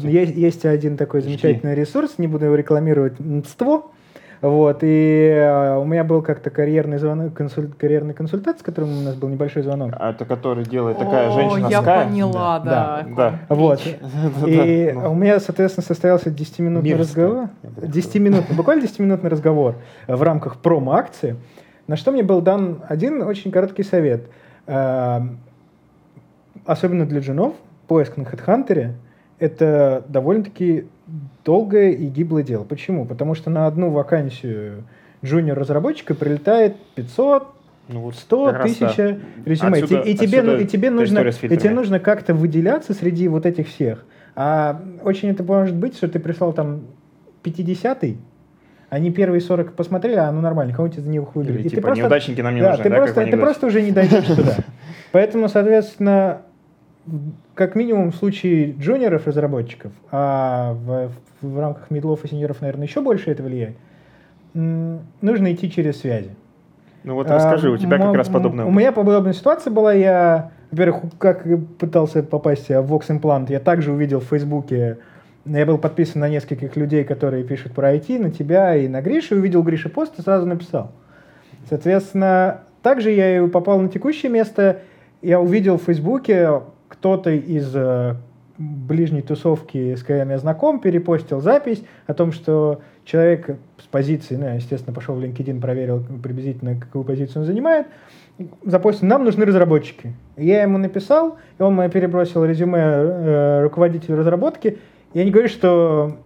есть 0.04 0.66
один 0.66 0.98
такой 0.98 1.22
замечательный 1.22 1.76
ресурс, 1.76 2.18
не 2.18 2.26
буду 2.26 2.46
его 2.46 2.56
рекламировать, 2.56 3.20
НЦТВО. 3.20 3.84
Вот, 4.42 4.80
и 4.82 5.30
э, 5.36 5.78
у 5.78 5.86
меня 5.86 6.04
был 6.04 6.24
как-то 6.24 6.50
карьерный 6.50 6.98
звонок, 6.98 7.34
консуль, 7.34 7.70
карьерный 7.78 8.16
консультант, 8.16 8.60
с 8.60 8.64
которым 8.64 8.98
у 8.98 9.02
нас 9.02 9.16
был 9.16 9.30
небольшой 9.30 9.62
звонок. 9.62 9.94
А 9.94 10.10
это 10.10 10.26
который 10.26 10.66
делает 10.66 10.98
такая 10.98 11.30
О, 11.30 11.32
женщина 11.32 11.68
я 11.68 11.80
Sky? 11.82 12.06
поняла, 12.06 12.60
да. 12.60 13.06
Да. 13.08 13.16
да. 13.16 13.56
Вот. 13.56 13.82
И 14.48 14.96
у 14.96 15.14
меня, 15.14 15.40
соответственно, 15.40 15.86
состоялся 15.86 16.32
10-минутный 16.32 16.96
разговор. 16.96 17.50
10-минутный, 17.64 18.56
буквально 18.56 18.84
10-минутный 18.84 19.30
разговор 19.30 19.76
в 20.08 20.22
рамках 20.24 20.58
промо-акции, 20.58 21.36
на 21.86 21.96
что 21.96 22.12
мне 22.12 22.24
был 22.24 22.42
дан 22.42 22.82
один 22.90 23.22
очень 23.22 23.52
короткий 23.52 23.84
совет. 23.84 24.28
Э, 24.66 25.22
особенно 26.66 27.06
для 27.06 27.20
джунов, 27.20 27.54
поиск 27.88 28.18
на 28.18 28.24
HeadHunter— 28.24 28.94
это 29.42 30.06
довольно-таки 30.08 30.86
долгое 31.44 31.92
и 31.92 32.06
гиблое 32.06 32.44
дело. 32.44 32.64
Почему? 32.64 33.06
Потому 33.06 33.34
что 33.34 33.50
на 33.50 33.66
одну 33.66 33.90
вакансию 33.90 34.84
джуниор-разработчика 35.26 36.14
прилетает 36.14 36.78
500, 36.96 37.48
ну, 37.88 38.02
вот 38.02 38.16
100 38.16 38.54
тысяч 38.64 38.96
да. 38.96 39.18
резюме. 39.44 39.80
Отсюда, 39.80 40.02
и, 40.02 40.16
тебе, 40.16 40.44
ну, 40.44 40.58
и 40.58 40.66
тебе 40.66 40.92
нужно, 40.92 41.20
и 41.20 41.58
тебе 41.58 41.72
нужно 41.72 42.00
как-то 42.00 42.36
выделяться 42.36 42.94
среди 42.94 43.28
вот 43.28 43.48
этих 43.48 43.68
всех. 43.68 44.06
А 44.36 44.80
очень 45.04 45.30
это 45.30 45.44
может 45.44 45.76
быть, 45.76 45.98
что 45.98 46.08
ты 46.08 46.20
прислал 46.20 46.54
там 46.54 46.82
50-й, 47.44 48.18
они 48.90 49.10
первые 49.10 49.42
40 49.42 49.74
посмотрели, 49.74 50.18
а 50.18 50.32
ну 50.32 50.42
нормально, 50.42 50.74
кого-нибудь 50.74 51.00
из 51.00 51.06
них 51.08 51.36
выберут. 51.36 51.62
Или, 51.62 51.68
и 51.68 51.70
типа, 51.70 51.76
ты 51.76 51.82
просто, 51.82 52.02
неудачники 52.04 52.42
нам 52.42 52.54
не 52.54 52.62
да, 52.62 52.70
нужны, 52.72 52.84
ты 52.84 52.90
да, 52.90 52.96
просто, 52.96 53.26
ты 53.26 53.38
просто 53.38 53.68
уже 53.68 53.82
не 53.82 53.92
дойдешь 53.92 54.26
туда. 54.26 54.58
Поэтому, 55.12 55.50
соответственно, 55.50 56.44
как 57.56 57.76
минимум 57.76 58.12
в 58.12 58.16
случае 58.16 58.74
джуниоров-разработчиков, 58.74 59.92
а 60.12 60.74
в, 60.74 61.12
в 61.42 61.60
рамках 61.60 61.90
медлов 61.90 62.24
и 62.24 62.28
сеньоров, 62.28 62.62
наверное, 62.62 62.88
еще 62.88 63.02
больше 63.02 63.32
это 63.32 63.44
влияет, 63.44 63.76
нужно 64.54 65.54
идти 65.54 65.72
через 65.72 66.00
связи. 66.00 66.32
Ну 67.04 67.16
вот 67.16 67.30
расскажи, 67.30 67.70
а, 67.70 67.72
у 67.72 67.78
тебя 67.78 67.98
как 67.98 68.14
раз 68.14 68.30
подобная. 68.30 68.66
У 68.66 68.72
меня 68.72 68.92
подобная 68.92 69.34
ситуация 69.34 69.72
была. 69.72 69.92
Я, 69.94 70.52
во-первых, 70.70 71.04
как 71.18 71.46
пытался 71.80 72.22
попасть 72.22 72.70
в 72.70 72.94
Vox 72.94 73.08
Implant, 73.08 73.52
я 73.52 73.60
также 73.60 73.92
увидел 73.92 74.20
в 74.20 74.26
Фейсбуке, 74.26 75.00
я 75.46 75.66
был 75.66 75.80
подписан 75.80 76.22
на 76.22 76.30
нескольких 76.30 76.76
людей, 76.76 77.04
которые 77.04 77.44
пишут 77.44 77.74
про 77.74 77.96
IT, 77.96 78.20
на 78.20 78.30
тебя 78.30 78.76
и 78.76 78.88
на 78.88 79.02
Гришу, 79.02 79.36
увидел 79.36 79.64
Гриша 79.64 79.90
пост 79.90 80.20
и 80.20 80.22
сразу 80.22 80.46
написал. 80.46 80.92
Соответственно, 81.68 82.62
также 82.84 83.12
я 83.12 83.38
и 83.38 83.48
попал 83.48 83.80
на 83.80 83.90
текущее 83.90 84.32
место, 84.32 84.80
я 85.24 85.40
увидел 85.40 85.78
в 85.78 85.84
Фейсбуке 85.84 86.62
кто-то 86.92 87.32
из 87.32 87.72
э, 87.74 88.16
ближней 88.58 89.22
тусовки, 89.22 89.96
с 89.96 90.04
кем 90.04 90.30
я 90.30 90.38
знаком, 90.38 90.80
перепостил 90.80 91.40
запись 91.40 91.84
о 92.06 92.14
том, 92.14 92.32
что 92.34 92.82
человек 93.06 93.58
с 93.78 93.88
позиции, 93.88 94.36
ну, 94.36 94.54
естественно, 94.56 94.94
пошел 94.94 95.16
в 95.16 95.24
LinkedIn, 95.24 95.62
проверил 95.62 96.04
приблизительно, 96.22 96.76
какую 96.76 97.06
позицию 97.06 97.42
он 97.42 97.48
занимает, 97.48 97.88
запостил, 98.64 99.08
нам 99.08 99.24
нужны 99.24 99.46
разработчики. 99.46 100.14
Я 100.36 100.64
ему 100.64 100.78
написал, 100.78 101.38
и 101.58 101.64
он 101.64 101.76
мне 101.76 101.90
перебросил 101.90 102.44
резюме 102.44 102.80
э, 102.80 103.62
руководителю 103.64 104.18
разработки. 104.18 104.78
Я 105.14 105.24
не 105.24 105.32
говорю, 105.32 105.48
что 105.48 106.18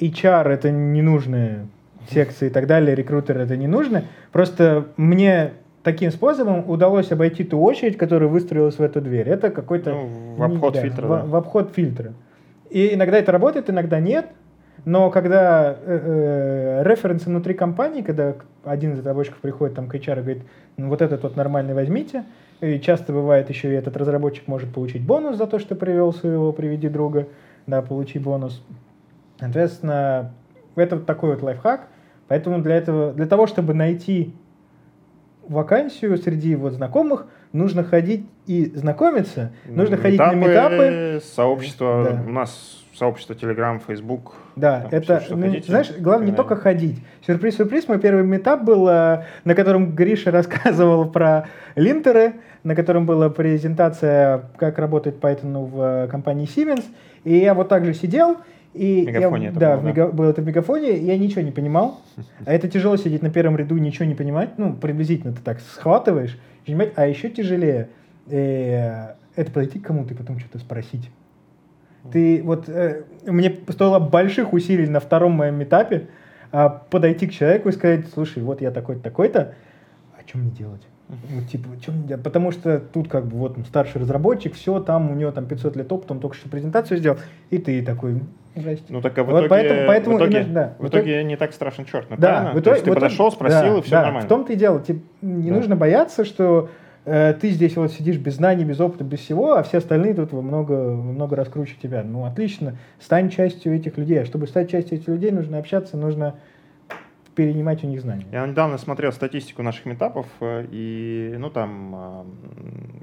HR 0.00 0.48
это 0.48 0.70
ненужные 0.70 1.66
секции 2.10 2.48
и 2.48 2.50
так 2.50 2.66
далее, 2.66 2.94
рекрутеры 2.94 3.42
это 3.42 3.56
не 3.56 3.68
нужно. 3.68 4.04
Просто 4.32 4.88
мне 4.96 5.52
таким 5.84 6.10
способом 6.10 6.68
удалось 6.68 7.12
обойти 7.12 7.44
ту 7.44 7.60
очередь, 7.60 7.96
которая 7.96 8.28
выстроилась 8.28 8.78
в 8.78 8.82
эту 8.82 9.00
дверь. 9.00 9.28
Это 9.28 9.50
какой-то... 9.50 9.90
Ну, 9.90 10.34
в 10.36 10.42
обход 10.42 10.74
да, 10.74 10.80
фильтра, 10.80 11.06
В, 11.06 11.08
да. 11.10 11.24
в 11.24 11.36
обход 11.36 11.72
фильтра. 11.72 12.14
И 12.70 12.94
иногда 12.94 13.18
это 13.18 13.30
работает, 13.30 13.70
иногда 13.70 14.00
нет. 14.00 14.26
Но 14.86 15.10
когда 15.10 15.72
э, 15.72 16.80
э, 16.82 16.82
референсы 16.84 17.26
внутри 17.26 17.54
компании, 17.54 18.02
когда 18.02 18.34
один 18.64 18.94
из 18.94 18.98
разработчиков 18.98 19.40
приходит 19.40 19.76
там, 19.76 19.88
к 19.88 19.94
HR 19.94 20.18
и 20.18 20.22
говорит, 20.22 20.42
ну, 20.76 20.88
вот 20.88 21.00
этот 21.00 21.22
вот 21.22 21.36
нормальный 21.36 21.74
возьмите, 21.74 22.24
и 22.60 22.80
часто 22.80 23.12
бывает 23.12 23.48
еще 23.48 23.70
и 23.70 23.74
этот 23.74 23.96
разработчик 23.96 24.48
может 24.48 24.72
получить 24.72 25.02
бонус 25.02 25.36
за 25.36 25.46
то, 25.46 25.58
что 25.58 25.74
привел 25.74 26.12
своего 26.12 26.52
«приведи 26.52 26.88
друга», 26.88 27.28
да, 27.66 27.82
получи 27.82 28.18
бонус. 28.18 28.62
Соответственно, 29.38 30.32
это 30.76 30.96
вот 30.96 31.06
такой 31.06 31.30
вот 31.30 31.42
лайфхак. 31.42 31.88
Поэтому 32.28 32.60
для 32.62 32.76
этого, 32.76 33.12
для 33.12 33.26
того, 33.26 33.46
чтобы 33.46 33.74
найти 33.74 34.34
вакансию 35.48 36.16
среди 36.18 36.56
вот 36.56 36.72
знакомых, 36.72 37.26
нужно 37.52 37.84
ходить 37.84 38.26
и 38.46 38.66
знакомиться, 38.74 39.52
нужно 39.66 39.96
ходить 39.96 40.18
на 40.18 40.34
метапы. 40.34 41.20
Сообщество, 41.24 42.04
Да. 42.04 42.22
у 42.26 42.32
нас 42.32 42.84
сообщество 42.94 43.34
Telegram, 43.34 43.80
Facebook. 43.84 44.34
Да, 44.56 44.82
Там 44.82 44.88
это, 44.92 45.20
что 45.20 45.36
ну, 45.36 45.46
хотите, 45.48 45.66
знаешь, 45.68 45.90
главное 45.98 46.26
не 46.26 46.32
канале. 46.32 46.48
только 46.48 46.56
ходить. 46.62 47.02
Сюрприз, 47.26 47.56
сюрприз, 47.56 47.88
мой 47.88 47.98
первый 47.98 48.22
метап 48.24 48.62
был, 48.62 48.88
э, 48.88 49.24
на 49.44 49.54
котором 49.54 49.94
Гриша 49.94 50.30
рассказывал 50.32 51.06
про 51.10 51.48
линтеры, 51.74 52.34
на 52.62 52.74
котором 52.76 53.04
была 53.04 53.30
презентация, 53.30 54.44
как 54.56 54.78
работает 54.78 55.18
Python 55.18 55.64
в 55.66 55.80
э, 56.04 56.08
компании 56.08 56.46
Siemens. 56.46 56.84
И 57.24 57.36
я 57.36 57.54
вот 57.54 57.68
так 57.68 57.84
же 57.84 57.94
сидел, 57.94 58.36
и 58.74 59.04
В 59.04 59.06
Мегафоне 59.06 59.44
я, 59.44 59.50
это 59.50 59.60
да, 59.60 59.76
было, 59.76 59.80
в 59.80 59.84
мега- 59.84 60.12
было 60.12 60.30
это 60.30 60.42
в 60.42 60.46
мегафоне, 60.46 60.98
и 60.98 61.04
я 61.04 61.16
ничего 61.16 61.42
не 61.42 61.52
понимал. 61.52 62.00
А 62.44 62.52
это 62.52 62.68
тяжело 62.68 62.96
сидеть 62.96 63.22
на 63.22 63.30
первом 63.30 63.56
ряду, 63.56 63.76
ничего 63.76 64.04
не 64.04 64.16
понимать. 64.16 64.58
Ну, 64.58 64.74
приблизительно 64.74 65.32
ты 65.32 65.40
так 65.42 65.60
схватываешь, 65.60 66.38
понимаешь? 66.66 66.92
а 66.96 67.06
еще 67.06 67.30
тяжелее 67.30 67.88
э, 68.26 69.14
это 69.36 69.50
подойти 69.52 69.78
к 69.78 69.86
кому-то 69.86 70.14
и 70.14 70.16
потом 70.16 70.40
что-то 70.40 70.58
спросить. 70.58 71.08
Ты 72.12 72.42
вот 72.42 72.68
э, 72.68 73.04
мне 73.26 73.56
стоило 73.68 74.00
больших 74.00 74.52
усилий 74.52 74.88
на 74.88 75.00
втором 75.00 75.32
моем 75.32 75.62
этапе 75.62 76.08
а, 76.52 76.68
подойти 76.68 77.26
к 77.26 77.32
человеку 77.32 77.68
и 77.68 77.72
сказать, 77.72 78.06
слушай, 78.12 78.42
вот 78.42 78.60
я 78.60 78.70
такой-то, 78.70 79.02
такой-то, 79.02 79.54
а 80.16 80.28
что 80.28 80.38
мне 80.38 80.50
делать? 80.50 80.82
Ну, 81.08 81.42
типа, 81.50 81.68
делать? 82.06 82.22
Потому 82.22 82.50
что 82.50 82.80
тут 82.80 83.08
как 83.08 83.26
бы 83.26 83.36
вот 83.36 83.56
старший 83.68 84.00
разработчик, 84.00 84.54
все, 84.54 84.80
там 84.80 85.10
у 85.10 85.14
него 85.14 85.30
там 85.32 85.46
500 85.46 85.76
лет 85.76 85.92
опыта, 85.92 86.14
он 86.14 86.20
только 86.20 86.34
что 86.34 86.48
презентацию 86.48 86.96
сделал, 86.98 87.18
и 87.50 87.58
ты 87.58 87.82
такой, 87.82 88.22
здрасте. 88.56 88.84
Ну 88.88 89.00
так 89.02 89.16
а 89.18 89.22
в 89.22 89.26
Вот 89.26 89.32
итоге, 89.32 89.48
поэтому- 89.50 89.86
поэтому 89.86 90.16
в 90.16 90.20
итоге, 90.20 90.40
именно- 90.40 90.54
да, 90.54 90.74
в 90.78 90.82
в 90.84 90.88
итоге- 90.88 91.22
не 91.24 91.36
так 91.36 91.52
страшен 91.52 91.84
черт, 91.84 92.06
ну, 92.08 92.16
Да, 92.16 92.28
правильно? 92.28 92.50
в 92.50 92.54
То 92.54 92.60
итоге- 92.60 92.74
есть 92.76 92.84
ты 92.84 92.90
итоге- 92.90 93.00
подошел, 93.06 93.30
спросил, 93.32 93.72
да, 93.74 93.78
и 93.78 93.82
все 93.82 93.90
да, 93.90 94.02
нормально. 94.02 94.26
В 94.26 94.28
том-то 94.28 94.52
и 94.52 94.56
дело. 94.56 94.80
Типа, 94.80 95.00
не 95.22 95.50
Да. 95.50 95.56
нужно 95.56 95.76
бояться, 95.76 96.24
что 96.24 96.68
э, 97.06 97.34
ты 97.38 97.50
здесь 97.50 97.76
вот 97.76 97.92
сидишь 97.92 98.16
без 98.16 98.36
знаний, 98.36 98.64
без 98.64 98.80
опыта, 98.80 99.04
без 99.04 99.18
всего, 99.18 99.56
а 99.56 99.62
все 99.62 99.76
остальные 99.76 100.14
тут 100.14 100.32
много, 100.32 100.72
много 100.94 101.36
раз 101.36 101.50
круче 101.50 101.74
тебя. 101.82 102.02
Ну, 102.02 102.24
отлично. 102.24 102.78
Стань 102.98 103.28
частью 103.28 103.76
этих 103.76 103.98
людей. 103.98 104.22
А 104.22 104.24
чтобы 104.24 104.46
стать 104.46 104.70
частью 104.70 104.96
этих 104.96 105.08
людей, 105.08 105.30
нужно 105.30 105.58
общаться, 105.58 105.98
нужно 105.98 106.36
перенимать 107.34 107.84
у 107.84 107.86
них 107.86 108.00
знания. 108.00 108.26
Я 108.32 108.46
недавно 108.46 108.78
смотрел 108.78 109.12
статистику 109.12 109.62
наших 109.62 109.86
метапов, 109.86 110.26
э, 110.40 110.66
и 110.70 111.34
ну 111.38 111.50
там 111.50 111.94
э, 111.94 112.24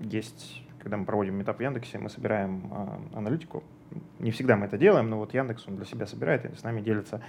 есть, 0.03 0.63
когда 0.79 0.97
мы 0.97 1.05
проводим 1.05 1.35
метап 1.35 1.57
в 1.57 1.61
Яндексе, 1.61 1.97
мы 1.97 2.09
собираем 2.09 2.71
э, 2.71 3.17
аналитику. 3.17 3.63
Не 4.19 4.31
всегда 4.31 4.55
мы 4.55 4.67
это 4.67 4.77
делаем, 4.77 5.09
но 5.09 5.17
вот 5.17 5.33
Яндекс 5.33 5.67
он 5.67 5.75
для 5.75 5.85
себя 5.85 6.05
собирает 6.05 6.45
и 6.45 6.55
с 6.55 6.63
нами 6.63 6.81
делится. 6.81 7.21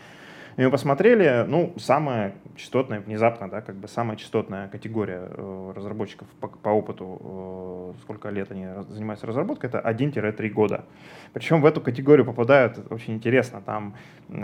И 0.56 0.62
мы 0.62 0.70
посмотрели, 0.70 1.44
ну, 1.48 1.72
самая 1.78 2.34
частотная, 2.56 3.00
внезапно, 3.00 3.48
да, 3.48 3.60
как 3.60 3.76
бы 3.76 3.88
самая 3.88 4.16
частотная 4.16 4.68
категория 4.68 5.28
э, 5.30 5.72
разработчиков 5.74 6.28
по, 6.40 6.48
по 6.48 6.68
опыту, 6.68 7.94
э, 7.96 8.02
сколько 8.02 8.28
лет 8.28 8.50
они 8.52 8.66
занимаются 8.88 9.26
разработкой, 9.26 9.70
это 9.70 9.78
1-3 9.78 10.48
года. 10.50 10.84
Причем 11.32 11.62
в 11.62 11.66
эту 11.66 11.80
категорию 11.80 12.26
попадают, 12.26 12.78
очень 12.90 13.14
интересно, 13.14 13.62
там 13.62 13.94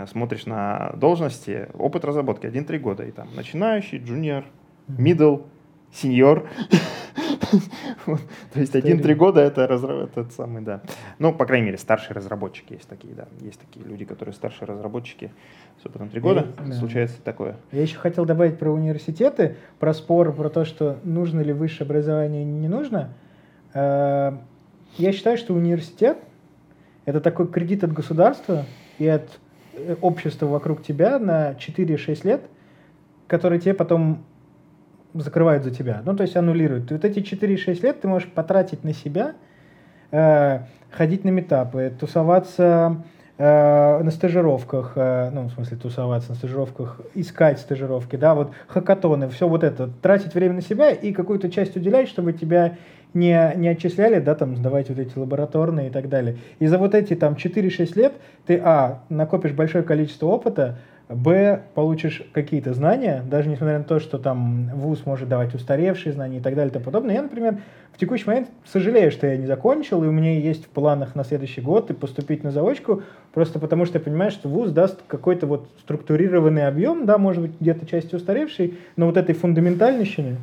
смотришь 0.07 0.45
на 0.45 0.93
должности, 0.95 1.69
опыт 1.73 2.05
разработки 2.05 2.47
1-3 2.47 2.79
года, 2.79 3.03
и 3.03 3.11
там 3.11 3.27
начинающий, 3.35 3.99
джуниор, 3.99 4.45
middle, 4.87 5.45
сеньор. 5.91 6.49
То 8.53 8.59
есть 8.59 8.75
1-3 8.75 9.15
года 9.15 9.41
это 9.41 9.61
этот 9.61 10.33
самый, 10.33 10.61
да. 10.61 10.81
Ну, 11.17 11.33
по 11.33 11.45
крайней 11.45 11.67
мере, 11.67 11.77
старшие 11.77 12.15
разработчики 12.15 12.73
есть 12.73 12.87
такие, 12.87 13.13
да. 13.13 13.27
Есть 13.41 13.59
такие 13.59 13.85
люди, 13.85 14.05
которые 14.05 14.33
старшие 14.33 14.67
разработчики 14.67 15.31
с 15.81 15.85
опытом 15.85 16.09
3 16.09 16.19
года. 16.21 16.47
да. 16.65 16.73
Случается 16.73 17.21
такое. 17.23 17.57
Я 17.71 17.81
еще 17.81 17.97
хотел 17.97 18.25
добавить 18.25 18.57
про 18.59 18.71
университеты, 18.71 19.55
про 19.79 19.93
спор, 19.93 20.33
про 20.33 20.49
то, 20.49 20.65
что 20.65 20.97
нужно 21.03 21.41
ли 21.41 21.53
высшее 21.53 21.85
образование, 21.85 22.43
не 22.43 22.67
нужно. 22.67 23.13
Э, 23.73 24.33
Я 24.97 25.11
считаю, 25.11 25.37
что 25.37 25.53
университет– 25.53 26.17
это 27.05 27.21
такой 27.21 27.47
кредит 27.47 27.83
от 27.83 27.93
государства 27.93 28.65
и 28.97 29.07
от 29.07 29.39
э, 29.73 29.95
общества 30.01 30.45
вокруг 30.47 30.83
тебя 30.83 31.19
на 31.19 31.53
4-6 31.53 32.27
лет, 32.27 32.41
который 33.27 33.59
тебе 33.59 33.73
потом 33.73 34.23
закрывают 35.13 35.63
за 35.63 35.71
тебя. 35.71 36.01
Ну, 36.05 36.15
то 36.15 36.23
есть 36.23 36.35
аннулируют. 36.35 36.91
И 36.91 36.93
вот 36.93 37.05
эти 37.05 37.19
4-6 37.19 37.81
лет 37.81 38.01
ты 38.01 38.07
можешь 38.07 38.29
потратить 38.29 38.83
на 38.83 38.93
себя, 38.93 39.33
э, 40.11 40.59
ходить 40.91 41.23
на 41.23 41.29
метапы, 41.29 41.93
тусоваться 41.99 43.03
э, 43.37 44.03
на 44.03 44.11
стажировках, 44.11 44.93
э, 44.95 45.29
ну, 45.31 45.43
в 45.43 45.51
смысле, 45.51 45.77
тусоваться 45.77 46.31
на 46.31 46.35
стажировках, 46.35 47.01
искать 47.15 47.59
стажировки, 47.59 48.15
да, 48.15 48.35
вот 48.35 48.51
хакатоны, 48.67 49.29
все 49.29 49.47
вот 49.47 49.63
это, 49.63 49.87
тратить 50.01 50.33
время 50.33 50.55
на 50.55 50.61
себя 50.61 50.91
и 50.91 51.11
какую-то 51.11 51.49
часть 51.49 51.75
уделять, 51.75 52.07
чтобы 52.07 52.33
тебя 52.33 52.77
не, 53.13 53.53
не 53.55 53.69
отчисляли, 53.69 54.19
да, 54.19 54.35
там, 54.35 54.55
сдавать 54.55 54.89
вот 54.89 54.99
эти 54.99 55.17
лабораторные 55.17 55.87
и 55.87 55.91
так 55.91 56.09
далее. 56.09 56.37
И 56.59 56.67
за 56.67 56.77
вот 56.77 56.93
эти 56.93 57.15
там 57.15 57.33
4-6 57.33 57.97
лет 57.97 58.13
ты, 58.45 58.59
а, 58.63 59.03
накопишь 59.09 59.53
большое 59.53 59.83
количество 59.83 60.27
опыта, 60.27 60.77
Б, 61.09 61.63
получишь 61.73 62.21
какие-то 62.33 62.75
знания, 62.75 63.23
даже 63.27 63.49
несмотря 63.49 63.79
на 63.79 63.83
то, 63.83 63.99
что 63.99 64.19
там 64.19 64.69
ВУЗ 64.75 65.07
может 65.07 65.27
давать 65.27 65.55
устаревшие 65.55 66.13
знания 66.13 66.37
и 66.37 66.39
так 66.39 66.53
далее 66.53 66.69
и 66.69 66.73
тому 66.73 66.85
подобное. 66.85 67.15
Я, 67.15 67.23
например, 67.23 67.57
в 67.91 67.97
текущий 67.97 68.27
момент 68.27 68.49
сожалею, 68.63 69.11
что 69.11 69.25
я 69.25 69.35
не 69.35 69.47
закончил, 69.47 70.03
и 70.03 70.07
у 70.07 70.11
меня 70.11 70.37
есть 70.37 70.65
в 70.65 70.69
планах 70.69 71.15
на 71.15 71.23
следующий 71.23 71.61
год 71.61 71.89
и 71.89 71.95
поступить 71.95 72.43
на 72.43 72.51
заочку, 72.51 73.01
просто 73.33 73.57
потому 73.57 73.85
что 73.85 73.97
я 73.97 74.03
понимаю, 74.03 74.29
что 74.29 74.49
ВУЗ 74.49 74.71
даст 74.71 74.99
какой-то 75.07 75.47
вот 75.47 75.67
структурированный 75.79 76.67
объем, 76.67 77.07
да, 77.07 77.17
может 77.17 77.41
быть, 77.41 77.53
где-то 77.59 77.87
части 77.87 78.13
устаревшей, 78.13 78.77
но 78.95 79.07
вот 79.07 79.17
этой 79.17 79.33
фундаментальщины, 79.33 80.37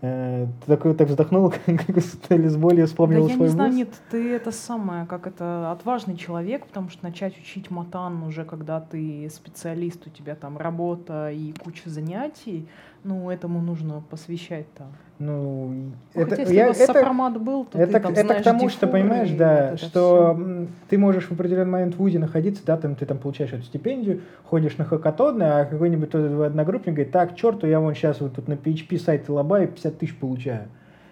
э, 0.00 0.46
ты 0.60 0.66
такой 0.66 0.94
так 0.94 1.08
вздохнул, 1.08 1.52
как 1.66 1.98
с 1.98 2.56
болью 2.56 2.82
Да 2.82 2.86
вспомнил 2.86 3.28
я 3.28 3.34
свой 3.34 3.48
не 3.48 3.52
знаю, 3.52 3.72
нет, 3.72 3.88
ты 4.10 4.32
это 4.34 4.50
самое, 4.52 5.06
как 5.06 5.26
это 5.26 5.70
отважный 5.72 6.16
человек, 6.16 6.66
потому 6.66 6.88
что 6.88 7.04
начать 7.04 7.38
учить 7.38 7.70
матан 7.70 8.22
уже, 8.22 8.44
когда 8.44 8.80
ты 8.80 9.30
специалист, 9.30 10.06
у 10.06 10.10
тебя 10.10 10.34
там 10.34 10.58
работа 10.58 11.30
и 11.30 11.52
куча 11.52 11.88
занятий, 11.88 12.68
ну, 13.04 13.30
этому 13.30 13.60
нужно 13.60 14.02
посвящать 14.10 14.66
там. 14.74 14.88
Ну, 15.18 15.68
Ну, 16.14 16.22
это, 16.22 16.30
Хотя, 16.30 16.42
если 16.42 16.54
я- 16.54 16.64
у 16.64 16.68
вас 16.68 16.80
это- 16.80 16.92
сопромат 16.94 17.40
был, 17.42 17.64
то 17.66 17.78
Это, 17.78 17.92
ты 17.92 18.00
там 18.00 18.12
это 18.12 18.22
знаешь 18.22 18.40
к 18.40 18.44
тому, 18.44 18.68
что, 18.70 18.86
понимаешь, 18.86 19.30
да, 19.32 19.68
вот 19.72 19.80
что 19.80 19.88
всё. 20.34 20.42
м, 20.42 20.68
ты 20.88 20.96
можешь 20.98 21.26
в 21.28 21.32
определенный 21.32 21.70
момент 21.70 21.94
в 21.94 21.98
ВУЗе 21.98 22.18
находиться, 22.18 22.62
да, 22.64 22.76
там 22.78 22.94
ты 22.94 23.04
там 23.06 23.18
получаешь 23.18 23.52
эту 23.52 23.62
стипендию, 23.64 24.22
ходишь 24.44 24.78
на 24.78 24.84
хакатоны, 24.84 25.42
а 25.42 25.64
какой-нибудь 25.66 26.10
тот 26.10 26.24
одногруппник 26.46 26.94
говорит, 26.94 27.12
так, 27.12 27.36
черту, 27.36 27.66
я 27.66 27.80
вон 27.80 27.94
сейчас 27.94 28.20
вот 28.20 28.34
тут 28.34 28.48
на 28.48 28.54
PHP 28.54 28.98
сайте 28.98 29.30
лобаю 29.32 29.68
50 29.68 29.98
тысяч 29.98 30.16
получаю. 30.16 30.68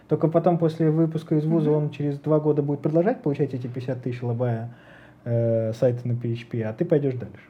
Только 0.09 0.29
потом 0.29 0.57
после 0.57 0.91
выпуска 0.91 1.35
из 1.37 1.45
вуза 1.45 1.69
Мгм. 1.71 1.79
он 1.79 1.91
через 1.91 2.19
два 2.19 2.41
года 2.41 2.63
будет 2.63 2.81
продолжать 2.81 3.21
получать 3.23 3.53
эти 3.53 3.67
50 3.67 4.03
тысяч 4.03 4.23
лобая 4.23 4.71
э, 5.25 5.73
сайты 5.75 6.09
на 6.09 6.13
PHP, 6.13 6.63
а 6.63 6.73
ты 6.73 6.87
пойдешь 6.87 7.15
дальше. 7.15 7.43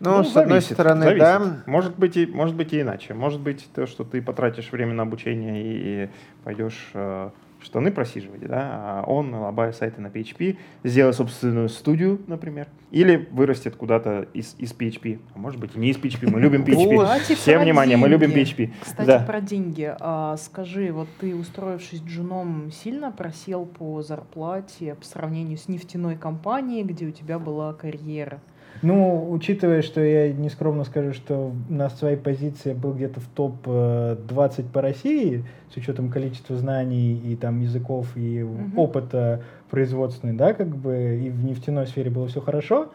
Ну, 0.00 0.22
с 0.24 0.36
одной 0.36 0.60
зависит, 0.60 0.72
стороны, 0.72 1.04
зависит. 1.04 1.20
да. 1.20 1.62
Может 1.66 1.98
быть, 1.98 2.16
и, 2.16 2.26
может 2.26 2.54
быть 2.54 2.72
и 2.72 2.80
иначе. 2.80 3.14
Может 3.14 3.40
быть, 3.40 3.68
то, 3.74 3.86
что 3.86 4.04
ты 4.04 4.20
потратишь 4.20 4.70
время 4.72 4.94
на 4.94 5.02
обучение 5.04 5.62
и, 5.62 6.08
пойдешь 6.44 6.90
э, 6.94 7.30
штаны 7.60 7.90
просиживать, 7.90 8.46
да, 8.46 8.60
а 8.62 9.04
он, 9.06 9.34
лобая 9.34 9.72
сайты 9.72 10.00
на 10.00 10.08
PHP, 10.08 10.56
сделает 10.84 11.16
собственную 11.16 11.68
студию, 11.68 12.20
например, 12.26 12.68
или 12.90 13.28
вырастет 13.32 13.76
куда-то 13.76 14.28
из, 14.32 14.54
из 14.58 14.72
PHP, 14.72 15.20
а 15.34 15.38
может 15.38 15.58
быть 15.58 15.74
и 15.74 15.78
не 15.78 15.90
из 15.90 15.96
PHP, 15.96 16.30
мы 16.30 16.40
любим 16.40 16.62
PHP. 16.64 17.44
Про 17.44 17.58
внимание, 17.60 17.96
мы 17.96 18.08
любим. 18.08 18.30
PHP. 18.30 18.72
Кстати, 18.80 19.26
про 19.26 19.40
деньги. 19.40 19.94
А, 19.98 20.36
скажи, 20.36 20.92
вот 20.92 21.08
ты, 21.18 21.34
устроившись 21.34 22.02
джуном, 22.02 22.70
сильно 22.70 23.10
просел 23.10 23.66
по 23.66 24.02
зарплате 24.02 24.94
по 24.94 25.04
сравнению 25.04 25.58
с 25.58 25.68
нефтяной 25.68 26.16
компанией, 26.16 26.84
где 26.84 27.06
у 27.06 27.10
тебя 27.10 27.38
была 27.38 27.72
карьера? 27.72 28.40
Ну, 28.82 29.30
учитывая, 29.30 29.82
что 29.82 30.00
я 30.00 30.32
нескромно 30.32 30.84
скажу, 30.84 31.12
что 31.12 31.52
на 31.68 31.88
своей 31.90 32.16
позиции 32.16 32.72
был 32.72 32.92
где-то 32.92 33.20
в 33.20 33.26
топ-20 33.34 34.70
по 34.72 34.80
России, 34.82 35.44
с 35.72 35.76
учетом 35.76 36.10
количества 36.10 36.56
знаний 36.56 37.14
и 37.14 37.36
там 37.36 37.60
языков 37.60 38.08
и 38.16 38.42
Мгм. 38.42 38.78
опыта 38.78 39.42
производственный, 39.70 40.34
да, 40.34 40.52
как 40.52 40.68
бы, 40.68 41.20
и 41.22 41.30
в 41.30 41.44
нефтяной 41.44 41.86
сфере 41.86 42.10
было 42.10 42.28
все 42.28 42.40
хорошо, 42.40 42.90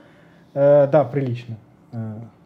э, 0.54 0.88
да, 0.92 1.04
прилично. 1.04 1.58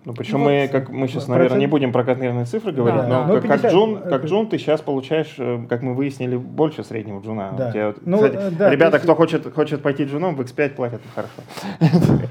Ну, 0.05 0.13
причем 0.13 0.37
Вот, 0.37 0.45
мы, 0.45 0.69
как 0.71 0.89
мы 0.89 1.07
сейчас, 1.07 1.23
процент- 1.23 1.29
наверное, 1.29 1.59
не 1.59 1.65
будем 1.67 1.91
про 1.91 2.03
конкретные 2.03 2.45
цифры 2.45 2.71
говорить, 2.71 3.01
Да, 3.01 3.07
но 3.07 3.21
да. 3.21 3.27
Ну, 3.27 3.33
как, 3.33 3.43
как 3.47 3.61
50, 3.61 3.71
джун, 3.71 4.01
как 4.03 4.25
джун 4.25 4.47
ты 4.47 4.59
сейчас 4.59 4.81
получаешь, 4.81 5.33
э, 5.39 5.65
как 5.67 5.81
мы 5.81 5.95
выяснили, 5.95 6.37
больше 6.37 6.83
среднего 6.83 7.21
джуна. 7.21 7.53
Да. 7.57 7.71
Тебя 7.71 7.93
Ну, 8.05 8.17
кстати, 8.17 8.35
э, 8.35 8.51
да, 8.51 8.69
ребята, 8.69 8.97
есть- 8.97 9.03
кто 9.03 9.15
хочет, 9.15 9.51
хочет 9.51 9.81
пойти 9.81 10.03
джуном, 10.03 10.35
в 10.35 10.41
X5 10.41 10.75
платят 10.75 11.01
хорошо. 11.15 11.41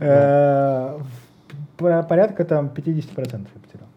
э, 0.00 0.98
по- 1.78 2.02
Порядка 2.02 2.44
там 2.44 2.68
50% 2.68 3.48
я 3.54 3.60
потерял. 3.60 3.88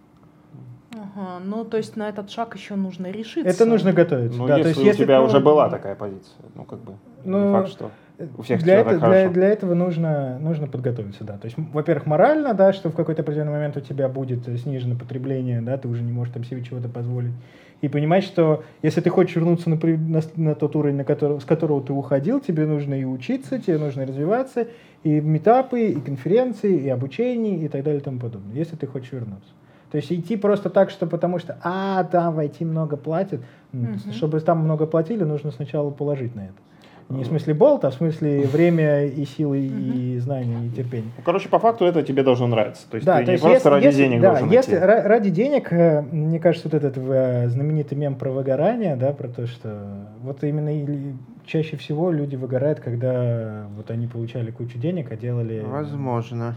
Ага, 0.93 1.39
ну, 1.45 1.65
то 1.65 1.75
есть 1.75 1.97
на 1.97 2.07
этот 2.07 2.31
шаг 2.31 2.55
еще 2.55 2.75
нужно 2.75 3.07
решиться. 3.07 3.49
Это 3.49 3.65
нужно 3.65 3.91
готовиться. 3.91 4.37
Ну, 4.39 4.47
да, 4.47 4.57
если, 4.57 4.73
то 4.73 4.79
есть, 4.81 4.99
у 4.99 5.03
тебя 5.03 5.19
ну, 5.19 5.25
уже 5.25 5.39
была 5.41 5.69
такая 5.69 5.95
позиция, 5.95 6.37
ну, 6.55 6.63
как 6.63 6.79
бы, 6.79 6.93
не 7.25 7.31
Ну, 7.31 7.51
факт, 7.51 7.69
что 7.69 7.91
у 8.37 8.41
всех 8.41 8.61
для, 8.63 8.79
это- 8.79 8.99
для, 8.99 9.29
для 9.29 9.47
этого 9.47 9.73
нужно, 9.73 10.37
нужно 10.39 10.67
подготовиться, 10.67 11.23
да. 11.23 11.37
То 11.37 11.45
есть, 11.45 11.57
во-первых, 11.57 12.05
морально, 12.05 12.53
да, 12.53 12.73
что 12.73 12.89
в 12.89 12.95
какой-то 12.95 13.21
определенный 13.21 13.51
момент 13.51 13.77
у 13.77 13.81
тебя 13.81 14.09
будет 14.09 14.47
э, 14.47 14.57
снижено 14.57 14.95
потребление, 14.95 15.61
да, 15.61 15.77
ты 15.77 15.87
уже 15.87 16.03
не 16.03 16.11
можешь 16.11 16.33
там 16.33 16.43
себе 16.43 16.63
чего-то 16.63 16.89
позволить. 16.89 17.33
И 17.81 17.87
понимать, 17.87 18.25
что 18.25 18.63
если 18.81 18.99
ты 18.99 19.09
хочешь 19.09 19.37
вернуться 19.37 19.69
на, 19.69 19.77
на, 19.77 20.21
на 20.35 20.55
тот 20.55 20.75
уровень, 20.75 20.97
на 20.97 21.05
который, 21.05 21.39
с 21.39 21.45
которого 21.45 21.81
ты 21.81 21.93
уходил, 21.93 22.41
тебе 22.41 22.65
нужно 22.65 22.93
и 22.93 23.05
учиться, 23.05 23.57
тебе 23.57 23.77
нужно 23.77 24.05
развиваться, 24.05 24.67
и 25.03 25.21
метапы, 25.21 25.87
и 25.87 26.01
конференции, 26.01 26.77
и 26.77 26.89
обучение, 26.89 27.57
и 27.57 27.67
так 27.69 27.83
далее 27.83 28.01
и 28.01 28.03
тому 28.03 28.19
подобное, 28.19 28.53
если 28.53 28.75
ты 28.75 28.85
хочешь 28.85 29.13
вернуться. 29.13 29.49
То 29.91 29.95
есть 29.95 30.11
идти 30.11 30.35
просто 30.35 30.69
так, 30.69 30.89
что 30.89 31.07
потому 31.07 31.39
что, 31.39 31.57
а, 31.63 32.03
там 32.03 32.35
в 32.35 32.39
IT 32.39 32.63
много 32.65 32.97
платят. 32.97 33.41
Мгм. 33.71 33.97
Чтобы 34.11 34.39
там 34.41 34.59
много 34.59 34.85
платили, 34.85 35.23
нужно 35.23 35.51
сначала 35.51 35.89
положить 35.89 36.35
на 36.35 36.41
это. 36.41 36.53
Не 37.09 37.23
в 37.23 37.27
смысле 37.27 37.55
болт, 37.55 37.85
а 37.85 37.89
в 37.89 37.95
смысле 37.95 38.41
время 38.53 39.05
и 39.05 39.25
силы, 39.25 39.59
и 39.65 40.19
знания, 40.19 40.67
и 40.67 40.69
терпение. 40.69 41.11
Ну, 41.17 41.23
короче, 41.25 41.49
по 41.49 41.57
факту 41.57 41.85
это 41.85 42.03
тебе 42.03 42.21
должно 42.23 42.45
нравиться. 42.47 42.87
То 42.89 42.95
есть 42.95 43.05
Да, 43.05 43.17
ты 43.17 43.25
то 43.25 43.25
не 43.27 43.31
есть 43.33 43.43
просто 43.43 43.57
если- 43.57 43.69
ради 43.69 43.85
если- 43.85 43.97
денег 44.03 44.21
да, 44.21 44.29
должен 44.29 44.49
если 44.51 44.75
идти. 44.75 44.83
ра- 44.85 45.01
ради 45.03 45.29
денег, 45.31 45.73
э, 45.73 46.01
мне 46.01 46.39
кажется, 46.39 46.69
вот 46.69 46.75
этот 46.75 46.97
э, 46.97 47.47
знаменитый 47.49 47.97
мем 47.97 48.15
про 48.15 48.29
выгорание, 48.29 48.95
да, 48.95 49.11
про 49.11 49.27
то, 49.27 49.47
что 49.47 49.87
вот 50.21 50.43
именно 50.43 51.15
чаще 51.45 51.77
всего 51.77 52.11
люди 52.11 52.35
выгорают, 52.35 52.79
когда 52.79 53.65
вот 53.75 53.89
они 53.89 54.05
получали 54.05 54.51
кучу 54.51 54.77
денег, 54.77 55.11
а 55.11 55.15
делали... 55.15 55.63
Возможно. 55.65 56.55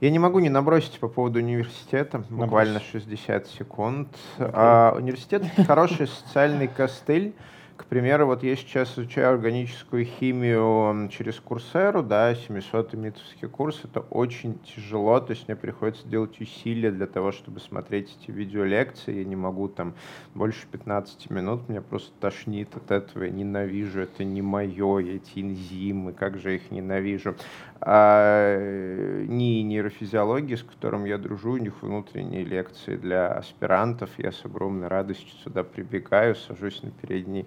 Я 0.00 0.10
не 0.10 0.18
могу 0.18 0.38
не 0.40 0.48
набросить 0.48 0.98
по 0.98 1.08
поводу 1.08 1.38
университета, 1.40 2.22
буквально 2.30 2.74
Набрось. 2.74 2.90
60 2.90 3.46
секунд. 3.48 4.08
А, 4.38 4.94
университет— 4.96 5.42
хороший 5.66 6.06
социальный 6.06 6.68
костыль. 6.68 7.34
К 7.80 7.86
примеру, 7.86 8.26
вот 8.26 8.42
я 8.42 8.56
сейчас 8.56 8.92
изучаю 8.92 9.30
органическую 9.30 10.04
химию 10.04 11.08
через 11.08 11.40
Курсеру, 11.40 12.02
да, 12.02 12.34
700 12.34 12.92
митовский 12.92 13.48
курс. 13.48 13.80
Это 13.84 14.00
очень 14.00 14.58
тяжело, 14.58 15.18
то 15.18 15.30
есть 15.30 15.48
мне 15.48 15.56
приходится 15.56 16.06
делать 16.06 16.38
усилия 16.42 16.90
для 16.90 17.06
того, 17.06 17.32
чтобы 17.32 17.58
смотреть 17.58 18.14
эти 18.20 18.30
видеолекции. 18.30 19.20
Я 19.20 19.24
не 19.24 19.34
могу 19.34 19.66
там 19.68 19.94
больше 20.34 20.66
15 20.70 21.30
минут, 21.30 21.70
меня 21.70 21.80
просто 21.80 22.12
тошнит 22.20 22.68
от 22.76 22.90
этого, 22.90 23.24
я 23.24 23.30
ненавижу, 23.30 24.00
это 24.00 24.24
не 24.24 24.42
мое, 24.42 24.98
эти 24.98 25.38
энзимы, 25.40 26.12
как 26.12 26.36
же 26.36 26.50
я 26.50 26.56
их 26.56 26.70
ненавижу. 26.70 27.34
А 27.82 28.58
э, 28.58 29.24
НИИ 29.26 29.62
нейрофизиологии, 29.62 30.54
с 30.54 30.62
которым 30.62 31.06
я 31.06 31.16
дружу, 31.16 31.52
у 31.52 31.56
них 31.56 31.82
внутренние 31.82 32.44
лекции 32.44 32.96
для 32.96 33.28
аспирантов. 33.28 34.10
Я 34.18 34.32
с 34.32 34.44
огромной 34.44 34.88
радостью 34.88 35.30
сюда 35.42 35.64
прибегаю, 35.64 36.34
сажусь 36.34 36.82
на 36.82 36.90
передний, 36.90 37.46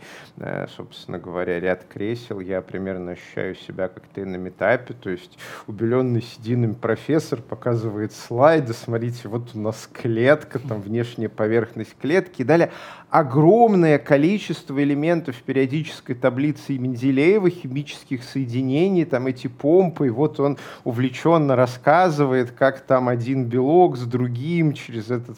собственно 0.76 1.20
говоря, 1.20 1.60
ряд 1.60 1.86
кресел. 1.86 2.40
Я 2.40 2.62
примерно 2.62 3.12
ощущаю 3.12 3.56
себя 3.56 3.88
как 3.88 4.04
ты 4.08 4.26
на 4.26 4.36
метапе, 4.36 4.94
то 4.94 5.10
есть 5.10 5.38
убеленный 5.68 6.22
сединами 6.22 6.74
профессор 6.74 7.42
показывает 7.42 8.14
слайды. 8.14 8.74
Смотрите, 8.74 9.28
вот 9.28 9.50
у 9.54 9.60
нас 9.60 9.90
клетка, 9.92 10.60
там 10.60 10.82
внешняя 10.82 11.30
поверхность 11.30 11.96
клетки. 12.00 12.42
И 12.42 12.46
далее 12.46 12.72
огромное 13.14 14.00
количество 14.00 14.82
элементов 14.82 15.36
периодической 15.44 16.16
таблицы 16.16 16.80
Менделеева, 16.80 17.52
химических 17.52 18.24
соединений, 18.24 19.06
там 19.06 19.28
эти 19.28 19.46
помпы, 19.46 20.08
и 20.08 20.10
вот 20.10 20.40
он 20.40 20.58
увлеченно 20.84 21.56
рассказывает, 21.56 22.50
как 22.50 22.82
там 22.82 23.08
один 23.08 23.46
белок 23.46 23.98
с 23.98 24.06
другим 24.08 24.74
через 24.74 25.12
этот, 25.12 25.38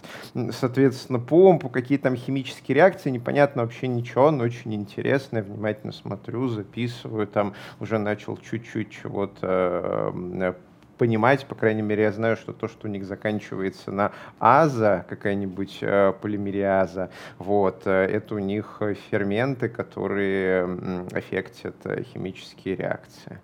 соответственно, 0.52 1.20
помпу, 1.20 1.68
какие 1.68 1.98
там 1.98 2.16
химические 2.16 2.76
реакции, 2.76 3.10
непонятно 3.10 3.64
вообще 3.64 3.90
ничего, 3.90 4.32
но 4.32 4.46
очень 4.46 4.74
интересно, 4.74 5.40
я 5.40 5.44
внимательно 5.44 5.92
смотрю, 5.92 6.48
записываю, 6.48 7.28
там 7.28 7.56
уже 7.82 7.98
начал 7.98 8.38
чуть-чуть 8.38 8.90
чего-то 8.90 10.14
э, 10.16 10.54
понимать, 10.98 11.46
по 11.46 11.56
крайней 11.56 11.82
мере, 11.82 12.04
я 12.04 12.12
знаю, 12.12 12.38
что 12.38 12.54
то, 12.54 12.68
что 12.68 12.88
у 12.88 12.92
них 12.92 13.06
заканчивается 13.06 13.92
на 13.92 14.12
аза, 14.40 15.06
какая-нибудь 15.10 15.80
э, 15.82 16.14
полимериаза, 16.22 17.10
вот, 17.38 17.84
э, 17.86 17.92
это 17.92 18.36
у 18.36 18.40
них 18.40 18.82
ферменты, 19.10 19.70
которые 19.70 21.06
аффектят 21.12 21.76
э, 21.86 22.04
химические 22.04 22.76
реакции. 22.76 23.40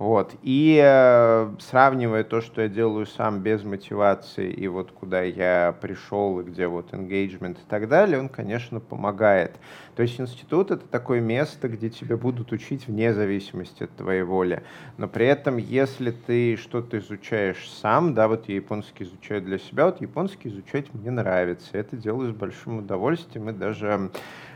Вот. 0.00 0.32
И 0.42 0.80
э, 0.82 1.50
сравнивая 1.58 2.24
то, 2.24 2.40
что 2.40 2.62
я 2.62 2.68
делаю 2.68 3.04
сам 3.04 3.40
без 3.40 3.62
мотивации, 3.64 4.50
и 4.50 4.66
вот 4.66 4.92
куда 4.92 5.20
я 5.20 5.76
пришел, 5.78 6.40
и 6.40 6.42
где 6.42 6.68
вот 6.68 6.94
engagement 6.94 7.58
и 7.58 7.68
так 7.68 7.86
далее, 7.86 8.18
он, 8.18 8.30
конечно, 8.30 8.80
помогает. 8.80 9.58
То 9.96 10.02
есть 10.02 10.18
институт— 10.18 10.70
это 10.70 10.86
такое 10.86 11.20
место, 11.20 11.68
где 11.68 11.90
тебя 11.90 12.16
будут 12.16 12.50
учить 12.50 12.86
вне 12.86 13.12
зависимости 13.12 13.82
от 13.82 13.94
твоей 13.94 14.22
воли. 14.22 14.62
Но 14.96 15.06
при 15.06 15.26
этом, 15.26 15.58
если 15.58 16.12
ты 16.12 16.56
что-то 16.56 16.89
изучаешь 16.98 17.68
сам, 17.70 18.14
да, 18.14 18.28
вот 18.28 18.48
я 18.48 18.56
японский 18.56 19.04
изучаю 19.04 19.42
для 19.42 19.58
себя, 19.58 19.86
вот 19.86 20.00
японский 20.00 20.48
изучать 20.48 20.92
мне 20.94 21.10
нравится. 21.10 21.70
Это 21.72 21.96
делаю 21.96 22.32
с 22.32 22.34
большим 22.34 22.78
удовольствием 22.78 23.50
и 23.50 23.52
даже 23.52 24.10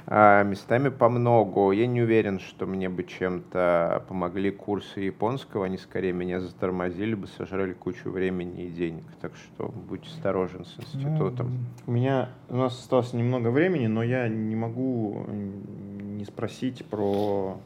а, 0.06 0.42
местами 0.42 0.90
по 0.90 1.08
многу. 1.08 1.70
Я 1.70 1.86
не 1.86 2.02
уверен, 2.02 2.38
что 2.38 2.66
мне 2.66 2.88
бы 2.88 3.04
чем-то 3.04 4.04
помогли 4.08 4.50
курсы 4.50 5.00
японского, 5.00 5.64
они 5.64 5.78
скорее 5.78 6.12
меня 6.12 6.40
затормозили 6.40 7.14
бы, 7.14 7.26
сожрали 7.26 7.72
кучу 7.72 8.10
времени 8.10 8.64
и 8.64 8.70
денег. 8.70 9.04
Так 9.20 9.32
что 9.36 9.68
будь 9.68 10.06
осторожен 10.06 10.64
с 10.64 10.78
институтом. 10.78 11.52
У 11.86 11.92
меня 11.92 12.28
у 12.50 12.56
нас 12.56 12.78
осталось 12.78 13.12
немного 13.14 13.48
времени, 13.48 13.86
но 13.86 14.02
я 14.02 14.28
не 14.28 14.56
могу 14.56 15.26
не 15.28 16.24
спросить 16.24 16.84
про 16.84 17.58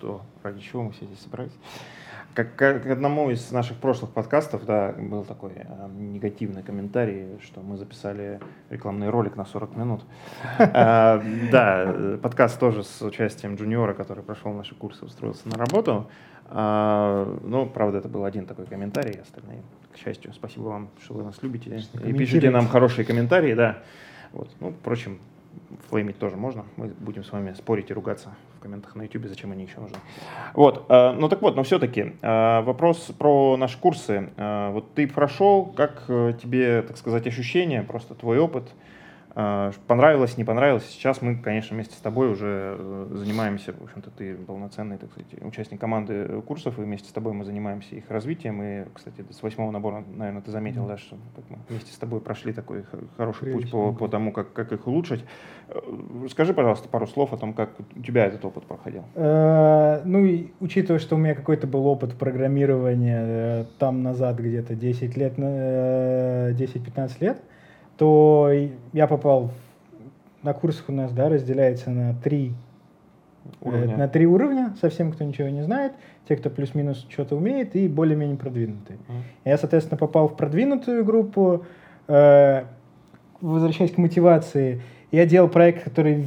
то, 0.00 0.22
ради 0.42 0.60
чего 0.60 0.84
мы 0.84 0.92
все 0.92 1.06
здесь 1.06 1.20
собрались. 1.20 1.52
Как 2.34 2.54
к 2.54 2.62
одному 2.62 3.30
из 3.30 3.50
наших 3.50 3.78
прошлых 3.78 4.12
подкастов, 4.12 4.64
да, 4.64 4.92
был 4.96 5.24
такой 5.24 5.52
э, 5.56 5.88
негативный 5.96 6.62
комментарий, 6.62 7.40
что 7.42 7.60
мы 7.60 7.76
записали 7.76 8.38
рекламный 8.70 9.08
ролик 9.10 9.34
на 9.36 9.44
40 9.44 9.76
минут. 9.76 10.04
Э, 10.58 11.20
Да, 11.50 11.84
э, 11.86 12.18
подкаст 12.22 12.60
тоже 12.60 12.84
с 12.84 13.02
участием 13.02 13.56
джуниора, 13.56 13.94
который 13.94 14.22
прошел 14.22 14.52
наши 14.52 14.74
курсы, 14.74 15.04
устроился 15.04 15.48
на 15.48 15.56
работу. 15.56 16.08
А, 16.50 17.38
Ну, 17.42 17.66
правда, 17.66 17.98
это 17.98 18.08
был 18.08 18.24
один 18.24 18.46
такой 18.46 18.66
комментарий, 18.66 19.20
остальные, 19.20 19.62
к 19.92 19.98
счастью, 19.98 20.32
спасибо 20.32 20.64
вам, 20.68 20.88
что 21.02 21.14
вы 21.14 21.24
нас 21.24 21.42
любите 21.42 21.70
и 22.04 22.12
пишите 22.12 22.50
нам 22.50 22.68
хорошие 22.68 23.04
комментарии, 23.04 23.54
да. 23.54 23.78
Вот. 24.32 24.48
Ну, 24.60 24.70
впрочем, 24.70 25.18
флеймить 25.90 26.18
тоже 26.18 26.36
можно. 26.36 26.64
Мы 26.76 26.88
будем 27.00 27.24
с 27.24 27.32
вами 27.32 27.54
спорить 27.54 27.90
и 27.90 27.94
ругаться 27.94 28.30
в 28.58 28.60
комментах 28.60 28.96
на 28.96 29.02
YouTube, 29.02 29.26
зачем 29.26 29.52
они 29.52 29.64
еще 29.64 29.80
нужны. 29.80 29.98
Вот, 30.54 30.86
э, 30.88 31.12
ну 31.12 31.28
так 31.28 31.40
вот, 31.42 31.56
но 31.56 31.62
все-таки 31.62 32.16
вопрос 32.22 33.10
про 33.18 33.56
наши 33.56 33.78
курсы. 33.78 34.30
Э, 34.36 34.70
Вот 34.72 34.94
ты 34.94 35.06
прошел, 35.06 35.66
как 35.66 36.04
э, 36.08 36.34
тебе, 36.42 36.82
так 36.82 36.96
сказать, 36.96 37.26
ощущения, 37.26 37.82
просто 37.82 38.14
твой 38.14 38.38
опыт? 38.38 38.64
А, 39.40 39.70
понравилось, 39.86 40.36
не 40.36 40.42
понравилось. 40.42 40.84
Сейчас 40.90 41.22
мы, 41.22 41.36
конечно, 41.36 41.72
вместе 41.76 41.94
с 41.94 42.00
тобой 42.00 42.28
уже 42.28 42.74
э, 42.76 43.06
занимаемся, 43.12 43.72
в 43.72 43.84
общем-то, 43.84 44.10
ты 44.10 44.34
полноценный, 44.34 44.98
так 44.98 45.12
сказать, 45.12 45.32
участник 45.44 45.80
команды 45.80 46.42
курсов, 46.42 46.76
и 46.76 46.82
вместе 46.82 47.08
с 47.08 47.12
тобой 47.12 47.34
мы 47.34 47.44
занимаемся 47.44 47.94
их 47.94 48.10
развитием. 48.10 48.60
И, 48.60 48.86
кстати, 48.92 49.24
с 49.30 49.40
восьмого 49.40 49.70
набора, 49.70 50.02
наверное, 50.12 50.42
ты 50.42 50.50
заметил, 50.50 50.86
да, 50.86 50.96
что 50.96 51.14
мы 51.50 51.58
вместе 51.68 51.92
с 51.92 51.96
тобой 51.98 52.20
прошли 52.20 52.52
такой 52.52 52.82
хороший 53.16 53.52
путь 53.52 53.70
по, 53.70 53.92
по 53.92 54.08
тому, 54.08 54.32
как, 54.32 54.52
как 54.52 54.72
их 54.72 54.84
улучшить. 54.88 55.24
Э, 55.68 55.78
скажи, 56.32 56.52
пожалуйста, 56.52 56.88
пару 56.88 57.06
слов 57.06 57.32
о 57.32 57.36
том, 57.36 57.54
как 57.54 57.70
у 57.94 58.02
тебя 58.02 58.26
этот 58.26 58.44
опыт 58.44 58.64
проходил. 58.64 59.04
Э, 59.14 60.02
ну, 60.04 60.24
и 60.24 60.48
учитывая, 60.58 60.98
что 60.98 61.14
у 61.14 61.18
меня 61.18 61.36
какой-то 61.36 61.68
был 61.68 61.86
опыт 61.86 62.18
программирования 62.18 63.68
там 63.78 64.02
назад 64.02 64.40
где-то 64.40 64.74
10 64.74 65.16
лет, 65.16 65.38
10-15 65.38 67.10
лет, 67.20 67.40
то 67.98 68.50
я 68.92 69.06
попал 69.06 69.50
на 70.42 70.54
курсах 70.54 70.88
у 70.88 70.92
нас, 70.92 71.12
да, 71.12 71.28
разделяется 71.28 71.90
на 71.90 72.14
три 72.14 72.54
э, 73.60 73.68
уровня. 73.68 73.96
на 73.96 74.08
три 74.08 74.26
уровня, 74.26 74.74
совсем 74.80 75.12
кто 75.12 75.24
ничего 75.24 75.48
не 75.48 75.62
знает, 75.62 75.92
те, 76.28 76.36
кто 76.36 76.48
плюс-минус 76.48 77.06
что-то 77.10 77.36
умеет, 77.36 77.74
и 77.74 77.88
более-менее 77.88 78.36
продвинутые. 78.36 78.98
Mm. 79.08 79.12
Я, 79.44 79.58
соответственно, 79.58 79.98
попал 79.98 80.28
в 80.28 80.36
продвинутую 80.36 81.04
группу, 81.04 81.64
э, 82.06 82.64
возвращаясь 83.40 83.92
к 83.92 83.98
мотивации, 83.98 84.80
я 85.10 85.26
делал 85.26 85.48
проект, 85.48 85.84
который 85.84 86.24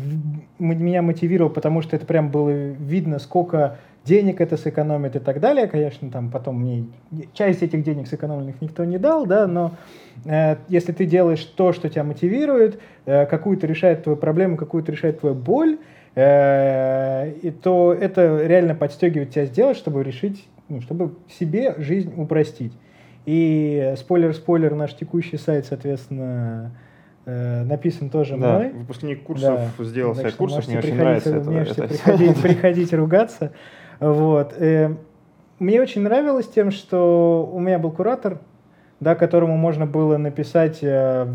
меня 0.60 1.02
мотивировал, 1.02 1.50
потому 1.50 1.82
что 1.82 1.96
это 1.96 2.06
прям 2.06 2.30
было 2.30 2.50
видно, 2.50 3.20
сколько 3.20 3.78
денег 4.04 4.42
это 4.42 4.58
сэкономит 4.58 5.16
и 5.16 5.20
так 5.20 5.40
далее. 5.40 5.68
Конечно, 5.68 6.10
там 6.10 6.32
потом 6.32 6.62
мне 6.62 6.86
часть 7.34 7.62
этих 7.62 7.84
денег 7.84 8.08
сэкономленных 8.08 8.62
никто 8.62 8.84
не 8.84 8.98
дал, 8.98 9.26
да, 9.26 9.48
но 9.48 9.72
э, 10.26 10.56
если 10.68 10.92
ты 10.92 11.06
делаешь 11.06 11.44
то, 11.44 11.74
что 11.74 11.90
тебя 11.90 12.04
мотивирует, 12.04 12.80
э, 13.06 13.26
какую-то 13.28 13.68
решает 13.68 14.04
твою 14.04 14.18
проблему, 14.18 14.58
какую-то 14.58 14.92
решает 14.92 15.20
твою 15.20 15.36
боль, 15.36 15.78
э, 16.16 17.32
и 17.44 17.52
то 17.52 17.94
это 17.94 18.46
реально 18.46 18.74
подстегивает 18.74 19.32
тебя 19.32 19.46
сделать, 19.46 19.78
чтобы 19.78 20.04
решить, 20.04 20.48
ну, 20.68 20.82
чтобы 20.82 21.14
себе 21.30 21.76
жизнь 21.78 22.14
упростить. 22.18 22.74
И 23.28 23.94
спойлер-спойлер, 23.98 24.74
наш 24.74 24.96
текущий 24.96 25.38
сайт, 25.38 25.68
соответственно, 25.68 26.72
э, 26.74 26.91
написан 27.26 28.10
тоже 28.10 28.38
да, 28.38 28.58
мной. 28.58 28.72
Выпускник 28.72 29.24
курсов 29.24 29.60
да. 29.78 29.84
сделал 29.84 30.16
сайт 30.16 30.36
курсов, 30.36 30.68
мне 30.68 30.80
очень 30.80 30.96
нравится 30.96 31.36
это. 31.36 31.52
Можете 31.52 31.84
это. 31.84 31.94
Приходить, 31.94 32.38
приходить 32.42 32.94
ругаться. 32.94 33.52
Вот. 34.00 34.54
Э, 34.58 34.96
мне 35.60 35.82
очень 35.82 36.02
нравилось 36.02 36.48
тем, 36.48 36.72
что 36.72 37.48
у 37.54 37.60
меня 37.60 37.78
был 37.78 37.92
куратор, 37.92 38.40
да, 39.00 39.14
которому 39.14 39.58
можно 39.58 39.86
было 39.86 40.18
написать 40.18 40.80
э, 40.82 41.28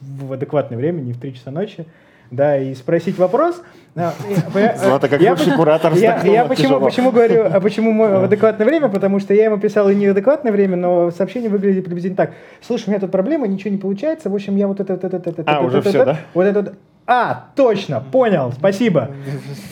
в 0.00 0.32
адекватное 0.32 0.76
время, 0.76 1.00
не 1.00 1.12
в 1.12 1.20
3 1.20 1.34
часа 1.34 1.50
ночи, 1.50 1.86
да, 2.30 2.58
и 2.58 2.74
спросить 2.74 3.18
вопрос. 3.18 3.62
Злата, 3.94 5.08
как 5.08 5.20
лучший 5.20 5.52
куратор 5.52 5.92
Я, 5.94 6.20
я 6.22 6.44
почему, 6.44 6.80
почему 6.80 7.10
говорю, 7.10 7.46
а 7.52 7.60
почему 7.60 7.98
в 7.98 8.24
адекватное 8.24 8.66
время? 8.66 8.88
Потому 8.88 9.18
что 9.18 9.34
я 9.34 9.46
ему 9.46 9.58
писал 9.58 9.90
и 9.90 9.94
не 9.94 10.08
в 10.08 10.10
адекватное 10.12 10.52
время, 10.52 10.76
но 10.76 11.10
сообщение 11.10 11.50
выглядит 11.50 11.84
приблизительно 11.84 12.16
так. 12.16 12.34
Слушай, 12.64 12.84
у 12.86 12.90
меня 12.90 13.00
тут 13.00 13.10
проблема, 13.10 13.48
ничего 13.48 13.70
не 13.70 13.78
получается, 13.78 14.30
в 14.30 14.34
общем, 14.34 14.56
я 14.56 14.68
вот 14.68 14.78
это, 14.78 14.92
вот 14.92 15.04
это, 15.04 15.22
вот 15.24 15.38
это, 15.40 15.52
а, 15.52 15.60
уже 15.60 15.82
все, 15.82 16.04
да? 16.04 16.18
Вот 16.34 16.44
это, 16.44 16.74
а, 17.06 17.46
точно, 17.56 18.04
понял, 18.12 18.52
спасибо. 18.52 19.10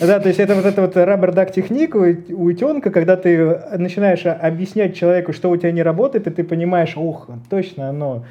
Да, 0.01 0.19
то 0.19 0.27
есть 0.27 0.41
это 0.41 0.55
вот 0.55 0.65
это 0.65 0.81
вот 0.81 0.97
rubber 0.97 1.33
duck 1.33 1.53
техника 1.53 1.95
у 1.95 2.43
утенка, 2.43 2.91
когда 2.91 3.15
ты 3.15 3.61
начинаешь 3.77 4.25
объяснять 4.25 4.97
человеку, 4.97 5.31
что 5.31 5.49
у 5.49 5.55
тебя 5.55 5.71
не 5.71 5.81
работает, 5.81 6.27
и 6.27 6.31
ты 6.31 6.43
понимаешь, 6.43 6.97
ух, 6.97 7.29
точно 7.49 7.89
оно, 7.89 8.25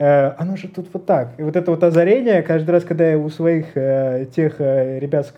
э, 0.00 0.32
оно 0.38 0.56
же 0.56 0.66
тут 0.66 0.88
вот 0.92 1.06
так. 1.06 1.34
И 1.38 1.42
вот 1.42 1.54
это 1.54 1.70
вот 1.70 1.84
озарение, 1.84 2.42
каждый 2.42 2.70
раз, 2.70 2.84
когда 2.84 3.08
я 3.08 3.18
у 3.18 3.28
своих 3.30 3.76
э, 3.76 4.26
тех 4.34 4.56
э, 4.58 4.98
ребят, 4.98 5.26
с 5.26 5.32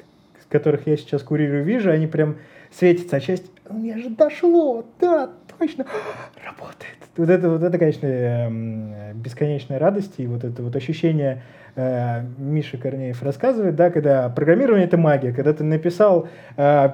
которых 0.48 0.86
я 0.86 0.96
сейчас 0.96 1.22
курирую, 1.22 1.64
вижу, 1.64 1.90
они 1.90 2.06
прям 2.06 2.36
светятся, 2.70 3.16
а 3.16 3.20
часть, 3.20 3.44
у 3.68 3.74
меня 3.74 3.98
же 3.98 4.08
дошло, 4.08 4.84
да, 5.00 5.30
точно, 5.58 5.84
работает. 6.44 6.96
Вот 7.16 7.28
это, 7.28 7.50
вот 7.50 7.62
это, 7.62 7.76
конечно, 7.76 8.06
э, 8.06 9.12
бесконечная 9.14 9.78
радость 9.78 10.14
и 10.18 10.26
вот 10.26 10.44
это 10.44 10.62
вот 10.62 10.74
ощущение 10.76 11.42
э, 11.74 12.22
Миша 12.38 12.78
Корнеев 12.78 13.22
рассказывает, 13.22 13.76
да, 13.76 13.90
когда 13.90 14.28
программирование— 14.28 14.86
это 14.88 14.96
магия, 14.96 15.32
когда 15.32 15.52
ты 15.52 15.64
написал 15.64 16.28
э, 16.56 16.90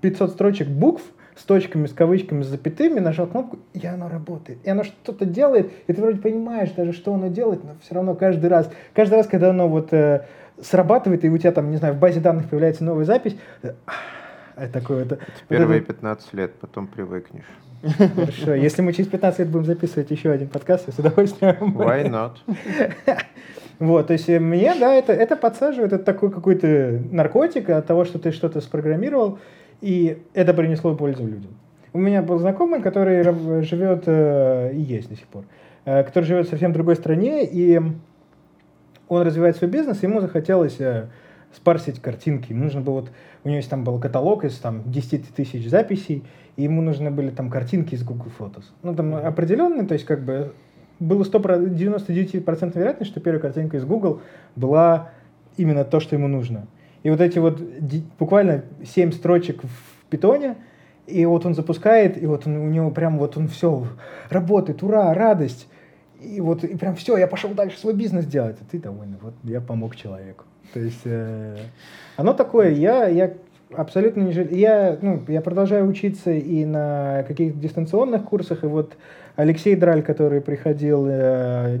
500 0.00 0.30
строчек 0.30 0.68
букв, 0.68 1.02
с 1.38 1.44
точками, 1.44 1.86
с 1.86 1.92
кавычками, 1.92 2.42
с 2.42 2.46
запятыми, 2.46 2.98
нажал 2.98 3.28
кнопку, 3.28 3.58
и 3.72 3.86
оно 3.86 4.08
работает. 4.08 4.58
И 4.64 4.70
оно 4.70 4.82
что-то 4.82 5.24
делает, 5.24 5.70
и 5.86 5.92
ты 5.92 6.00
вроде 6.00 6.20
понимаешь 6.20 6.70
даже, 6.70 6.92
что 6.92 7.14
оно 7.14 7.28
делает, 7.28 7.62
но 7.62 7.76
все 7.82 7.94
равно 7.94 8.14
каждый 8.14 8.50
раз, 8.50 8.70
каждый 8.92 9.14
раз, 9.14 9.26
когда 9.28 9.50
оно 9.50 9.68
вот 9.68 9.92
э, 9.92 10.26
срабатывает, 10.60 11.24
и 11.24 11.30
у 11.30 11.38
тебя 11.38 11.52
там, 11.52 11.70
не 11.70 11.76
знаю, 11.76 11.94
в 11.94 11.98
базе 11.98 12.20
данных 12.20 12.48
появляется 12.48 12.82
новая 12.82 13.04
запись, 13.04 13.36
э, 13.62 13.72
такое 14.72 15.04
это... 15.04 15.18
Первые 15.48 15.80
вот 15.80 15.90
это... 15.90 15.94
15 15.94 16.34
лет, 16.34 16.54
потом 16.54 16.88
привыкнешь. 16.88 17.46
Хорошо. 18.16 18.54
Если 18.54 18.82
мы 18.82 18.92
через 18.92 19.08
15 19.08 19.38
лет 19.38 19.48
будем 19.48 19.64
записывать 19.64 20.10
еще 20.10 20.32
один 20.32 20.48
подкаст, 20.48 20.88
я 20.88 20.92
с 20.92 20.98
удовольствием. 20.98 21.56
Why 21.78 22.08
not? 22.08 22.32
Вот, 23.78 24.08
то 24.08 24.12
есть 24.12 24.28
э, 24.28 24.40
мне, 24.40 24.74
да, 24.74 24.92
это, 24.92 25.12
это 25.12 25.36
подсаживает, 25.36 25.92
это 25.92 26.02
такой 26.02 26.32
какой-то 26.32 27.00
наркотик 27.12 27.70
от 27.70 27.86
того, 27.86 28.04
что 28.04 28.18
ты 28.18 28.32
что-то 28.32 28.60
спрограммировал, 28.60 29.38
и 29.80 30.22
это 30.34 30.54
принесло 30.54 30.94
пользу 30.94 31.26
людям. 31.26 31.52
У 31.92 31.98
меня 31.98 32.22
был 32.22 32.38
знакомый, 32.38 32.82
который 32.82 33.22
живет, 33.62 34.04
э, 34.06 34.72
и 34.74 34.80
есть 34.80 35.08
до 35.08 35.16
сих 35.16 35.26
пор, 35.26 35.44
э, 35.84 36.02
который 36.04 36.24
живет 36.24 36.46
в 36.46 36.50
совсем 36.50 36.72
другой 36.72 36.96
стране, 36.96 37.44
и 37.44 37.80
он 39.08 39.22
развивает 39.22 39.56
свой 39.56 39.70
бизнес, 39.70 40.02
ему 40.02 40.20
захотелось 40.20 40.78
спарсить 41.52 42.00
картинки. 42.00 42.52
Ему 42.52 42.64
нужно 42.64 42.80
было 42.80 43.00
вот, 43.00 43.10
у 43.44 43.48
него 43.48 43.56
есть 43.56 43.70
там 43.70 43.84
был 43.84 43.98
каталог 43.98 44.44
из 44.44 44.58
там 44.58 44.82
10 44.90 45.34
тысяч 45.34 45.68
записей, 45.68 46.24
и 46.56 46.64
ему 46.64 46.82
нужны 46.82 47.10
были 47.10 47.30
там 47.30 47.50
картинки 47.50 47.94
из 47.94 48.02
Google 48.02 48.30
Photos. 48.38 48.64
Ну, 48.82 48.94
там 48.94 49.14
определенные, 49.14 49.86
то 49.86 49.94
есть 49.94 50.04
как 50.04 50.24
бы 50.24 50.52
было 51.00 51.24
100, 51.24 51.38
99% 51.38 52.78
вероятность, 52.78 53.10
что 53.10 53.20
первая 53.20 53.40
картинка 53.40 53.76
из 53.76 53.84
Google 53.84 54.20
была 54.56 55.10
именно 55.56 55.84
то, 55.84 56.00
что 56.00 56.16
ему 56.16 56.28
нужно. 56.28 56.66
И 57.02 57.10
вот 57.10 57.20
эти 57.20 57.38
вот 57.38 57.60
буквально 58.18 58.64
7 58.84 59.12
строчек 59.12 59.62
в 59.62 60.10
питоне, 60.10 60.56
и 61.06 61.24
вот 61.24 61.46
он 61.46 61.54
запускает, 61.54 62.20
и 62.22 62.26
вот 62.26 62.46
он, 62.46 62.56
у 62.56 62.68
него 62.68 62.90
прям 62.90 63.18
вот 63.18 63.36
он 63.36 63.48
все 63.48 63.86
работает, 64.30 64.82
ура, 64.82 65.12
радость. 65.14 65.68
И 66.20 66.40
вот 66.40 66.64
и 66.64 66.76
прям 66.76 66.96
все, 66.96 67.16
я 67.16 67.26
пошел 67.26 67.50
дальше 67.50 67.78
свой 67.78 67.94
бизнес 67.94 68.26
делать. 68.26 68.56
А 68.60 68.64
ты 68.70 68.78
довольный, 68.78 69.18
вот 69.20 69.34
я 69.44 69.60
помог 69.60 69.96
человеку. 69.96 70.44
То 70.74 70.80
есть 70.80 71.00
э, 71.04 71.56
оно 72.16 72.34
такое, 72.34 72.70
я, 72.70 73.06
я 73.06 73.32
абсолютно 73.74 74.22
не 74.22 74.32
жалею. 74.32 74.56
Я, 74.56 74.98
ну, 75.00 75.22
я 75.28 75.40
продолжаю 75.40 75.86
учиться 75.86 76.30
и 76.32 76.64
на 76.64 77.24
каких-то 77.26 77.58
дистанционных 77.58 78.24
курсах, 78.24 78.64
и 78.64 78.66
вот 78.66 78.96
Алексей 79.36 79.76
Драль, 79.76 80.02
который 80.02 80.40
приходил 80.40 81.06
э, 81.08 81.78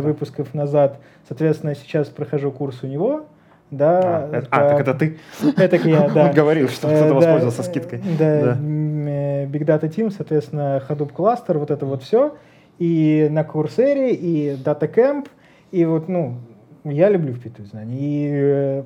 выпусков 0.00 0.54
назад, 0.54 1.00
соответственно, 1.26 1.74
сейчас 1.74 2.08
прохожу 2.08 2.52
курс 2.52 2.82
у 2.82 2.86
него, 2.86 3.26
да. 3.70 4.00
А, 4.02 4.36
это, 4.36 4.48
а 4.50 4.68
так 4.70 4.80
это 4.80 4.94
ты? 4.94 5.18
Это 5.56 5.76
я, 5.76 6.08
да. 6.08 6.24
Он 6.28 6.32
говорил, 6.32 6.68
что 6.68 6.88
кто-то 6.88 7.06
э, 7.06 7.12
воспользовался 7.12 7.62
скидкой. 7.62 8.00
Да, 8.18 8.40
да. 8.40 8.58
Э, 8.60 9.46
Big 9.46 9.64
Data 9.64 9.88
Team, 9.88 10.10
соответственно, 10.10 10.82
Hadoop 10.88 11.12
Cluster, 11.14 11.58
вот 11.58 11.70
это 11.70 11.84
вот 11.84 12.02
все. 12.02 12.36
И 12.78 13.28
на 13.30 13.44
Курсере, 13.44 14.14
и 14.14 14.54
Data 14.54 14.92
Camp, 14.92 15.28
и 15.70 15.84
вот, 15.84 16.08
ну, 16.08 16.36
я 16.84 17.10
люблю 17.10 17.34
впитывать 17.34 17.70
знания. 17.70 17.96
И 17.98 18.30
э, 18.32 18.82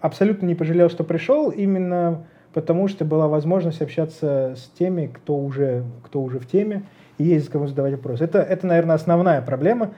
абсолютно 0.00 0.46
не 0.46 0.54
пожалел, 0.54 0.90
что 0.90 1.02
пришел, 1.02 1.50
именно 1.50 2.24
потому 2.52 2.86
что 2.86 3.04
была 3.04 3.26
возможность 3.26 3.82
общаться 3.82 4.54
с 4.56 4.70
теми, 4.78 5.06
кто 5.06 5.36
уже, 5.36 5.82
кто 6.04 6.22
уже 6.22 6.38
в 6.38 6.46
теме, 6.46 6.84
и 7.18 7.24
есть 7.24 7.48
кому 7.48 7.66
задавать 7.66 7.94
вопросы. 7.94 8.22
Это, 8.22 8.38
это, 8.38 8.66
наверное, 8.66 8.94
основная 8.94 9.42
проблема 9.42 9.90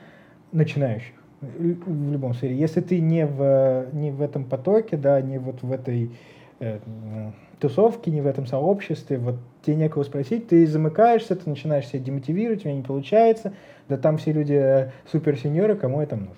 начинающих 0.52 1.12
в 1.58 2.12
любом 2.12 2.34
сфере. 2.34 2.56
Если 2.56 2.80
ты 2.80 3.00
не 3.00 3.26
в, 3.26 3.86
не 3.92 4.10
в 4.10 4.22
этом 4.22 4.44
потоке, 4.44 4.96
да, 4.96 5.20
не 5.20 5.38
вот 5.38 5.62
в 5.62 5.72
этой 5.72 6.10
э, 6.60 6.78
тусовке, 7.60 8.10
не 8.10 8.20
в 8.20 8.26
этом 8.26 8.46
сообществе, 8.46 9.18
вот 9.18 9.36
тебе 9.64 9.76
некого 9.76 10.02
спросить, 10.02 10.48
ты 10.48 10.66
замыкаешься, 10.66 11.36
ты 11.36 11.48
начинаешь 11.48 11.86
себя 11.86 12.00
демотивировать, 12.00 12.60
у 12.60 12.62
тебя 12.62 12.74
не 12.74 12.82
получается, 12.82 13.52
да 13.88 13.96
там 13.96 14.18
все 14.18 14.32
люди 14.32 14.54
э, 14.54 14.90
суперсеньоры, 15.10 15.76
кому 15.76 16.00
это 16.00 16.16
нужно. 16.16 16.34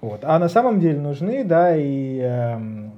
Вот. 0.00 0.20
А 0.22 0.38
на 0.38 0.48
самом 0.48 0.78
деле 0.78 1.00
нужны, 1.00 1.42
да, 1.42 1.74
и 1.74 2.18
эм, 2.18 2.92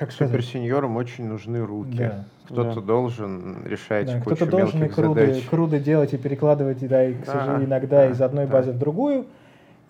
как 0.00 0.12
Суперсеньорам 0.12 0.96
очень 0.96 1.26
нужны 1.26 1.60
руки. 1.60 1.98
Да. 1.98 2.24
Кто-то 2.46 2.76
да. 2.76 2.80
должен 2.80 3.66
решать 3.66 4.06
да, 4.06 4.20
кучу 4.20 4.36
Кто-то 4.36 4.50
должен 4.50 4.84
и 4.84 4.88
круды, 4.88 5.26
задач. 5.26 5.44
круды 5.44 5.78
делать 5.78 6.14
и 6.14 6.16
перекладывать, 6.16 6.88
да, 6.88 7.04
и, 7.04 7.12
к 7.12 7.26
да, 7.26 7.32
сожалению, 7.32 7.68
иногда 7.68 7.96
да, 7.98 8.10
из 8.10 8.20
одной 8.22 8.46
да. 8.46 8.52
базы 8.52 8.72
в 8.72 8.78
другую. 8.78 9.26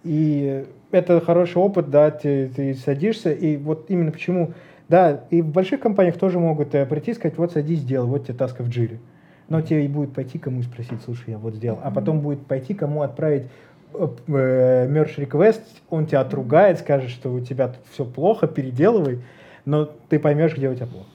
И 0.03 0.65
это 0.91 1.21
хороший 1.21 1.59
опыт, 1.59 1.91
да, 1.91 2.11
ты, 2.11 2.49
ты 2.49 2.75
садишься, 2.75 3.31
и 3.31 3.57
вот 3.57 3.87
именно 3.89 4.11
почему, 4.11 4.53
да, 4.89 5.21
и 5.31 5.43
в 5.43 5.47
больших 5.47 5.81
компаниях 5.81 6.19
тоже 6.19 6.41
могут 6.41 6.75
э, 6.75 6.85
прийти 6.87 7.13
и 7.13 7.15
сказать, 7.15 7.39
вот 7.39 7.53
садись, 7.53 7.79
сделай, 7.79 8.09
вот 8.09 8.25
тебе 8.25 8.35
таска 8.35 8.65
в 8.65 8.69
джире. 8.69 8.99
Но 9.49 9.61
тебе 9.61 9.85
и 9.85 9.89
будет 9.89 10.13
пойти 10.13 10.39
кому 10.39 10.63
спросить, 10.63 11.01
слушай, 11.05 11.31
я 11.31 11.39
вот 11.39 11.55
сделал. 11.55 11.79
А 11.85 11.93
потом 11.93 12.21
будет 12.21 12.45
пойти 12.47 12.75
кому 12.75 13.03
отправить 13.03 13.45
э, 13.95 14.09
merge 14.27 15.17
request, 15.19 15.63
он 15.89 16.07
тебя 16.07 16.23
отругает, 16.23 16.81
скажет, 16.81 17.11
что 17.11 17.33
у 17.33 17.41
тебя 17.41 17.69
тут 17.69 17.83
все 17.93 18.05
плохо, 18.05 18.49
переделывай, 18.49 19.21
но 19.65 19.85
ты 19.85 20.19
поймешь, 20.19 20.57
где 20.57 20.69
у 20.69 20.75
тебя 20.75 20.87
плохо. 20.87 21.07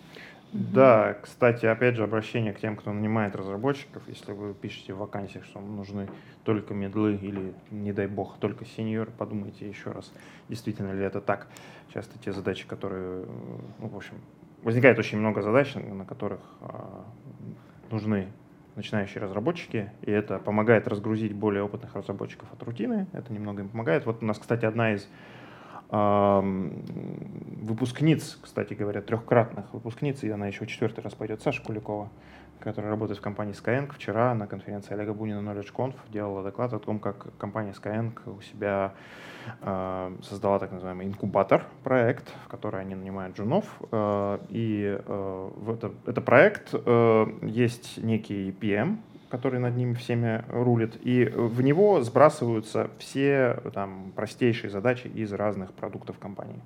Да, 0.56 1.18
кстати, 1.22 1.66
опять 1.66 1.96
же, 1.96 2.04
обращение 2.04 2.54
к 2.54 2.60
тем, 2.60 2.78
кто 2.78 2.94
нанимает 2.94 3.36
разработчиков. 3.36 4.04
Если 4.08 4.32
вы 4.32 4.54
пишете 4.54 4.94
в 4.94 5.00
вакансиях, 5.00 5.44
что 5.44 5.60
нужны 5.60 6.08
только 6.46 6.74
медлы 6.74 7.16
или, 7.16 7.54
не 7.72 7.92
дай 7.92 8.08
бог, 8.08 8.38
только 8.40 8.64
сеньор, 8.64 9.10
подумайте 9.18 9.68
еще 9.68 9.92
раз, 9.92 10.14
действительно 10.48 10.94
ли 10.94 11.04
это 11.04 11.20
так. 11.20 11.48
Часто 11.94 12.18
те 12.20 12.32
задачи, 12.32 12.66
которые, 12.66 13.26
ну, 13.80 13.88
в 13.90 13.98
общем, 13.98 14.16
возникает 14.64 14.98
очень 14.98 15.18
много 15.18 15.42
задач, 15.42 15.76
на 15.76 16.06
которых 16.06 16.40
а, 16.62 17.04
нужны 17.92 18.30
начинающие 18.76 19.22
разработчики, 19.22 19.92
и 20.04 20.12
это 20.12 20.40
помогает 20.40 20.88
разгрузить 20.88 21.34
более 21.34 21.64
опытных 21.64 21.96
разработчиков 21.96 22.52
от 22.54 22.64
рутины, 22.64 23.08
это 23.14 23.34
немного 23.34 23.62
им 23.62 23.70
помогает. 23.70 24.06
Вот 24.06 24.24
у 24.24 24.26
нас, 24.26 24.38
кстати, 24.38 24.66
одна 24.66 24.94
из 24.94 25.08
выпускниц, 27.66 28.38
кстати 28.42 28.74
говоря, 28.74 29.02
трехкратных 29.02 29.74
выпускниц, 29.74 30.24
и 30.24 30.30
она 30.30 30.48
еще 30.48 30.66
четвертый 30.66 31.02
раз 31.02 31.14
пойдет, 31.14 31.42
Саша 31.42 31.62
Куликова, 31.64 32.10
которая 32.60 32.92
работает 32.92 33.20
в 33.20 33.22
компании 33.22 33.54
Skyeng. 33.54 33.92
Вчера 33.94 34.34
на 34.34 34.48
конференции 34.48 34.94
Олега 34.94 35.14
Бунина 35.14 35.40
KnowledgeConf 35.40 35.94
делала 36.12 36.44
доклад 36.44 36.74
о 36.74 36.80
том, 36.80 37.00
как 37.00 37.38
компания 37.38 37.74
Skyeng 37.74 38.14
у 38.26 38.42
себя 38.42 38.94
э, 39.62 40.16
создала 40.24 40.60
так 40.60 40.72
называемый 40.72 41.06
инкубатор 41.06 41.66
проект, 41.84 42.34
в 42.46 42.48
который 42.48 42.82
они 42.82 42.96
нанимают 42.96 43.38
джунов. 43.38 43.66
Э, 43.92 44.40
и 44.50 44.98
э, 44.98 45.50
в 45.56 45.72
это, 45.72 45.92
это 46.06 46.22
проект 46.22 46.70
э, 46.74 47.26
есть 47.44 47.98
некий 47.98 48.52
PM, 48.52 48.98
который 49.36 49.60
над 49.60 49.76
ними 49.76 49.94
всеми 49.96 50.44
рулит, 50.50 50.98
и 51.04 51.26
в 51.26 51.62
него 51.62 52.02
сбрасываются 52.02 52.90
все 53.00 53.60
там 53.74 54.14
простейшие 54.16 54.70
задачи 54.70 55.08
из 55.08 55.34
разных 55.34 55.74
продуктов 55.74 56.18
компании. 56.20 56.62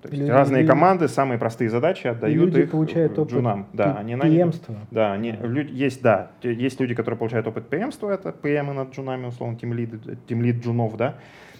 То 0.00 0.08
есть 0.08 0.20
люди, 0.20 0.30
разные 0.30 0.62
люди, 0.62 0.70
команды 0.70 1.08
самые 1.08 1.38
простые 1.38 1.68
задачи 1.68 2.06
отдают 2.06 2.46
люди 2.46 2.60
их 2.60 2.70
получают 2.70 3.18
опыт 3.18 3.34
джунам. 3.34 3.66
Да, 3.72 3.96
они 3.96 4.14
PM-ства. 4.14 4.76
Да, 4.90 5.12
они, 5.12 5.32
люди, 5.32 5.70
есть, 5.72 6.00
да, 6.00 6.30
есть 6.42 6.80
люди, 6.80 6.94
которые 6.94 7.18
получают 7.18 7.46
опыт 7.46 7.64
PM-ства, 7.70 8.10
это 8.10 8.30
PM 8.30 8.72
над 8.72 8.94
джунами, 8.94 9.26
условно, 9.26 9.58
тим 9.58 9.74
лид, 9.74 9.90
тим 10.26 10.42
лид 10.42 10.64
джунов, 10.64 10.96
да. 10.96 11.16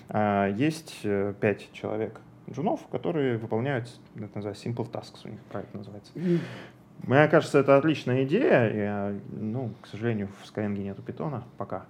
А, 0.08 0.48
есть 0.48 1.00
э, 1.04 1.34
пять 1.40 1.70
человек 1.72 2.20
джунов, 2.50 2.86
которые 2.90 3.36
выполняют, 3.36 3.88
это 4.14 4.30
называется 4.34 4.68
simple 4.68 4.90
tasks, 4.90 5.20
у 5.24 5.28
них 5.28 5.40
проект 5.50 5.74
называется. 5.74 6.12
Мне 7.02 7.28
кажется, 7.28 7.58
это 7.58 7.76
отличная 7.76 8.24
идея. 8.24 8.72
Я, 8.72 9.12
ну, 9.30 9.70
к 9.80 9.86
сожалению, 9.86 10.28
в 10.42 10.50
Skyeng 10.50 10.76
нету 10.76 11.02
питона 11.02 11.44
пока. 11.56 11.84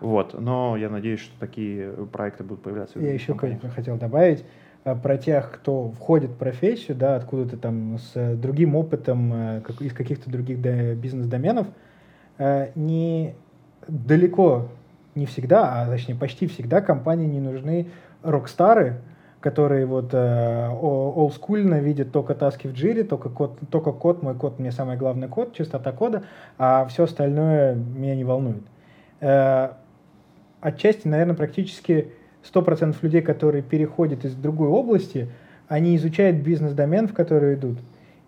Вот. 0.00 0.38
Но 0.38 0.76
я 0.76 0.88
надеюсь, 0.88 1.20
что 1.20 1.38
такие 1.38 1.92
проекты 2.12 2.42
будут 2.44 2.62
появляться. 2.62 2.98
Я 2.98 3.12
еще 3.12 3.34
хотел 3.34 3.96
добавить 3.96 4.44
э, 4.84 4.96
про 4.96 5.18
тех, 5.18 5.52
кто 5.52 5.90
входит 5.90 6.30
в 6.30 6.36
профессию, 6.36 6.96
да, 6.96 7.16
откуда-то 7.16 7.56
там 7.56 7.98
с 7.98 8.36
другим 8.36 8.74
опытом, 8.74 9.32
э, 9.32 9.60
как, 9.60 9.80
из 9.80 9.92
каких-то 9.92 10.30
других 10.30 10.58
бизнес-доменов, 10.58 11.68
э, 12.38 12.70
не 12.74 13.34
далеко, 13.86 14.68
не 15.14 15.26
всегда, 15.26 15.82
а 15.82 15.86
точнее 15.86 16.16
почти 16.16 16.46
всегда 16.46 16.80
компании 16.80 17.26
не 17.26 17.40
нужны 17.40 17.88
рок-стары, 18.22 19.00
которые 19.40 19.86
вот 19.86 20.10
э, 20.12 20.68
олдскульно 20.68 21.80
видят 21.80 22.12
только 22.12 22.34
таски 22.34 22.66
в 22.66 22.72
джире, 22.72 23.04
только 23.04 23.28
код, 23.28 23.58
только 23.70 23.92
код, 23.92 24.22
мой 24.22 24.34
код, 24.34 24.58
мне 24.58 24.72
самый 24.72 24.96
главный 24.96 25.28
код, 25.28 25.54
частота 25.54 25.92
кода, 25.92 26.24
а 26.58 26.86
все 26.86 27.04
остальное 27.04 27.74
меня 27.74 28.16
не 28.16 28.24
волнует. 28.24 28.62
Э, 29.20 29.70
отчасти, 30.60 31.06
наверное, 31.06 31.36
практически 31.36 32.12
100% 32.52 32.96
людей, 33.02 33.22
которые 33.22 33.62
переходят 33.62 34.24
из 34.24 34.34
другой 34.34 34.68
области, 34.68 35.28
они 35.68 35.96
изучают 35.96 36.38
бизнес-домен, 36.38 37.08
в 37.08 37.14
который 37.14 37.54
идут, 37.54 37.78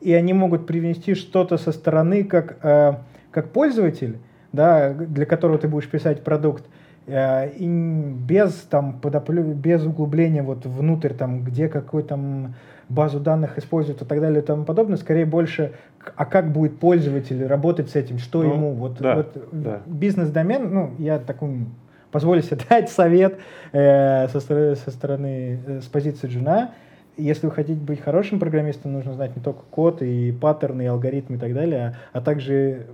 и 0.00 0.12
они 0.12 0.32
могут 0.32 0.66
привнести 0.66 1.14
что-то 1.14 1.56
со 1.56 1.72
стороны 1.72 2.24
как, 2.24 2.58
э, 2.62 2.94
как 3.30 3.50
пользователь, 3.50 4.18
да, 4.52 4.92
для 4.92 5.26
которого 5.26 5.58
ты 5.58 5.68
будешь 5.68 5.88
писать 5.88 6.24
продукт, 6.24 6.64
и 7.08 7.66
без 7.66 8.52
там 8.70 9.00
подоплю, 9.00 9.42
без 9.54 9.84
углубления 9.84 10.42
вот 10.42 10.66
внутрь 10.66 11.14
там 11.14 11.42
где 11.42 11.68
какой 11.68 12.02
там 12.02 12.54
базу 12.88 13.20
данных 13.20 13.58
используют 13.58 14.02
и 14.02 14.04
так 14.04 14.20
далее 14.20 14.42
и 14.42 14.44
тому 14.44 14.64
подобное, 14.64 14.96
скорее 14.96 15.26
больше, 15.26 15.72
а 16.16 16.24
как 16.24 16.52
будет 16.52 16.78
пользователь 16.78 17.46
работать 17.46 17.90
с 17.90 17.96
этим, 17.96 18.18
что 18.18 18.42
ну, 18.42 18.54
ему, 18.54 18.72
вот, 18.72 18.98
да, 18.98 19.16
вот 19.16 19.48
да. 19.52 19.80
бизнес-домен, 19.86 20.72
ну, 20.72 20.90
я 20.98 21.18
такой 21.18 21.66
позволю 22.10 22.42
себе 22.42 22.58
дать 22.68 22.90
совет 22.90 23.38
э, 23.72 24.28
со, 24.28 24.40
со 24.40 24.90
стороны, 24.90 25.60
э, 25.66 25.80
с 25.82 25.86
позиции 25.86 26.28
джуна, 26.28 26.72
если 27.16 27.46
вы 27.46 27.52
хотите 27.52 27.80
быть 27.80 28.00
хорошим 28.00 28.38
программистом, 28.38 28.92
нужно 28.92 29.12
знать 29.12 29.36
не 29.36 29.42
только 29.42 29.62
код 29.70 30.02
и 30.02 30.32
паттерны, 30.32 30.82
и 30.82 30.86
алгоритмы 30.86 31.36
и 31.36 31.38
так 31.38 31.52
далее, 31.52 31.96
а, 32.12 32.18
а 32.18 32.20
также 32.20 32.86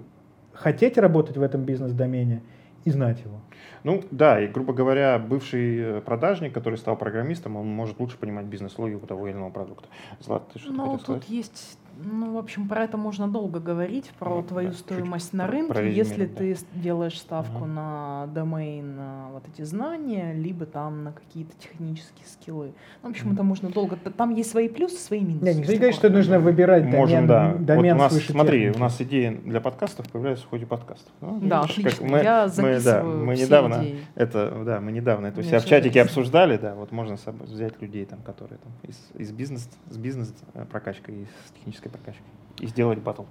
хотеть 0.53 0.99
работать 0.99 1.37
в 1.37 1.43
этом 1.43 1.65
бизнес-домене 1.65 2.41
и 2.85 2.91
знать 2.91 3.21
его. 3.21 3.41
Ну 3.83 4.03
да, 4.11 4.41
и, 4.41 4.47
грубо 4.47 4.73
говоря, 4.73 5.19
бывший 5.19 5.79
э, 5.79 6.01
продажник, 6.01 6.53
который 6.53 6.77
стал 6.77 6.97
программистом, 6.97 7.57
он 7.57 7.67
может 7.67 7.99
лучше 8.01 8.17
понимать 8.19 8.47
бизнес-логику 8.47 9.07
того 9.07 9.29
или 9.29 9.35
иного 9.35 9.51
продукта. 9.51 9.89
Злат, 10.21 10.49
ты 10.53 10.59
что 10.59 10.73
Ну, 10.73 10.93
тут 10.93 11.03
сказать? 11.03 11.29
есть 11.29 11.79
ну, 12.03 12.35
в 12.35 12.39
общем, 12.39 12.69
про 12.69 12.85
это 12.85 12.97
можно 12.97 13.29
долго 13.29 13.61
говорить, 13.61 14.11
про 14.19 14.37
ну, 14.37 14.43
твою 14.43 14.71
да, 14.71 14.75
стоимость 14.75 15.33
на 15.33 15.47
рынке, 15.47 15.93
если 15.93 16.27
да. 16.27 16.37
ты 16.37 16.57
делаешь 16.75 17.19
ставку 17.19 17.59
угу. 17.59 17.67
на 17.67 18.27
домен, 18.35 18.97
на 18.97 19.29
вот 19.33 19.45
эти 19.53 19.63
знания, 19.63 20.33
либо 20.33 20.67
там 20.67 21.05
на 21.05 21.13
какие-то 21.13 21.53
технические 21.59 22.27
скиллы. 22.27 22.73
Ну, 23.03 23.09
в 23.09 23.13
общем, 23.13 23.29
угу. 23.29 23.35
это 23.35 23.43
можно 23.43 23.71
долго. 23.71 23.97
Там 23.97 24.35
есть 24.35 24.51
свои 24.51 24.69
плюсы, 24.69 24.97
свои 24.97 25.21
минусы. 25.21 25.45
Не, 25.45 25.55
никто 25.55 25.73
не 25.73 25.79
говорит, 25.79 25.97
что 25.97 26.11
нужно 26.11 26.39
выбирать 26.39 26.85
Можем, 26.85 27.27
домен, 27.27 27.65
да. 27.65 27.75
домен 27.75 27.97
вот 27.97 28.13
у 28.13 28.15
нас, 28.15 28.25
Смотри, 28.25 28.59
техники. 28.61 28.77
у 28.77 28.81
нас 28.81 29.01
идеи 29.01 29.41
для 29.45 29.61
подкастов 29.61 30.09
появляются 30.11 30.47
в 30.47 30.49
ходе 30.51 30.67
подкастов. 30.67 31.13
Ну, 31.21 31.41
да, 31.43 31.63
видишь, 31.63 31.79
отлично. 31.79 32.07
мы, 32.07 32.19
Я 32.23 32.49
записываю 32.49 33.17
мы, 33.17 33.17
да, 33.17 33.27
мы 33.27 33.37
недавно 33.37 33.75
идеи. 33.83 33.99
это, 34.15 34.63
да, 34.65 34.81
мы 34.81 34.93
недавно 34.93 35.27
это 35.27 35.41
у 35.41 35.43
себя 35.43 35.61
в 35.61 35.65
чатике 35.65 36.03
обсуждали, 36.03 36.57
да, 36.57 36.75
вот 36.75 36.93
можно 36.93 37.17
взять 37.41 37.81
людей 37.81 38.05
там, 38.05 38.21
которые 38.23 38.59
там 38.59 38.73
из, 38.83 38.99
из 39.19 39.33
бизнес, 39.33 39.69
с 39.89 39.97
бизнес 39.97 40.35
э, 40.55 40.65
прокачкой 40.71 41.23
и 41.23 41.25
с 41.25 41.53
технической 41.53 41.84
прокачкой 41.91 42.25
и 42.61 42.67
сделать 42.67 42.99
батл. 42.99 43.25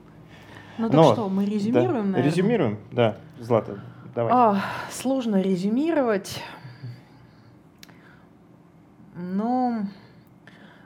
Ну 0.78 0.88
так 0.88 0.95
Но, 0.95 1.14
что, 1.14 1.30
мы 1.30 1.45
резюмируем, 1.45 1.88
да, 1.88 2.04
наверное? 2.04 2.24
Резюмируем, 2.24 2.80
да. 2.91 3.18
Злата, 3.39 3.80
давай. 4.16 4.32
А, 4.34 4.62
сложно 4.91 5.41
резюмировать. 5.41 6.41
Ну, 9.16 9.86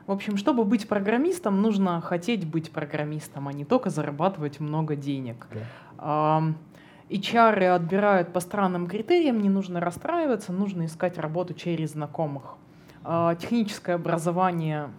в 0.05 0.11
общем, 0.11 0.35
чтобы 0.37 0.65
быть 0.65 0.87
программистом, 0.87 1.61
нужно 1.61 2.01
хотеть 2.01 2.45
быть 2.45 2.71
программистом, 2.71 3.47
а 3.47 3.53
не 3.53 3.63
только 3.63 3.89
зарабатывать 3.89 4.59
много 4.59 4.95
денег. 4.95 5.47
Да. 5.53 5.59
А, 5.97 6.43
HR 7.09 7.69
отбирают 7.69 8.33
по 8.33 8.41
странным 8.41 8.87
критериям, 8.87 9.41
не 9.41 9.49
нужно 9.49 9.79
расстраиваться, 9.79 10.51
нужно 10.51 10.85
искать 10.85 11.17
работу 11.17 11.53
через 11.53 11.91
знакомых. 11.91 12.55
А, 13.03 13.35
техническое 13.35 13.95
образование 13.95 14.89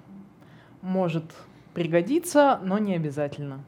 может 0.81 1.25
пригодится, 1.79 2.59
но 2.65 2.79
не 2.79 2.97
обязательно. 2.97 3.61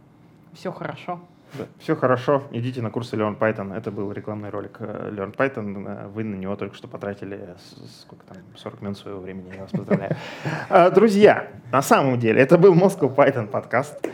Все 0.52 0.72
хорошо. 0.72 1.20
Да, 1.54 1.64
все 1.78 1.96
хорошо, 1.96 2.44
идите 2.52 2.80
на 2.80 2.90
курсы 2.90 3.16
Learn 3.16 3.36
Python. 3.38 3.76
Это 3.76 3.90
был 3.90 4.12
рекламный 4.12 4.50
ролик 4.50 4.76
э, 4.80 5.11
Learn 5.12 5.34
Python. 5.34 5.84
Э, 5.86 6.06
вы 6.08 6.22
на 6.24 6.34
него 6.36 6.56
только 6.56 6.76
что 6.76 6.86
потратили 6.88 7.54
сколько 8.02 8.24
там, 8.24 8.36
40 8.56 8.82
минут 8.82 8.98
своего 8.98 9.20
времени. 9.20 9.52
Я 9.54 9.62
вас 9.62 9.70
поздравляю. 9.70 10.16
А, 10.68 10.90
друзья, 10.90 11.48
на 11.72 11.82
самом 11.82 12.18
деле, 12.18 12.40
это 12.40 12.56
был 12.58 12.74
Moscow 12.74 13.12
Python 13.14 13.48
подкаст. 13.48 14.08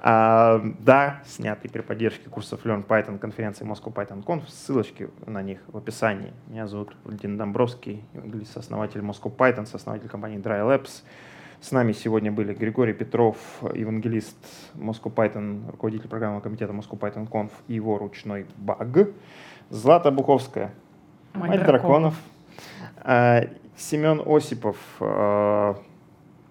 А, 0.00 0.60
да, 0.80 1.22
снятый 1.24 1.70
при 1.70 1.80
поддержке 1.80 2.28
курсов 2.28 2.64
Learn 2.64 2.84
Python 2.84 3.18
конференции 3.18 3.64
Moscow 3.64 3.92
Python 3.92 4.24
Conf. 4.24 4.48
Ссылочки 4.48 5.08
на 5.26 5.42
них 5.42 5.60
в 5.68 5.76
описании. 5.76 6.32
Меня 6.48 6.66
зовут 6.66 6.96
Валентин 7.04 7.38
Домбровский, 7.38 8.04
основатель 8.56 9.00
Moscow 9.00 9.34
Python, 9.34 9.68
основатель 9.72 10.08
компании 10.08 10.38
Dry 10.38 10.60
Labs. 10.66 11.02
С 11.62 11.70
нами 11.70 11.92
сегодня 11.92 12.32
были 12.32 12.54
Григорий 12.54 12.92
Петров, 12.92 13.36
евангелист 13.72 14.36
Moscow 14.74 15.14
Python, 15.14 15.70
руководитель 15.70 16.08
программного 16.08 16.40
комитета 16.40 16.72
Moscow 16.72 16.98
Python 16.98 17.30
Conf 17.30 17.52
и 17.68 17.74
его 17.74 17.98
ручной 17.98 18.46
баг. 18.56 19.10
Злата 19.70 20.10
Буховская, 20.10 20.74
мать, 21.34 21.50
мать 21.50 21.64
драконов. 21.64 22.16
драконов. 23.04 23.48
Семен 23.76 24.22
Осипов, 24.26 24.76
а, 24.98 25.76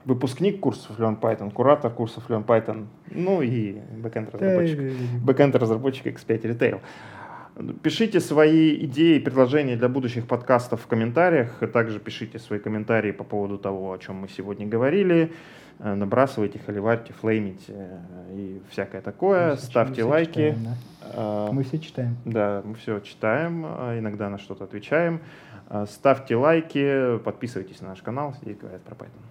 выпускник 0.06 0.62
курсов 0.62 0.98
Learn 0.98 1.20
Python, 1.20 1.52
куратор 1.52 1.92
курсов 1.92 2.30
Learn 2.30 2.46
Python, 2.46 2.86
ну 3.08 3.42
и 3.42 3.82
бэкэнд 3.98 4.34
разработчик, 4.34 4.80
бэкэнд 5.22 5.56
разработчик 5.58 6.08
X5 6.08 6.42
Retail. 6.42 6.80
Пишите 7.84 8.20
свои 8.22 8.86
идеи 8.86 9.18
и 9.18 9.20
предложения 9.20 9.76
для 9.76 9.90
будущих 9.90 10.26
подкастов 10.28 10.82
в 10.82 10.88
комментариях. 10.88 11.60
Также 11.74 12.00
пишите 12.00 12.40
свои 12.40 12.60
комментарии 12.60 13.12
по 13.12 13.24
поводу 13.24 13.58
того, 13.58 13.92
о 13.92 13.98
чем 13.98 14.18
мы 14.18 14.30
сегодня 14.30 14.68
говорили. 14.68 15.34
Э, 15.80 15.94
набрасывайте, 15.96 16.60
холиварьте, 16.60 17.14
флеймите 17.14 17.74
э, 17.74 18.34
и 18.34 18.62
всякое 18.70 19.02
такое. 19.02 19.58
Ставьте 19.58 20.04
лайки. 20.04 20.56
А, 21.14 21.52
Мы 21.52 21.64
все 21.64 21.80
читаем. 21.80 22.16
Да, 22.24 22.62
мы 22.64 22.76
все 22.76 23.00
читаем, 23.00 23.66
иногда 23.66 24.30
на 24.30 24.38
что-то 24.38 24.64
отвечаем. 24.64 25.20
Ставьте 25.88 26.36
лайки, 26.36 27.18
подписывайтесь 27.20 27.82
на 27.82 27.90
наш 27.90 28.02
канал, 28.02 28.36
здесь 28.42 28.58
говорят 28.58 28.82
про 28.84 28.96
Python. 28.96 29.31